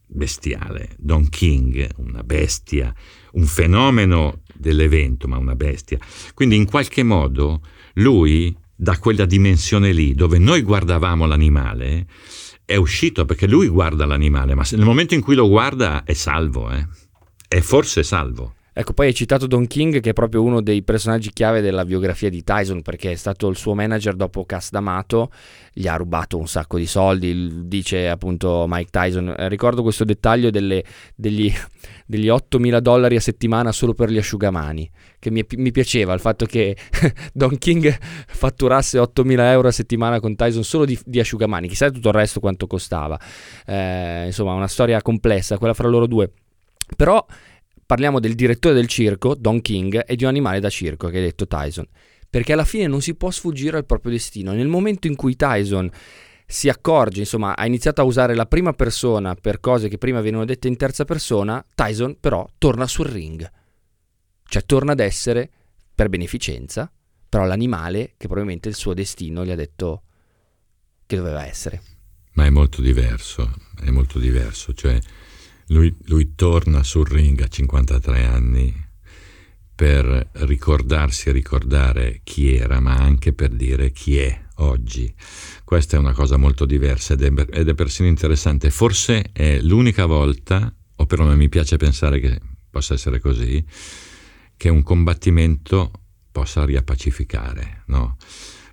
bestiale. 0.06 0.96
Don 0.98 1.28
King, 1.28 1.88
una 1.96 2.22
bestia, 2.22 2.94
un 3.32 3.46
fenomeno 3.46 4.42
dell'evento, 4.54 5.28
ma 5.28 5.38
una 5.38 5.54
bestia. 5.54 5.98
Quindi 6.34 6.56
in 6.56 6.66
qualche 6.66 7.02
modo 7.02 7.62
lui, 7.94 8.54
da 8.74 8.98
quella 8.98 9.24
dimensione 9.24 9.92
lì, 9.92 10.14
dove 10.14 10.38
noi 10.38 10.62
guardavamo 10.62 11.26
l'animale, 11.26 12.06
è 12.64 12.76
uscito 12.76 13.24
perché 13.24 13.46
lui 13.46 13.68
guarda 13.68 14.04
l'animale, 14.04 14.54
ma 14.54 14.62
nel 14.72 14.84
momento 14.84 15.14
in 15.14 15.22
cui 15.22 15.34
lo 15.34 15.48
guarda 15.48 16.04
è 16.04 16.12
salvo, 16.12 16.70
eh 16.70 16.86
è 17.48 17.60
forse 17.60 18.02
salvo. 18.02 18.52
Ecco, 18.78 18.92
poi 18.92 19.08
hai 19.08 19.14
citato 19.14 19.48
Don 19.48 19.66
King, 19.66 19.98
che 19.98 20.10
è 20.10 20.12
proprio 20.12 20.40
uno 20.40 20.60
dei 20.60 20.84
personaggi 20.84 21.32
chiave 21.32 21.60
della 21.60 21.84
biografia 21.84 22.30
di 22.30 22.44
Tyson, 22.44 22.82
perché 22.82 23.10
è 23.10 23.14
stato 23.16 23.48
il 23.48 23.56
suo 23.56 23.74
manager 23.74 24.14
dopo 24.14 24.44
Cass 24.44 24.70
D'Amato, 24.70 25.32
gli 25.72 25.88
ha 25.88 25.96
rubato 25.96 26.38
un 26.38 26.46
sacco 26.46 26.78
di 26.78 26.86
soldi, 26.86 27.66
dice 27.66 28.08
appunto 28.08 28.66
Mike 28.68 28.90
Tyson. 28.92 29.34
Eh, 29.36 29.48
ricordo 29.48 29.82
questo 29.82 30.04
dettaglio 30.04 30.50
delle, 30.50 30.84
degli, 31.16 31.52
degli 32.06 32.28
8.000 32.28 32.78
dollari 32.78 33.16
a 33.16 33.20
settimana 33.20 33.72
solo 33.72 33.94
per 33.94 34.10
gli 34.10 34.18
asciugamani, 34.18 34.88
che 35.18 35.32
mi, 35.32 35.44
mi 35.56 35.72
piaceva 35.72 36.12
il 36.12 36.20
fatto 36.20 36.46
che 36.46 36.76
Don 37.34 37.58
King 37.58 37.98
fatturasse 38.28 39.00
8.000 39.00 39.40
euro 39.40 39.66
a 39.66 39.72
settimana 39.72 40.20
con 40.20 40.36
Tyson 40.36 40.62
solo 40.62 40.84
di, 40.84 40.96
di 41.04 41.18
asciugamani, 41.18 41.66
chissà 41.66 41.90
tutto 41.90 42.10
il 42.10 42.14
resto 42.14 42.38
quanto 42.38 42.68
costava. 42.68 43.18
Eh, 43.66 44.26
insomma, 44.26 44.52
una 44.52 44.68
storia 44.68 45.02
complessa, 45.02 45.58
quella 45.58 45.74
fra 45.74 45.88
loro 45.88 46.06
due. 46.06 46.30
Però 46.96 47.24
parliamo 47.86 48.20
del 48.20 48.34
direttore 48.34 48.74
del 48.74 48.86
circo, 48.86 49.34
Don 49.34 49.60
King, 49.60 50.02
e 50.06 50.16
di 50.16 50.24
un 50.24 50.30
animale 50.30 50.60
da 50.60 50.68
circo, 50.68 51.08
che 51.08 51.18
ha 51.18 51.22
detto 51.22 51.46
Tyson. 51.46 51.86
Perché 52.28 52.52
alla 52.52 52.64
fine 52.64 52.86
non 52.86 53.00
si 53.00 53.14
può 53.14 53.30
sfuggire 53.30 53.78
al 53.78 53.86
proprio 53.86 54.12
destino. 54.12 54.52
Nel 54.52 54.68
momento 54.68 55.06
in 55.06 55.16
cui 55.16 55.36
Tyson 55.36 55.90
si 56.46 56.68
accorge, 56.68 57.20
insomma, 57.20 57.56
ha 57.56 57.66
iniziato 57.66 58.00
a 58.00 58.04
usare 58.04 58.34
la 58.34 58.46
prima 58.46 58.72
persona 58.72 59.34
per 59.34 59.60
cose 59.60 59.88
che 59.88 59.98
prima 59.98 60.20
venivano 60.20 60.46
dette 60.46 60.68
in 60.68 60.76
terza 60.76 61.04
persona, 61.04 61.64
Tyson 61.74 62.16
però 62.18 62.48
torna 62.56 62.86
sul 62.86 63.06
ring. 63.06 63.50
Cioè 64.44 64.64
torna 64.64 64.92
ad 64.92 65.00
essere, 65.00 65.50
per 65.94 66.08
beneficenza, 66.08 66.90
però 67.28 67.44
l'animale 67.44 68.14
che 68.16 68.26
probabilmente 68.26 68.68
il 68.68 68.74
suo 68.74 68.94
destino 68.94 69.44
gli 69.44 69.50
ha 69.50 69.56
detto 69.56 70.02
che 71.04 71.16
doveva 71.16 71.44
essere. 71.46 71.82
Ma 72.32 72.46
è 72.46 72.50
molto 72.50 72.80
diverso, 72.80 73.52
è 73.82 73.90
molto 73.90 74.18
diverso, 74.18 74.72
cioè 74.72 74.98
lui, 75.68 75.94
lui 76.06 76.34
torna 76.34 76.82
sul 76.82 77.06
ring 77.06 77.40
a 77.40 77.48
53 77.48 78.24
anni 78.24 78.86
per 79.74 80.30
ricordarsi 80.32 81.28
e 81.28 81.32
ricordare 81.32 82.20
chi 82.24 82.54
era, 82.54 82.80
ma 82.80 82.96
anche 82.96 83.32
per 83.32 83.50
dire 83.50 83.92
chi 83.92 84.18
è 84.18 84.46
oggi. 84.56 85.14
Questa 85.62 85.96
è 85.96 86.00
una 86.00 86.12
cosa 86.12 86.36
molto 86.36 86.64
diversa 86.66 87.14
ed 87.14 87.22
è, 87.22 87.46
ed 87.50 87.68
è 87.68 87.74
persino 87.74 88.08
interessante. 88.08 88.70
Forse 88.70 89.30
è 89.32 89.60
l'unica 89.60 90.06
volta, 90.06 90.74
o 90.96 91.06
perlomeno 91.06 91.36
mi 91.36 91.48
piace 91.48 91.76
pensare 91.76 92.18
che 92.18 92.40
possa 92.68 92.94
essere 92.94 93.20
così, 93.20 93.64
che 94.56 94.68
un 94.68 94.82
combattimento 94.82 95.92
possa 96.32 96.64
riappacificare, 96.64 97.84
no? 97.86 98.16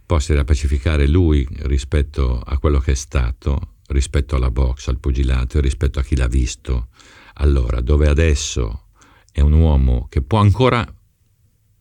possa 0.05 0.33
riappacificare 0.33 1.07
lui 1.07 1.47
rispetto 1.63 2.39
a 2.39 2.57
quello 2.57 2.79
che 2.79 2.93
è 2.93 2.95
stato, 2.95 3.74
rispetto 3.87 4.35
alla 4.35 4.51
box, 4.51 4.87
al 4.87 4.99
pugilato 4.99 5.57
e 5.57 5.61
rispetto 5.61 5.99
a 5.99 6.03
chi 6.03 6.15
l'ha 6.15 6.27
visto. 6.27 6.87
Allora, 7.35 7.81
dove 7.81 8.07
adesso 8.07 8.87
è 9.31 9.41
un 9.41 9.53
uomo 9.53 10.07
che 10.09 10.21
può 10.21 10.39
ancora 10.39 10.85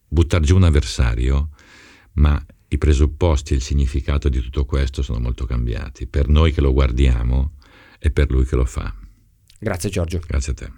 buttare 0.08 0.44
giù 0.44 0.56
un 0.56 0.64
avversario, 0.64 1.50
ma 2.14 2.44
i 2.68 2.78
presupposti 2.78 3.52
e 3.52 3.56
il 3.56 3.62
significato 3.62 4.28
di 4.28 4.40
tutto 4.40 4.64
questo 4.64 5.02
sono 5.02 5.20
molto 5.20 5.46
cambiati, 5.46 6.06
per 6.06 6.28
noi 6.28 6.52
che 6.52 6.60
lo 6.60 6.72
guardiamo 6.72 7.52
e 7.98 8.10
per 8.10 8.30
lui 8.30 8.44
che 8.44 8.56
lo 8.56 8.64
fa. 8.64 8.92
Grazie 9.58 9.90
Giorgio. 9.90 10.20
Grazie 10.26 10.52
a 10.52 10.54
te. 10.54 10.72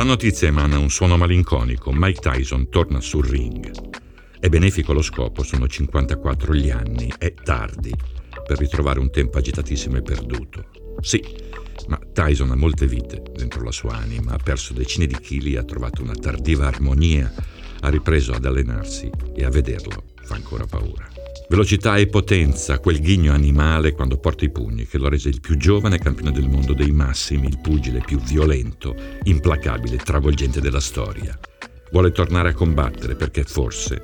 La 0.00 0.06
notizia 0.06 0.48
emana 0.48 0.78
un 0.78 0.88
suono 0.88 1.18
malinconico. 1.18 1.92
Mike 1.92 2.20
Tyson 2.20 2.70
torna 2.70 3.02
sul 3.02 3.26
ring. 3.26 3.70
È 4.40 4.48
benefico 4.48 4.94
lo 4.94 5.02
scopo, 5.02 5.42
sono 5.42 5.68
54 5.68 6.54
gli 6.54 6.70
anni, 6.70 7.12
è 7.18 7.34
tardi 7.34 7.92
per 8.46 8.56
ritrovare 8.56 8.98
un 8.98 9.10
tempo 9.10 9.36
agitatissimo 9.36 9.98
e 9.98 10.02
perduto. 10.02 10.70
Sì, 11.00 11.22
ma 11.88 12.00
Tyson 12.14 12.50
ha 12.50 12.56
molte 12.56 12.86
vite 12.86 13.22
dentro 13.36 13.62
la 13.62 13.72
sua 13.72 13.94
anima, 13.94 14.32
ha 14.32 14.38
perso 14.42 14.72
decine 14.72 15.06
di 15.06 15.18
chili, 15.20 15.56
ha 15.56 15.64
trovato 15.64 16.00
una 16.00 16.14
tardiva 16.14 16.66
armonia, 16.66 17.30
ha 17.80 17.88
ripreso 17.90 18.32
ad 18.32 18.46
allenarsi 18.46 19.10
e 19.36 19.44
a 19.44 19.50
vederlo 19.50 20.04
fa 20.22 20.34
ancora 20.34 20.64
paura. 20.64 21.19
Velocità 21.50 21.96
e 21.96 22.06
potenza, 22.06 22.78
quel 22.78 23.00
ghigno 23.00 23.32
animale 23.32 23.90
quando 23.90 24.18
porta 24.18 24.44
i 24.44 24.52
pugni 24.52 24.86
che 24.86 24.98
lo 24.98 25.08
rese 25.08 25.30
il 25.30 25.40
più 25.40 25.56
giovane 25.56 25.98
campione 25.98 26.30
del 26.30 26.48
mondo 26.48 26.74
dei 26.74 26.92
massimi, 26.92 27.48
il 27.48 27.58
pugile 27.58 27.98
più 28.06 28.20
violento, 28.20 28.94
implacabile, 29.24 29.96
travolgente 29.96 30.60
della 30.60 30.78
storia. 30.78 31.36
Vuole 31.90 32.12
tornare 32.12 32.50
a 32.50 32.54
combattere 32.54 33.16
perché 33.16 33.42
forse 33.42 34.00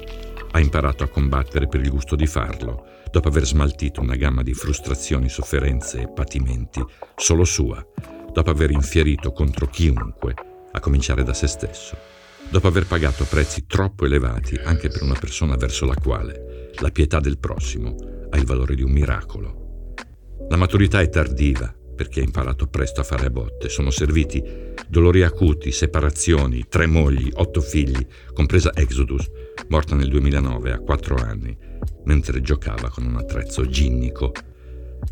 ha 0.51 0.59
imparato 0.59 1.05
a 1.05 1.09
combattere 1.09 1.68
per 1.68 1.82
il 1.82 1.88
gusto 1.88 2.16
di 2.16 2.26
farlo, 2.26 2.84
dopo 3.12 3.28
aver 3.28 3.47
smaltito 3.47 4.01
una 4.01 4.16
gamma 4.16 4.42
di 4.42 4.53
frustrazioni, 4.53 5.28
sofferenze 5.28 6.01
e 6.01 6.09
patimenti 6.09 6.84
solo 7.14 7.44
sua, 7.44 7.80
dopo 8.32 8.51
aver 8.51 8.72
infierito 8.72 9.30
contro 9.30 9.68
chiunque, 9.68 10.34
a 10.72 10.80
cominciare 10.80 11.22
da 11.22 11.32
se 11.32 11.47
stesso, 11.47 11.97
dopo 12.51 12.66
aver 12.66 12.86
pagato 12.86 13.22
prezzi 13.22 13.66
troppo 13.68 14.05
elevati 14.05 14.57
anche 14.64 14.88
per 14.88 15.05
una 15.05 15.14
persona 15.14 15.55
verso 15.55 15.86
la 15.86 15.94
quale 15.94 16.45
la 16.81 16.91
pietà 16.91 17.20
del 17.20 17.39
prossimo 17.39 17.97
ha 18.31 18.37
il 18.37 18.45
valore 18.45 18.74
di 18.74 18.83
un 18.83 18.91
miracolo. 18.91 19.95
La 20.49 20.57
maturità 20.57 21.01
è 21.01 21.09
tardiva 21.09 21.74
perché 21.97 22.20
ha 22.20 22.24
imparato 22.24 22.66
presto 22.66 23.01
a 23.01 23.05
fare 23.05 23.27
a 23.27 23.31
botte. 23.31 23.68
Sono 23.68 23.91
serviti 23.91 24.43
dolori 24.87 25.22
acuti, 25.22 25.72
separazioni, 25.72 26.66
tre 26.68 26.87
mogli, 26.87 27.31
otto 27.35 27.61
figli, 27.61 28.07
compresa 28.33 28.72
Exodus, 28.74 29.29
morta 29.68 29.95
nel 29.97 30.11
2009 30.11 30.72
a 30.72 30.79
quattro 30.79 31.16
anni, 31.16 31.57
mentre 32.05 32.43
giocava 32.43 32.91
con 32.91 33.07
un 33.07 33.16
attrezzo 33.16 33.66
ginnico. 33.66 34.33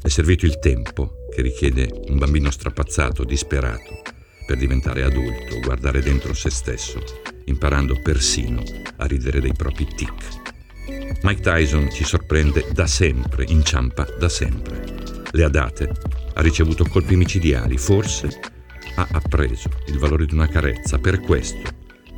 È 0.00 0.08
servito 0.08 0.44
il 0.44 0.58
tempo 0.58 1.26
che 1.34 1.40
richiede 1.40 1.88
un 2.08 2.18
bambino 2.18 2.50
strapazzato, 2.50 3.24
disperato, 3.24 4.02
per 4.46 4.58
diventare 4.58 5.02
adulto, 5.02 5.58
guardare 5.60 6.00
dentro 6.00 6.34
se 6.34 6.50
stesso, 6.50 7.02
imparando 7.46 7.98
persino 8.02 8.62
a 8.96 9.06
ridere 9.06 9.40
dei 9.40 9.54
propri 9.54 9.86
tic. 9.86 10.53
Mike 11.24 11.40
Tyson 11.40 11.90
ci 11.90 12.04
sorprende 12.04 12.66
da 12.74 12.86
sempre, 12.86 13.46
inciampa 13.48 14.06
da 14.18 14.28
sempre. 14.28 14.84
Le 15.30 15.42
ha 15.42 15.48
date, 15.48 15.90
ha 16.34 16.42
ricevuto 16.42 16.84
colpi 16.84 17.16
micidiali, 17.16 17.78
forse 17.78 18.28
ha 18.96 19.08
appreso 19.10 19.70
il 19.86 19.98
valore 19.98 20.26
di 20.26 20.34
una 20.34 20.48
carezza. 20.48 20.98
Per 20.98 21.20
questo, 21.20 21.62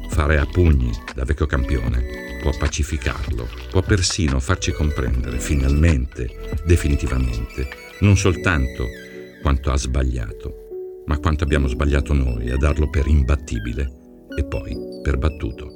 fare 0.08 0.38
a 0.38 0.44
pugni 0.44 0.90
da 1.14 1.22
vecchio 1.22 1.46
campione 1.46 2.40
può 2.42 2.50
pacificarlo, 2.58 3.48
può 3.70 3.80
persino 3.80 4.40
farci 4.40 4.72
comprendere 4.72 5.38
finalmente, 5.38 6.58
definitivamente, 6.64 7.68
non 8.00 8.16
soltanto 8.16 8.86
quanto 9.40 9.70
ha 9.70 9.76
sbagliato, 9.76 11.02
ma 11.06 11.16
quanto 11.20 11.44
abbiamo 11.44 11.68
sbagliato 11.68 12.12
noi 12.12 12.50
a 12.50 12.56
darlo 12.56 12.90
per 12.90 13.06
imbattibile 13.06 13.88
e 14.36 14.44
poi 14.44 14.76
per 15.00 15.16
battuto. 15.16 15.75